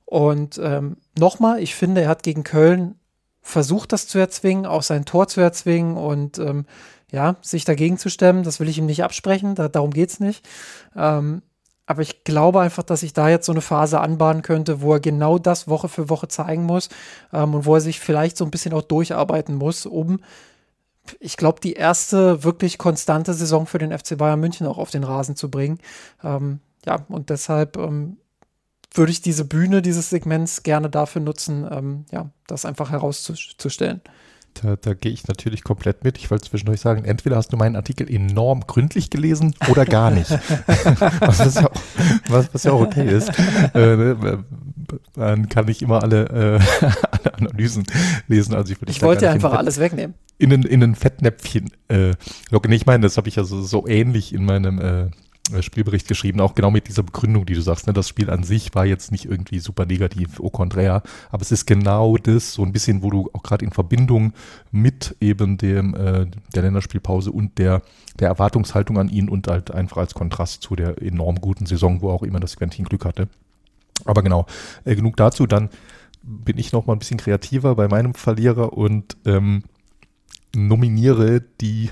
Und 0.06 0.60
ähm, 0.62 0.98
nochmal, 1.18 1.62
ich 1.62 1.74
finde, 1.74 2.02
er 2.02 2.10
hat 2.10 2.22
gegen 2.22 2.44
Köln 2.44 2.96
versucht, 3.41 3.91
das 3.91 4.08
zu 4.08 4.20
erzwingen, 4.20 4.68
auch 4.68 4.84
sein 4.84 5.06
Tor 5.06 5.28
zu 5.28 5.41
erzwingen 5.41 5.98
und 5.98 6.38
ähm, 6.38 6.66
ja, 7.12 7.36
sich 7.41 7.66
dagegen 7.66 7.98
zu 7.98 8.10
stemmen. 8.10 8.44
Das 8.44 8.60
will 8.60 8.70
ich 8.70 8.78
ihm 8.78 8.86
nicht 8.86 9.04
absprechen, 9.04 9.56
da, 9.56 9.68
darum 9.68 9.91
geht 9.91 10.10
es 10.10 10.20
nicht. 10.20 10.48
Ähm, 10.96 11.41
aber 11.86 12.02
ich 12.02 12.24
glaube 12.24 12.62
einfach, 12.62 12.84
dass 12.84 13.02
sich 13.02 13.14
da 13.14 13.30
jetzt 13.30 13.46
so 13.46 13.52
eine 13.52 13.62
Phase 13.62 14.00
anbahnen 14.00 14.42
könnte, 14.42 14.82
wo 14.82 14.94
er 14.94 15.00
genau 15.00 15.38
das 15.38 15.68
Woche 15.68 15.90
für 15.90 16.10
Woche 16.10 16.28
zeigen 16.28 16.64
muss 16.64 16.90
ähm, 17.34 17.56
und 17.56 17.66
wo 17.66 17.76
er 17.76 17.82
sich 17.82 18.00
vielleicht 18.00 18.38
so 18.38 18.46
ein 18.46 18.52
bisschen 18.52 18.74
auch 18.74 18.84
durcharbeiten 18.84 19.56
muss, 19.56 19.86
um, 19.86 20.20
ich 21.20 21.38
glaube, 21.38 21.60
die 21.62 21.74
erste 21.74 22.44
wirklich 22.44 22.78
konstante 22.78 23.34
Saison 23.34 23.66
für 23.66 23.78
den 23.78 23.98
FC 23.98 24.18
Bayern 24.18 24.40
München 24.40 24.68
auch 24.68 24.78
auf 24.78 24.90
den 24.90 25.04
Rasen 25.04 25.36
zu 25.36 25.52
bringen. 25.52 25.80
Ähm, 26.24 26.60
ja, 26.86 27.06
und 27.10 27.30
deshalb 27.30 27.78
ähm, 27.78 28.18
würde 28.94 29.12
ich 29.12 29.22
diese 29.22 29.46
Bühne 29.46 29.82
dieses 29.82 30.10
Segments 30.10 30.64
gerne 30.64 30.90
dafür 30.90 31.22
nutzen, 31.22 31.68
ähm, 31.70 32.06
ja, 32.12 32.30
das 32.48 32.66
einfach 32.66 32.92
herauszustellen. 32.92 34.02
Da, 34.62 34.76
da 34.76 34.93
gehe 34.93 35.12
ich 35.12 35.28
natürlich 35.28 35.64
komplett 35.64 36.04
mit. 36.04 36.18
Ich 36.18 36.30
wollte 36.30 36.49
zwischendurch 36.49 36.82
sagen, 36.82 37.06
entweder 37.06 37.36
hast 37.38 37.51
du 37.51 37.58
meinen 37.58 37.76
Artikel 37.76 38.10
enorm 38.10 38.62
gründlich 38.68 39.10
gelesen 39.10 39.56
oder 39.70 39.86
gar 39.86 40.12
nicht. 40.12 40.30
was, 41.20 41.56
ja 41.56 41.66
auch, 41.66 41.82
was, 42.30 42.54
was, 42.54 42.64
ja 42.64 42.72
auch 42.72 42.82
okay 42.82 43.10
ist. 43.10 43.30
Äh, 43.74 43.95
ne, 43.95 44.43
dann 45.16 45.49
kann 45.49 45.68
ich 45.68 45.82
immer 45.82 46.04
alle, 46.04 46.60
äh, 46.82 46.86
alle 47.12 47.34
Analysen 47.34 47.84
lesen. 48.28 48.54
Also 48.54 48.74
ich, 48.74 48.82
ich 48.88 49.01
wollte 49.01 49.30
einfach 49.30 49.54
alles 49.54 49.80
wegnehmen. 49.80 50.16
In 50.38 50.51
ein, 50.51 50.64
in 50.64 50.84
ein 50.84 50.95
Fettnäpfchen 50.95 51.72
äh, 51.88 52.14
locken. 52.49 52.72
Ich 52.72 52.86
meine, 52.86 53.04
das 53.04 53.18
habe 53.18 53.30
ich 53.30 53.36
ja 53.36 53.43
so, 53.43 53.62
so 53.62 53.88
ähnlich 53.88 54.34
in 54.34 54.45
meinem 54.45 54.80
äh, 54.80 55.04
äh, 55.04 55.10
Spielbericht 55.60 56.08
geschrieben, 56.08 56.39
auch 56.39 56.56
genau 56.56 56.72
mit 56.72 56.88
dieser 56.88 57.04
Begründung, 57.04 57.46
die 57.46 57.54
du 57.54 57.62
sagst. 57.62 57.86
Ne? 57.88 57.94
Das 57.94 58.08
Spiel 58.08 58.30
an 58.30 58.44
sich 58.44 58.74
war 58.76 58.86
jetzt 58.86 59.12
nicht 59.12 59.26
irgendwie 59.26 59.60
super 59.60 59.86
negativ, 59.86 60.39
au 60.39 60.50
contraire, 60.50 61.04
aber 61.32 61.41
es 61.41 61.52
ist 61.52 61.66
genau 61.66 62.16
das, 62.16 62.54
so 62.54 62.64
ein 62.64 62.72
bisschen, 62.72 63.04
wo 63.04 63.10
du 63.10 63.30
auch 63.34 63.44
gerade 63.44 63.66
in 63.66 63.72
Verbindung 63.72 64.34
mit 64.72 65.16
eben 65.20 65.58
dem 65.58 65.96
äh, 65.96 66.28
der 66.56 66.64
Länderspielpause 66.64 67.32
und 67.32 67.58
der 67.58 67.82
der 68.20 68.28
Erwartungshaltung 68.30 68.98
an 69.00 69.10
ihn 69.10 69.28
und 69.28 69.48
halt 69.48 69.72
einfach 69.72 69.98
als 69.98 70.14
Kontrast 70.14 70.62
zu 70.62 70.76
der 70.76 71.02
enorm 71.02 71.41
guten 71.41 71.66
Saison, 71.66 72.02
wo 72.02 72.10
auch 72.10 72.24
immer 72.24 72.39
das 72.39 72.56
Quentin 72.58 72.86
Glück 72.86 73.06
hatte. 73.06 73.28
Aber 74.06 74.22
genau, 74.24 74.46
äh, 74.86 74.96
genug 74.96 75.18
dazu. 75.18 75.48
Dann 75.48 75.70
bin 76.22 76.58
ich 76.58 76.72
noch 76.72 76.86
mal 76.86 76.94
ein 76.94 77.00
bisschen 77.00 77.18
kreativer 77.18 77.76
bei 77.76 77.88
meinem 77.88 78.14
Verlierer 78.14 78.74
und 78.74 79.18
ähm, 79.26 79.64
nominiere 80.56 81.41
die 81.60 81.89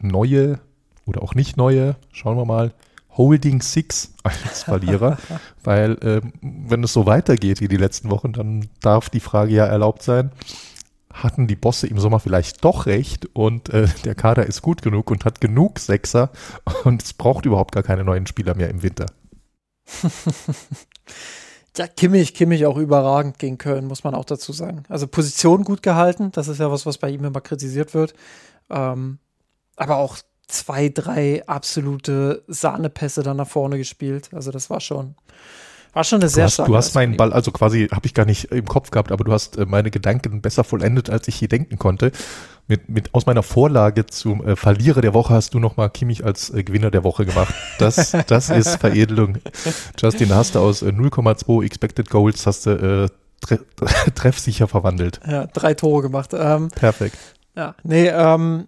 neue 0.00 0.60
oder 1.06 1.22
auch 1.22 1.34
nicht 1.34 1.56
neue, 1.56 1.96
schauen 2.12 2.36
wir 2.36 2.44
mal, 2.44 2.72
Holding 3.16 3.62
Six 3.62 4.12
als 4.22 4.64
Verlierer, 4.64 5.16
weil 5.64 5.96
ähm, 6.02 6.32
wenn 6.42 6.84
es 6.84 6.92
so 6.92 7.06
weitergeht 7.06 7.60
wie 7.60 7.68
die 7.68 7.78
letzten 7.78 8.10
Wochen, 8.10 8.32
dann 8.32 8.68
darf 8.80 9.08
die 9.08 9.20
Frage 9.20 9.54
ja 9.54 9.64
erlaubt 9.64 10.02
sein, 10.02 10.32
hatten 11.12 11.46
die 11.46 11.56
Bosse 11.56 11.86
im 11.86 11.98
Sommer 11.98 12.20
vielleicht 12.20 12.62
doch 12.64 12.86
recht 12.86 13.26
und 13.32 13.70
äh, 13.70 13.88
der 14.04 14.14
Kader 14.14 14.46
ist 14.46 14.60
gut 14.60 14.82
genug 14.82 15.10
und 15.10 15.24
hat 15.24 15.40
genug 15.40 15.78
Sechser 15.78 16.30
und 16.84 17.02
es 17.02 17.14
braucht 17.14 17.46
überhaupt 17.46 17.72
gar 17.72 17.82
keine 17.82 18.04
neuen 18.04 18.26
Spieler 18.26 18.54
mehr 18.54 18.68
im 18.68 18.82
Winter. 18.82 19.06
ja, 21.76 21.86
Kimmich, 21.86 22.34
Kimmich 22.34 22.66
auch 22.66 22.76
überragend 22.76 23.38
gegen 23.38 23.56
Köln, 23.56 23.86
muss 23.86 24.04
man 24.04 24.14
auch 24.14 24.24
dazu 24.26 24.52
sagen. 24.52 24.82
Also 24.88 25.06
Position 25.06 25.64
gut 25.64 25.82
gehalten, 25.82 26.32
das 26.32 26.48
ist 26.48 26.58
ja 26.58 26.70
was, 26.70 26.84
was 26.84 26.98
bei 26.98 27.08
ihm 27.08 27.24
immer 27.24 27.40
kritisiert 27.40 27.94
wird. 27.94 28.14
Ähm, 28.68 29.18
aber 29.76 29.96
auch 29.96 30.18
zwei, 30.46 30.88
drei 30.88 31.46
absolute 31.46 32.42
Sahnepässe 32.46 33.22
dann 33.22 33.36
nach 33.36 33.48
vorne 33.48 33.78
gespielt. 33.78 34.30
Also 34.32 34.50
das 34.50 34.70
war 34.70 34.80
schon, 34.80 35.14
war 35.92 36.04
schon 36.04 36.18
eine 36.18 36.26
du 36.26 36.30
sehr 36.30 36.44
hast, 36.44 36.58
Du 36.58 36.76
hast 36.76 36.94
meinen 36.94 37.16
Ball, 37.16 37.32
also 37.32 37.50
quasi 37.50 37.88
habe 37.90 38.06
ich 38.06 38.14
gar 38.14 38.26
nicht 38.26 38.52
im 38.52 38.66
Kopf 38.66 38.90
gehabt, 38.90 39.12
aber 39.12 39.24
du 39.24 39.32
hast 39.32 39.56
äh, 39.56 39.66
meine 39.66 39.90
Gedanken 39.90 40.40
besser 40.40 40.62
vollendet, 40.62 41.10
als 41.10 41.26
ich 41.28 41.40
je 41.40 41.48
denken 41.48 41.78
konnte. 41.78 42.12
Mit, 42.68 42.88
mit 42.88 43.14
aus 43.14 43.26
meiner 43.26 43.42
Vorlage 43.42 44.06
zum 44.06 44.44
äh, 44.44 44.56
Verlierer 44.56 45.00
der 45.00 45.14
Woche 45.14 45.34
hast 45.34 45.54
du 45.54 45.60
nochmal 45.60 45.88
Kimmich 45.88 46.24
als 46.24 46.50
äh, 46.50 46.64
Gewinner 46.64 46.90
der 46.90 47.04
Woche 47.04 47.24
gemacht. 47.24 47.54
Das, 47.78 48.12
das 48.26 48.50
ist 48.50 48.76
Veredelung. 48.76 49.38
Justin, 49.98 50.34
hast 50.34 50.54
du 50.54 50.58
aus 50.58 50.82
äh, 50.82 50.88
0,2 50.88 51.64
Expected 51.64 52.10
Goals 52.10 52.46
hast 52.46 52.66
du 52.66 52.70
äh, 52.70 53.08
tre 53.40 53.60
treffsicher 54.14 54.68
verwandelt. 54.68 55.20
Ja, 55.26 55.46
drei 55.46 55.74
Tore 55.74 56.02
gemacht. 56.02 56.30
Ähm, 56.34 56.68
Perfekt. 56.68 57.16
Ja, 57.56 57.74
nee, 57.84 58.08
ähm, 58.08 58.66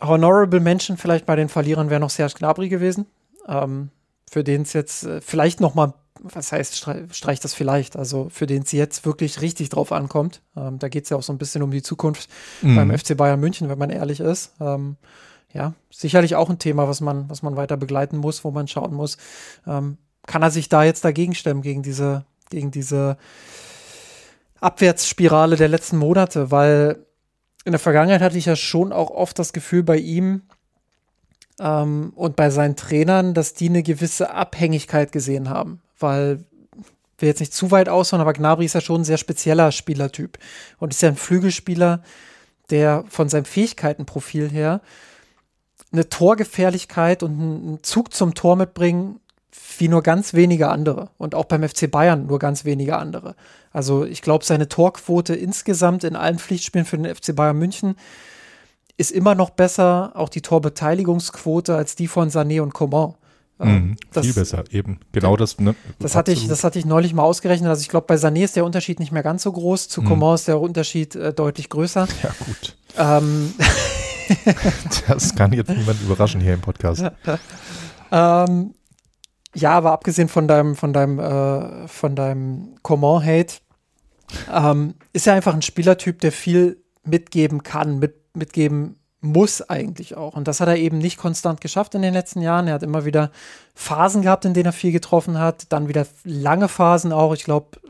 Honorable 0.00 0.60
Mention 0.60 0.96
vielleicht 0.96 1.26
bei 1.26 1.36
den 1.36 1.48
Verlierern 1.48 1.90
wäre 1.90 2.00
noch 2.00 2.10
Serge 2.10 2.34
Gnabry 2.38 2.68
gewesen, 2.68 3.06
ähm, 3.46 3.90
für 4.30 4.44
den 4.44 4.62
es 4.62 4.72
jetzt 4.72 5.04
äh, 5.04 5.20
vielleicht 5.20 5.60
noch 5.60 5.74
mal, 5.74 5.94
was 6.20 6.52
heißt, 6.52 6.76
streicht 7.12 7.44
das 7.44 7.54
vielleicht, 7.54 7.96
also 7.96 8.28
für 8.30 8.46
den 8.46 8.62
es 8.62 8.72
jetzt 8.72 9.06
wirklich 9.06 9.40
richtig 9.40 9.68
drauf 9.68 9.92
ankommt. 9.92 10.42
Ähm, 10.56 10.78
da 10.78 10.88
geht 10.88 11.04
es 11.04 11.10
ja 11.10 11.16
auch 11.16 11.22
so 11.22 11.32
ein 11.32 11.38
bisschen 11.38 11.62
um 11.62 11.70
die 11.70 11.82
Zukunft 11.82 12.28
mhm. 12.62 12.76
beim 12.76 12.98
FC 12.98 13.16
Bayern 13.16 13.40
München, 13.40 13.68
wenn 13.68 13.78
man 13.78 13.90
ehrlich 13.90 14.20
ist. 14.20 14.52
Ähm, 14.60 14.96
ja, 15.52 15.74
sicherlich 15.90 16.36
auch 16.36 16.50
ein 16.50 16.58
Thema, 16.58 16.88
was 16.88 17.00
man, 17.00 17.28
was 17.30 17.42
man 17.42 17.56
weiter 17.56 17.76
begleiten 17.76 18.18
muss, 18.18 18.44
wo 18.44 18.50
man 18.50 18.68
schauen 18.68 18.94
muss, 18.94 19.16
ähm, 19.66 19.96
kann 20.26 20.42
er 20.42 20.50
sich 20.50 20.68
da 20.68 20.84
jetzt 20.84 21.04
dagegen 21.04 21.34
stemmen, 21.34 21.62
gegen 21.62 21.82
diese, 21.82 22.26
gegen 22.50 22.70
diese 22.70 23.16
Abwärtsspirale 24.60 25.56
der 25.56 25.68
letzten 25.68 25.96
Monate, 25.96 26.50
weil 26.50 27.06
in 27.68 27.72
der 27.72 27.78
Vergangenheit 27.78 28.22
hatte 28.22 28.38
ich 28.38 28.46
ja 28.46 28.56
schon 28.56 28.94
auch 28.94 29.10
oft 29.10 29.38
das 29.38 29.52
Gefühl 29.52 29.82
bei 29.82 29.98
ihm 29.98 30.40
ähm, 31.60 32.14
und 32.16 32.34
bei 32.34 32.48
seinen 32.48 32.76
Trainern, 32.76 33.34
dass 33.34 33.52
die 33.52 33.68
eine 33.68 33.82
gewisse 33.82 34.30
Abhängigkeit 34.30 35.12
gesehen 35.12 35.50
haben, 35.50 35.82
weil 35.98 36.44
wir 37.18 37.28
jetzt 37.28 37.40
nicht 37.40 37.52
zu 37.52 37.70
weit 37.70 37.90
ausholen, 37.90 38.22
aber 38.22 38.32
Gnabry 38.32 38.64
ist 38.64 38.74
ja 38.74 38.80
schon 38.80 39.02
ein 39.02 39.04
sehr 39.04 39.18
spezieller 39.18 39.70
Spielertyp. 39.70 40.38
Und 40.78 40.94
ist 40.94 41.02
ja 41.02 41.10
ein 41.10 41.16
Flügelspieler, 41.16 42.02
der 42.70 43.04
von 43.10 43.28
seinem 43.28 43.44
Fähigkeitenprofil 43.44 44.48
her 44.48 44.80
eine 45.92 46.08
Torgefährlichkeit 46.08 47.22
und 47.22 47.32
einen 47.32 47.82
Zug 47.82 48.14
zum 48.14 48.32
Tor 48.32 48.56
mitbringen, 48.56 49.20
wie 49.78 49.88
nur 49.88 50.02
ganz 50.02 50.34
wenige 50.34 50.68
andere. 50.68 51.10
Und 51.18 51.34
auch 51.34 51.46
beim 51.46 51.66
FC 51.66 51.90
Bayern 51.90 52.26
nur 52.26 52.38
ganz 52.38 52.64
wenige 52.64 52.96
andere. 52.96 53.34
Also 53.72 54.04
ich 54.04 54.22
glaube, 54.22 54.44
seine 54.44 54.68
Torquote 54.68 55.34
insgesamt 55.34 56.04
in 56.04 56.16
allen 56.16 56.38
Pflichtspielen 56.38 56.86
für 56.86 56.98
den 56.98 57.14
FC 57.14 57.34
Bayern 57.34 57.58
München 57.58 57.96
ist 58.96 59.12
immer 59.12 59.34
noch 59.34 59.50
besser, 59.50 60.12
auch 60.14 60.28
die 60.28 60.42
Torbeteiligungsquote, 60.42 61.74
als 61.74 61.94
die 61.94 62.08
von 62.08 62.30
Sané 62.30 62.60
und 62.60 62.74
Coman. 62.74 63.14
Ähm, 63.60 63.68
mhm, 63.68 63.96
das, 64.12 64.26
viel 64.26 64.34
besser, 64.34 64.64
eben. 64.70 65.00
Genau 65.12 65.36
das. 65.36 65.58
Ne, 65.58 65.74
das, 65.98 66.14
hatte 66.14 66.32
ich, 66.32 66.46
das 66.46 66.62
hatte 66.62 66.78
ich 66.78 66.84
neulich 66.84 67.14
mal 67.14 67.22
ausgerechnet. 67.22 67.68
Also 67.68 67.82
ich 67.82 67.88
glaube, 67.88 68.06
bei 68.06 68.14
Sané 68.14 68.44
ist 68.44 68.56
der 68.56 68.64
Unterschied 68.64 69.00
nicht 69.00 69.12
mehr 69.12 69.22
ganz 69.22 69.42
so 69.42 69.52
groß. 69.52 69.88
Zu 69.88 70.02
mhm. 70.02 70.06
Coman 70.06 70.34
ist 70.34 70.48
der 70.48 70.60
Unterschied 70.60 71.14
äh, 71.16 71.32
deutlich 71.32 71.68
größer. 71.68 72.06
Ja, 72.22 72.34
gut. 72.44 72.76
Ähm, 72.96 73.54
das 75.08 75.34
kann 75.34 75.52
jetzt 75.52 75.70
niemand 75.70 76.00
überraschen 76.02 76.40
hier 76.40 76.54
im 76.54 76.60
Podcast. 76.60 77.04
ähm, 78.12 78.74
ja, 79.58 79.72
aber 79.72 79.92
abgesehen 79.92 80.28
von 80.28 80.48
deinem, 80.48 80.76
von 80.76 80.92
deinem, 80.92 81.18
äh, 81.18 81.88
von 81.88 82.14
deinem 82.14 82.76
Coman-Hate, 82.82 83.56
ähm, 84.52 84.94
ist 85.12 85.26
er 85.26 85.34
einfach 85.34 85.54
ein 85.54 85.62
Spielertyp, 85.62 86.20
der 86.20 86.32
viel 86.32 86.82
mitgeben 87.04 87.62
kann, 87.62 87.98
mit, 87.98 88.14
mitgeben 88.34 88.96
muss 89.20 89.62
eigentlich 89.62 90.16
auch. 90.16 90.34
Und 90.34 90.46
das 90.46 90.60
hat 90.60 90.68
er 90.68 90.76
eben 90.76 90.98
nicht 90.98 91.18
konstant 91.18 91.60
geschafft 91.60 91.94
in 91.96 92.02
den 92.02 92.14
letzten 92.14 92.40
Jahren. 92.40 92.68
Er 92.68 92.74
hat 92.74 92.84
immer 92.84 93.04
wieder 93.04 93.32
Phasen 93.74 94.22
gehabt, 94.22 94.44
in 94.44 94.54
denen 94.54 94.66
er 94.66 94.72
viel 94.72 94.92
getroffen 94.92 95.40
hat, 95.40 95.72
dann 95.72 95.88
wieder 95.88 96.06
lange 96.22 96.68
Phasen 96.68 97.12
auch. 97.12 97.34
Ich 97.34 97.42
glaube, 97.42 97.80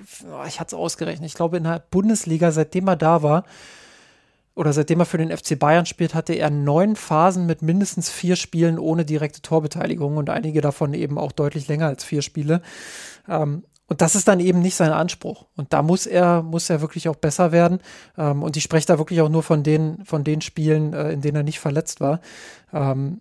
ich 0.47 0.59
hatte 0.59 0.75
es 0.75 0.81
ausgerechnet, 0.81 1.27
ich 1.27 1.35
glaube 1.35 1.59
in 1.59 1.65
der 1.65 1.83
Bundesliga, 1.91 2.51
seitdem 2.51 2.89
er 2.89 2.97
da 2.97 3.23
war, 3.23 3.45
oder 4.59 4.73
seitdem 4.73 4.99
er 4.99 5.07
für 5.07 5.19
den 5.19 5.35
FC 5.35 5.57
Bayern 5.57 5.87
spielt, 5.87 6.15
hatte 6.15 6.35
er 6.35 6.51
neun 6.51 6.97
Phasen 6.97 7.47
mit 7.47 7.63
mindestens 7.63 8.11
vier 8.11 8.35
Spielen 8.35 8.79
ohne 8.79 9.05
direkte 9.05 9.41
Torbeteiligung 9.41 10.17
und 10.17 10.31
einige 10.31 10.61
davon 10.61 10.95
eben 10.95 11.17
auch 11.17 11.31
deutlich 11.31 11.69
länger 11.69 11.87
als 11.87 12.03
vier 12.03 12.23
Spiele. 12.23 12.61
Ähm, 13.29 13.63
und 13.87 14.03
das 14.03 14.17
ist 14.17 14.27
dann 14.27 14.41
eben 14.41 14.61
nicht 14.61 14.75
sein 14.75 14.91
Anspruch. 14.91 15.47
Und 15.57 15.73
da 15.73 15.83
muss 15.83 16.07
er, 16.07 16.43
muss 16.43 16.69
er 16.69 16.81
wirklich 16.81 17.09
auch 17.09 17.15
besser 17.15 17.53
werden. 17.53 17.79
Ähm, 18.19 18.43
und 18.43 18.57
ich 18.57 18.65
spreche 18.65 18.87
da 18.87 18.99
wirklich 18.99 19.21
auch 19.21 19.29
nur 19.29 19.45
von 19.45 19.63
den, 19.63 20.05
von 20.05 20.25
den 20.25 20.41
Spielen, 20.41 20.93
äh, 20.93 21.13
in 21.13 21.21
denen 21.21 21.37
er 21.37 21.43
nicht 21.45 21.61
verletzt 21.61 22.01
war. 22.01 22.21
Ähm, 22.73 23.21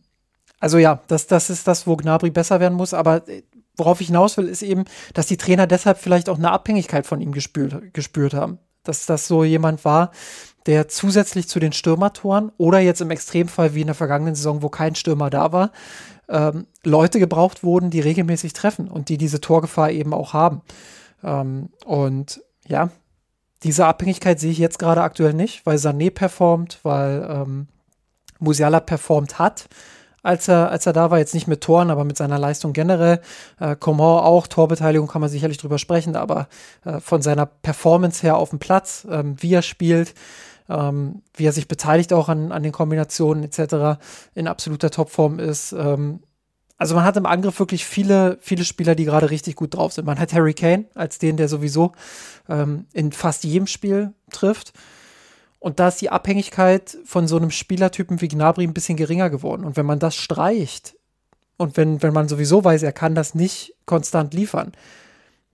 also 0.60 0.80
ja, 0.80 1.02
das, 1.08 1.28
das 1.28 1.52
ist 1.52 1.68
das, 1.68 1.86
wo 1.86 1.96
Gnabry 1.96 2.32
besser 2.32 2.60
werden 2.60 2.74
muss. 2.74 2.96
Aber 2.96 3.28
äh, 3.30 3.44
worauf 3.78 4.02
ich 4.02 4.08
hinaus 4.08 4.38
will, 4.38 4.48
ist 4.48 4.64
eben, 4.64 4.86
dass 5.14 5.28
die 5.28 5.38
Trainer 5.38 5.68
deshalb 5.68 6.00
vielleicht 6.00 6.30
auch 6.30 6.38
eine 6.38 6.52
Abhängigkeit 6.52 7.06
von 7.06 7.22
ihm 7.22 7.32
gespürt, 7.32 7.94
gespürt 7.94 8.34
haben. 8.34 8.58
Dass 8.84 9.06
das 9.06 9.28
so 9.28 9.44
jemand 9.44 9.86
war, 9.86 10.12
der 10.68 10.90
zusätzlich 10.90 11.48
zu 11.48 11.60
den 11.60 11.72
Stürmertoren 11.72 12.52
oder 12.58 12.80
jetzt 12.80 13.02
im 13.02 13.10
Extremfall 13.10 13.74
wie 13.74 13.82
in 13.82 13.88
der 13.88 13.96
vergangenen 13.96 14.36
Saison, 14.36 14.62
wo 14.62 14.70
kein 14.70 14.96
Stürmer 14.96 15.30
da 15.30 15.52
war, 15.52 15.72
ähm, 16.30 16.68
Leute 16.84 17.20
gebraucht 17.20 17.64
wurden, 17.64 17.90
die 17.90 18.02
regelmäßig 18.02 18.54
treffen 18.54 18.90
und 18.90 19.10
die 19.10 19.18
diese 19.18 19.40
Torgefahr 19.40 19.92
eben 19.92 20.14
auch 20.14 20.34
haben. 20.34 20.62
Ähm, 21.24 21.70
und 21.86 22.42
ja, 22.68 22.90
diese 23.64 23.86
Abhängigkeit 23.86 24.40
sehe 24.40 24.52
ich 24.52 24.58
jetzt 24.58 24.78
gerade 24.78 25.02
aktuell 25.02 25.34
nicht, 25.34 25.66
weil 25.66 25.78
Sané 25.78 26.12
performt, 26.12 26.80
weil 26.84 27.26
ähm, 27.30 27.68
Musiala 28.40 28.82
performt 28.82 29.40
hat, 29.40 29.68
als 30.22 30.48
er, 30.48 30.70
als 30.70 30.86
er 30.86 30.94
da 30.94 31.10
war. 31.10 31.18
Jetzt 31.18 31.34
nicht 31.34 31.48
mit 31.48 31.62
Toren, 31.62 31.90
aber 31.90 32.04
mit 32.04 32.18
seiner 32.18 32.38
Leistung 32.38 32.74
generell. 32.74 33.22
Äh, 33.60 33.78
Coman 33.78 34.24
auch, 34.24 34.48
Torbeteiligung 34.48 35.08
kann 35.08 35.22
man 35.22 35.30
sicherlich 35.30 35.58
drüber 35.58 35.80
sprechen, 35.80 36.16
aber 36.16 36.50
äh, 36.86 37.00
von 37.00 37.22
seiner 37.22 37.46
Performance 37.46 38.22
her 38.22 38.38
auf 38.38 38.50
dem 38.50 38.60
Platz, 38.60 39.08
ähm, 39.10 39.36
wie 39.40 39.54
er 39.54 39.62
spielt, 39.62 40.14
ähm, 40.70 41.22
wie 41.36 41.46
er 41.46 41.54
sich 41.54 41.68
beteiligt 41.68 42.14
auch 42.14 42.30
an, 42.30 42.52
an 42.52 42.64
den 42.64 42.72
Kombinationen 42.72 43.44
etc. 43.44 44.00
in 44.36 44.48
absoluter 44.48 44.92
Topform 44.92 45.40
ist. 45.40 45.72
Ähm, 45.74 46.22
also 46.78 46.94
man 46.94 47.04
hat 47.04 47.18
im 47.18 47.26
Angriff 47.26 47.60
wirklich 47.60 47.86
viele, 47.86 48.38
viele 48.40 48.64
Spieler, 48.64 48.94
die 48.94 49.06
gerade 49.06 49.32
richtig 49.32 49.56
gut 49.56 49.74
drauf 49.74 49.94
sind. 49.94 50.06
Man 50.06 50.20
hat 50.20 50.34
Harry 50.34 50.54
Kane 50.54 50.86
als 50.94 51.18
den, 51.18 51.38
der 51.38 51.48
sowieso 51.48 51.94
ähm, 52.48 52.86
in 52.94 53.12
fast 53.12 53.44
jedem 53.44 53.68
Spiel 53.68 54.14
trifft. 54.32 54.74
Und 55.60 55.80
da 55.80 55.88
ist 55.88 56.02
die 56.02 56.12
Abhängigkeit 56.12 56.98
von 57.04 57.28
so 57.28 57.36
einem 57.36 57.50
Spielertypen 57.50 58.22
wie 58.22 58.28
Gnabry 58.28 58.64
ein 58.64 58.76
bisschen 58.76 58.96
geringer 58.96 59.32
geworden. 59.32 59.66
Und 59.66 59.76
wenn 59.76 59.88
man 59.88 59.98
das 59.98 60.16
streicht 60.16 60.96
und 61.58 61.78
wenn, 61.78 62.04
wenn 62.04 62.14
man 62.14 62.30
sowieso 62.30 62.64
weiß, 62.64 62.84
er 62.84 62.92
kann 62.92 63.16
das 63.16 63.34
nicht 63.34 63.74
konstant 63.86 64.36
liefern, 64.36 64.74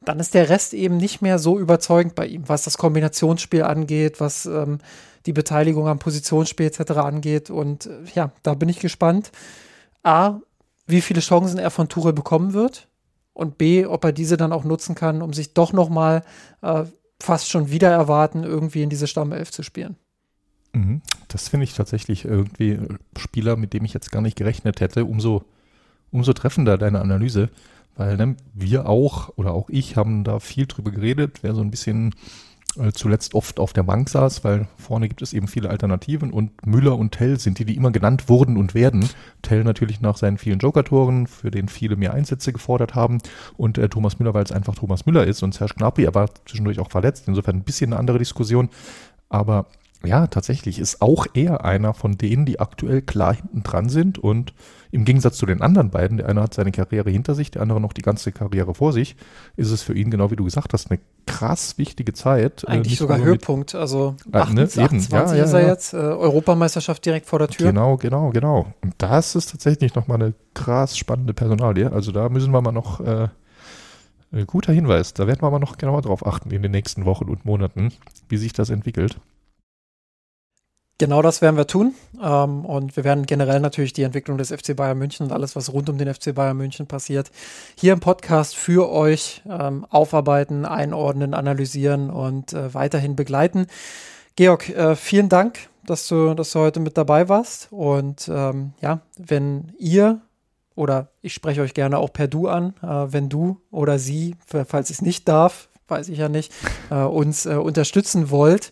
dann 0.06 0.20
ist 0.20 0.34
der 0.34 0.50
Rest 0.50 0.74
eben 0.74 0.98
nicht 0.98 1.22
mehr 1.22 1.40
so 1.40 1.60
überzeugend 1.60 2.16
bei 2.16 2.28
ihm, 2.28 2.48
was 2.48 2.64
das 2.64 2.78
Kombinationsspiel 2.78 3.64
angeht, 3.64 4.20
was 4.20 4.46
ähm, 4.46 4.80
die 5.26 5.34
Beteiligung 5.34 5.88
am 5.88 6.00
Positionsspiel 6.00 6.68
etc. 6.68 6.92
angeht. 6.92 7.50
Und 7.50 7.88
äh, 7.88 8.00
ja, 8.14 8.32
da 8.44 8.54
bin 8.54 8.70
ich 8.70 8.80
gespannt. 8.80 9.32
A, 10.04 10.40
wie 10.86 11.02
viele 11.02 11.22
Chancen 11.22 11.60
er 11.60 11.72
von 11.72 11.88
Tuchel 11.88 12.14
bekommen 12.14 12.54
wird 12.54 12.88
und 13.34 13.58
B, 13.58 13.86
ob 13.86 14.04
er 14.04 14.12
diese 14.12 14.38
dann 14.38 14.52
auch 14.54 14.64
nutzen 14.64 14.96
kann, 14.96 15.22
um 15.22 15.34
sich 15.34 15.54
doch 15.54 15.74
noch 15.74 15.90
mal 15.90 16.24
äh, 16.62 16.84
fast 17.22 17.50
schon 17.50 17.72
wieder 17.72 17.90
erwarten, 17.90 18.44
irgendwie 18.44 18.84
in 18.84 18.90
diese 18.90 19.08
Stammelf 19.08 19.52
zu 19.52 19.64
spielen. 19.64 19.96
Mhm. 20.74 21.02
Das 21.28 21.48
finde 21.48 21.64
ich 21.66 21.74
tatsächlich 21.74 22.26
irgendwie 22.26 22.72
äh, 22.72 22.88
Spieler, 23.18 23.56
mit 23.56 23.74
dem 23.74 23.86
ich 23.86 23.94
jetzt 23.94 24.12
gar 24.12 24.22
nicht 24.22 24.36
gerechnet 24.36 24.82
hätte. 24.82 25.06
Umso, 25.06 25.46
umso 26.12 26.34
treffender 26.34 26.78
deine 26.78 27.00
Analyse. 27.00 27.50
Weil 27.96 28.18
ne, 28.18 28.36
wir 28.54 28.88
auch 28.88 29.30
oder 29.36 29.54
auch 29.54 29.70
ich 29.70 29.96
haben 29.96 30.24
da 30.24 30.40
viel 30.40 30.66
drüber 30.66 30.92
geredet, 30.92 31.40
wer 31.44 31.54
so 31.54 31.62
ein 31.62 31.72
bisschen 31.72 32.16
äh, 32.78 32.92
zuletzt 32.92 33.36
oft 33.36 33.60
auf 33.60 33.72
der 33.74 33.84
Bank 33.84 34.10
saß, 34.10 34.44
weil 34.44 34.68
vorne 34.78 35.08
gibt 35.08 35.22
es 35.22 35.34
eben 35.34 35.48
viele 35.48 35.70
Alternativen 35.70 36.32
und 36.32 36.66
Müller 36.66 36.98
und 36.98 37.12
Tell 37.12 37.40
sind 37.40 37.60
die, 37.60 37.66
die 37.66 37.76
immer 37.76 37.92
genannt 37.92 38.30
wurden 38.30 38.58
und 38.58 38.74
werden. 38.74 39.08
Tell 39.44 39.64
natürlich 39.64 40.02
nach 40.02 40.18
seinen 40.18 40.40
vielen 40.40 40.58
Joker-Toren, 40.58 41.28
für 41.28 41.52
den 41.52 41.68
viele 41.68 41.96
mehr 41.96 42.14
Einsätze 42.14 42.52
gefordert 42.52 42.96
haben 42.96 43.20
und 43.58 43.78
äh, 43.78 43.90
Thomas 43.90 44.18
Müller, 44.18 44.34
weil 44.34 44.44
es 44.44 44.52
einfach 44.52 44.74
Thomas 44.74 45.06
Müller 45.06 45.28
ist 45.28 45.44
und 45.44 45.54
Serge 45.54 45.76
Gnabry, 45.78 46.06
er 46.06 46.16
war 46.16 46.30
zwischendurch 46.46 46.80
auch 46.80 46.90
verletzt, 46.90 47.26
insofern 47.28 47.58
ein 47.58 47.64
bisschen 47.64 47.94
eine 47.94 48.00
andere 48.00 48.18
Diskussion, 48.18 48.70
aber 49.30 49.68
ja, 50.06 50.28
tatsächlich 50.28 50.80
ist 50.80 51.02
auch 51.02 51.28
er 51.34 51.64
einer 51.64 51.94
von 51.94 52.18
denen, 52.18 52.46
die 52.46 52.60
aktuell 52.60 53.02
klar 53.02 53.36
hinten 53.36 53.64
dran 53.64 53.88
sind 53.88 54.18
und 54.18 54.54
im 54.94 55.06
Gegensatz 55.06 55.38
zu 55.38 55.48
den 55.48 55.62
anderen 55.62 55.90
beiden, 55.90 56.18
der 56.18 56.30
eine 56.30 56.44
hat 56.44 56.54
seine 56.54 56.72
Karriere 56.72 57.10
hinter 57.10 57.34
sich, 57.34 57.50
der 57.50 57.64
andere 57.64 57.82
noch 57.82 57.94
die 57.94 58.04
ganze 58.04 58.32
Karriere 58.32 58.76
vor 58.76 58.94
sich, 58.94 59.16
ist 59.58 59.72
es 59.72 59.82
für 59.82 59.96
ihn, 59.96 60.12
genau 60.12 60.30
wie 60.30 60.36
du 60.36 60.44
gesagt 60.44 60.72
hast, 60.72 60.92
eine 60.92 61.00
krass 61.26 61.80
wichtige 61.80 62.14
Zeit. 62.14 62.64
Äh, 62.64 62.68
Eigentlich 62.74 62.94
äh, 62.94 62.98
sogar 62.98 63.20
Höhepunkt, 63.20 63.74
also 63.74 64.16
28, 64.32 64.78
äh, 64.78 64.82
ne, 64.82 64.86
28 64.86 65.12
ja, 65.12 65.36
ja, 65.36 65.44
ist 65.46 65.54
er 65.54 65.62
ja. 65.62 65.68
jetzt, 65.68 65.94
äh, 65.94 65.98
Europameisterschaft 65.98 67.04
direkt 67.04 67.26
vor 67.26 67.40
der 67.40 67.48
Tür. 67.48 67.70
Genau, 67.70 67.98
genau, 67.98 68.30
genau. 68.30 68.72
Und 68.82 68.94
das 69.00 69.36
ist 69.36 69.50
tatsächlich 69.50 69.96
nochmal 69.96 70.22
eine 70.22 70.36
krass 70.54 70.96
spannende 70.96 71.34
Personalie. 71.34 71.92
Also 71.92 72.12
da 72.12 72.30
müssen 72.30 72.54
wir 72.54 72.62
mal 72.62 72.72
noch 72.72 73.00
äh, 73.00 73.30
Guter 74.46 74.74
Hinweis. 74.74 75.16
Da 75.16 75.26
werden 75.26 75.42
wir 75.42 75.48
aber 75.48 75.60
noch 75.60 75.80
genauer 75.80 76.04
drauf 76.04 76.26
achten 76.26 76.52
in 76.52 76.62
den 76.62 76.72
nächsten 76.72 77.06
Wochen 77.06 77.26
und 77.26 77.46
Monaten, 77.46 77.94
wie 78.30 78.38
sich 78.38 78.54
das 78.54 78.70
entwickelt. 78.70 79.18
Genau 81.00 81.24
das 81.24 81.42
werden 81.42 81.58
wir 81.58 81.66
tun. 81.68 81.96
Ähm, 82.22 82.66
und 82.66 82.96
wir 82.96 83.04
werden 83.04 83.26
generell 83.26 83.60
natürlich 83.60 83.94
die 83.94 84.04
Entwicklung 84.04 84.38
des 84.38 84.52
FC 84.52 84.76
Bayern 84.76 84.98
München 84.98 85.26
und 85.26 85.32
alles, 85.32 85.56
was 85.56 85.74
rund 85.74 85.90
um 85.90 85.98
den 85.98 86.14
FC 86.14 86.36
Bayern 86.36 86.58
München 86.58 86.86
passiert, 86.88 87.32
hier 87.76 87.94
im 87.94 88.00
Podcast 88.00 88.56
für 88.56 88.92
euch 88.92 89.42
ähm, 89.50 89.86
aufarbeiten, 89.90 90.66
einordnen, 90.66 91.34
analysieren 91.34 92.10
und 92.10 92.54
äh, 92.54 92.74
weiterhin 92.74 93.16
begleiten. 93.16 93.68
Georg, 94.36 94.70
äh, 94.70 94.96
vielen 94.96 95.30
Dank, 95.30 95.68
dass 95.84 96.08
du, 96.08 96.36
dass 96.36 96.52
du 96.52 96.60
heute 96.60 96.80
mit 96.80 96.96
dabei 96.96 97.28
warst. 97.28 97.70
Und 97.72 98.30
ähm, 98.32 98.74
ja, 98.80 99.02
wenn 99.18 99.74
ihr 99.80 100.22
oder 100.76 101.10
ich 101.22 101.34
spreche 101.34 101.62
euch 101.62 101.74
gerne 101.74 101.98
auch 101.98 102.14
per 102.14 102.28
Du 102.28 102.48
an, 102.48 102.76
äh, 102.84 103.12
wenn 103.12 103.30
du 103.30 103.62
oder 103.72 103.98
sie, 103.98 104.36
falls 104.46 104.92
ich 104.92 104.98
es 104.98 105.02
nicht 105.02 105.28
darf, 105.28 105.70
weiß 105.88 106.10
ich 106.10 106.18
ja 106.18 106.30
nicht, 106.30 106.52
uns 106.90 107.46
unterstützen 107.46 108.32
wollt, 108.32 108.72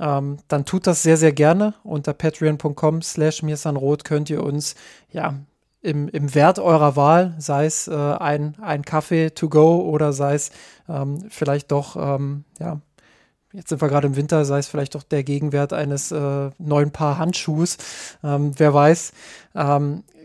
ähm, 0.00 0.38
dann 0.48 0.64
tut 0.64 0.86
das 0.86 1.02
sehr, 1.02 1.16
sehr 1.16 1.32
gerne. 1.32 1.74
Unter 1.84 2.12
patreon.com 2.12 3.02
slash 3.02 3.42
mirsanrot 3.42 4.04
könnt 4.04 4.30
ihr 4.30 4.42
uns 4.42 4.74
ja 5.10 5.34
im, 5.82 6.08
im 6.08 6.34
Wert 6.34 6.58
eurer 6.58 6.96
Wahl, 6.96 7.34
sei 7.38 7.66
es 7.66 7.88
äh, 7.88 7.94
ein, 7.94 8.56
ein 8.60 8.84
Kaffee 8.84 9.30
to 9.30 9.48
go 9.48 9.80
oder 9.80 10.12
sei 10.12 10.34
es 10.34 10.50
ähm, 10.88 11.26
vielleicht 11.28 11.72
doch, 11.72 11.96
ähm, 11.96 12.44
ja, 12.60 12.80
jetzt 13.52 13.68
sind 13.68 13.80
wir 13.80 13.88
gerade 13.88 14.06
im 14.06 14.16
Winter, 14.16 14.44
sei 14.44 14.58
es 14.58 14.68
vielleicht 14.68 14.94
doch 14.94 15.02
der 15.02 15.24
Gegenwert 15.24 15.72
eines 15.72 16.12
äh, 16.12 16.50
neuen 16.58 16.92
Paar 16.92 17.18
Handschuhs, 17.18 17.78
ähm, 18.22 18.52
wer 18.56 18.72
weiß. 18.72 19.12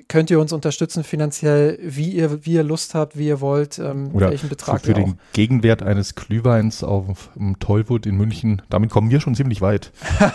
Könnt 0.07 0.29
ihr 0.29 0.39
uns 0.39 0.53
unterstützen 0.53 1.03
finanziell, 1.03 1.77
wie 1.81 2.11
ihr, 2.11 2.45
wie 2.45 2.53
ihr 2.53 2.63
Lust 2.63 2.95
habt, 2.95 3.17
wie 3.17 3.27
ihr 3.27 3.41
wollt, 3.41 3.79
ähm, 3.79 4.11
Oder 4.13 4.29
welchen 4.29 4.49
Betrag 4.49 4.81
für, 4.81 4.87
für 4.87 4.93
den 4.93 5.19
Gegenwert 5.33 5.83
eines 5.83 6.15
Glühweins 6.15 6.83
auf 6.83 7.29
dem 7.35 7.59
Tollwood 7.59 8.05
in 8.05 8.15
München, 8.15 8.61
damit 8.69 8.89
kommen 8.89 9.11
wir 9.11 9.19
schon 9.19 9.35
ziemlich 9.35 9.61
weit. 9.61 9.91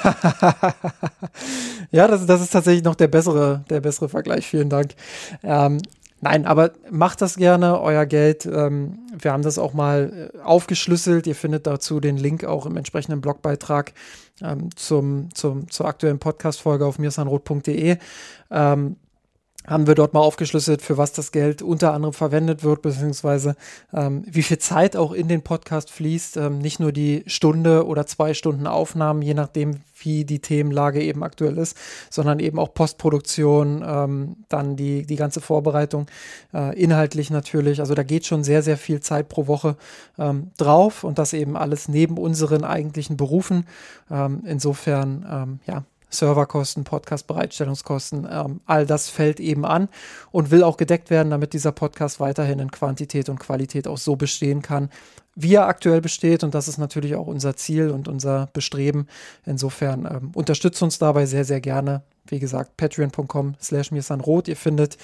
ja, 1.90 2.06
das, 2.06 2.26
das 2.26 2.42
ist 2.42 2.50
tatsächlich 2.50 2.84
noch 2.84 2.94
der 2.94 3.08
bessere, 3.08 3.64
der 3.70 3.80
bessere 3.80 4.08
Vergleich. 4.08 4.46
Vielen 4.46 4.68
Dank. 4.68 4.94
Ähm, 5.42 5.80
Nein, 6.24 6.46
aber 6.46 6.70
macht 6.88 7.20
das 7.20 7.34
gerne, 7.34 7.80
euer 7.80 8.06
Geld. 8.06 8.46
Ähm, 8.46 9.00
wir 9.18 9.32
haben 9.32 9.42
das 9.42 9.58
auch 9.58 9.74
mal 9.74 10.30
äh, 10.32 10.38
aufgeschlüsselt. 10.38 11.26
Ihr 11.26 11.34
findet 11.34 11.66
dazu 11.66 11.98
den 11.98 12.16
Link 12.16 12.44
auch 12.44 12.64
im 12.64 12.76
entsprechenden 12.76 13.20
Blogbeitrag 13.20 13.92
ähm, 14.40 14.68
zum, 14.76 15.34
zum, 15.34 15.68
zur 15.68 15.86
aktuellen 15.86 16.20
Podcast-Folge 16.20 16.86
auf 16.86 17.00
mirsanrot.de. 17.00 17.96
Ähm, 18.52 18.96
haben 19.66 19.86
wir 19.86 19.94
dort 19.94 20.12
mal 20.12 20.20
aufgeschlüsselt, 20.20 20.82
für 20.82 20.98
was 20.98 21.12
das 21.12 21.32
Geld 21.32 21.62
unter 21.62 21.92
anderem 21.92 22.12
verwendet 22.12 22.64
wird, 22.64 22.82
beziehungsweise 22.82 23.54
ähm, 23.92 24.24
wie 24.26 24.42
viel 24.42 24.58
Zeit 24.58 24.96
auch 24.96 25.12
in 25.12 25.28
den 25.28 25.42
Podcast 25.42 25.90
fließt. 25.90 26.36
Ähm, 26.36 26.58
nicht 26.58 26.80
nur 26.80 26.92
die 26.92 27.22
Stunde 27.26 27.86
oder 27.86 28.06
zwei 28.06 28.34
Stunden 28.34 28.66
Aufnahmen, 28.66 29.22
je 29.22 29.34
nachdem, 29.34 29.80
wie 30.00 30.24
die 30.24 30.40
Themenlage 30.40 31.02
eben 31.02 31.22
aktuell 31.22 31.58
ist, 31.58 31.76
sondern 32.10 32.40
eben 32.40 32.58
auch 32.58 32.74
Postproduktion, 32.74 33.84
ähm, 33.86 34.36
dann 34.48 34.76
die, 34.76 35.06
die 35.06 35.16
ganze 35.16 35.40
Vorbereitung, 35.40 36.06
äh, 36.52 36.76
inhaltlich 36.78 37.30
natürlich. 37.30 37.80
Also 37.80 37.94
da 37.94 38.02
geht 38.02 38.26
schon 38.26 38.42
sehr, 38.42 38.62
sehr 38.62 38.76
viel 38.76 39.00
Zeit 39.00 39.28
pro 39.28 39.46
Woche 39.46 39.76
ähm, 40.18 40.50
drauf 40.56 41.04
und 41.04 41.18
das 41.18 41.32
eben 41.32 41.56
alles 41.56 41.88
neben 41.88 42.18
unseren 42.18 42.64
eigentlichen 42.64 43.16
Berufen. 43.16 43.66
Ähm, 44.10 44.42
insofern, 44.44 45.24
ähm, 45.30 45.60
ja, 45.66 45.84
Serverkosten, 46.12 46.84
Podcast-Bereitstellungskosten, 46.84 48.28
ähm, 48.30 48.60
all 48.66 48.86
das 48.86 49.08
fällt 49.08 49.40
eben 49.40 49.64
an 49.64 49.88
und 50.30 50.50
will 50.50 50.62
auch 50.62 50.76
gedeckt 50.76 51.10
werden, 51.10 51.30
damit 51.30 51.52
dieser 51.54 51.72
Podcast 51.72 52.20
weiterhin 52.20 52.58
in 52.58 52.70
Quantität 52.70 53.28
und 53.28 53.40
Qualität 53.40 53.88
auch 53.88 53.98
so 53.98 54.16
bestehen 54.16 54.62
kann, 54.62 54.90
wie 55.34 55.54
er 55.54 55.66
aktuell 55.66 56.00
besteht. 56.00 56.44
Und 56.44 56.54
das 56.54 56.68
ist 56.68 56.78
natürlich 56.78 57.14
auch 57.14 57.26
unser 57.26 57.56
Ziel 57.56 57.90
und 57.90 58.08
unser 58.08 58.48
Bestreben. 58.52 59.06
Insofern 59.46 60.04
ähm, 60.04 60.32
unterstützt 60.34 60.82
uns 60.82 60.98
dabei 60.98 61.26
sehr, 61.26 61.44
sehr 61.44 61.60
gerne. 61.60 62.02
Wie 62.26 62.38
gesagt, 62.38 62.76
patreon.com 62.76 63.54
slash 63.60 63.90
mirsanrot. 63.90 64.48
Ihr 64.48 64.56
findet 64.56 64.98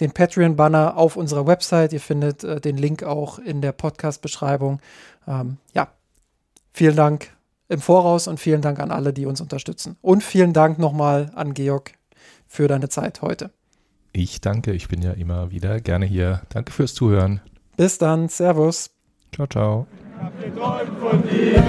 den 0.00 0.12
Patreon-Banner 0.12 0.96
auf 0.96 1.16
unserer 1.16 1.46
Website. 1.46 1.92
Ihr 1.92 2.00
findet 2.00 2.42
äh, 2.42 2.60
den 2.60 2.76
Link 2.76 3.02
auch 3.02 3.38
in 3.38 3.60
der 3.60 3.72
Podcast-Beschreibung. 3.72 4.80
Ähm, 5.28 5.58
ja, 5.74 5.88
vielen 6.72 6.96
Dank 6.96 7.34
im 7.74 7.80
Voraus 7.80 8.26
und 8.26 8.40
vielen 8.40 8.62
Dank 8.62 8.80
an 8.80 8.90
alle, 8.90 9.12
die 9.12 9.26
uns 9.26 9.40
unterstützen. 9.40 9.96
Und 10.00 10.22
vielen 10.22 10.52
Dank 10.52 10.78
nochmal 10.78 11.30
an 11.34 11.52
Georg 11.52 11.92
für 12.46 12.68
deine 12.68 12.88
Zeit 12.88 13.20
heute. 13.20 13.50
Ich 14.12 14.40
danke, 14.40 14.72
ich 14.72 14.88
bin 14.88 15.02
ja 15.02 15.12
immer 15.12 15.50
wieder 15.50 15.80
gerne 15.80 16.06
hier. 16.06 16.42
Danke 16.48 16.72
fürs 16.72 16.94
Zuhören. 16.94 17.40
Bis 17.76 17.98
dann, 17.98 18.28
Servus. 18.28 18.90
Ciao, 19.34 19.46
ciao. 19.48 19.86
Ich 20.00 20.22
hab 20.22 20.40
geträumt 20.40 20.98
von 21.00 21.22
dir. 21.28 21.62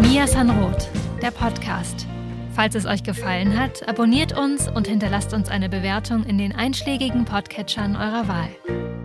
Mia 0.00 0.26
Sanroth, 0.26 0.88
der 1.20 1.32
Podcast. 1.32 2.06
Falls 2.52 2.74
es 2.74 2.86
euch 2.86 3.02
gefallen 3.02 3.58
hat, 3.58 3.88
abonniert 3.88 4.36
uns 4.36 4.68
und 4.68 4.86
hinterlasst 4.86 5.32
uns 5.32 5.48
eine 5.48 5.68
Bewertung 5.68 6.24
in 6.24 6.38
den 6.38 6.54
einschlägigen 6.54 7.24
Podcatchern 7.24 7.96
eurer 7.96 8.28
Wahl. 8.28 8.99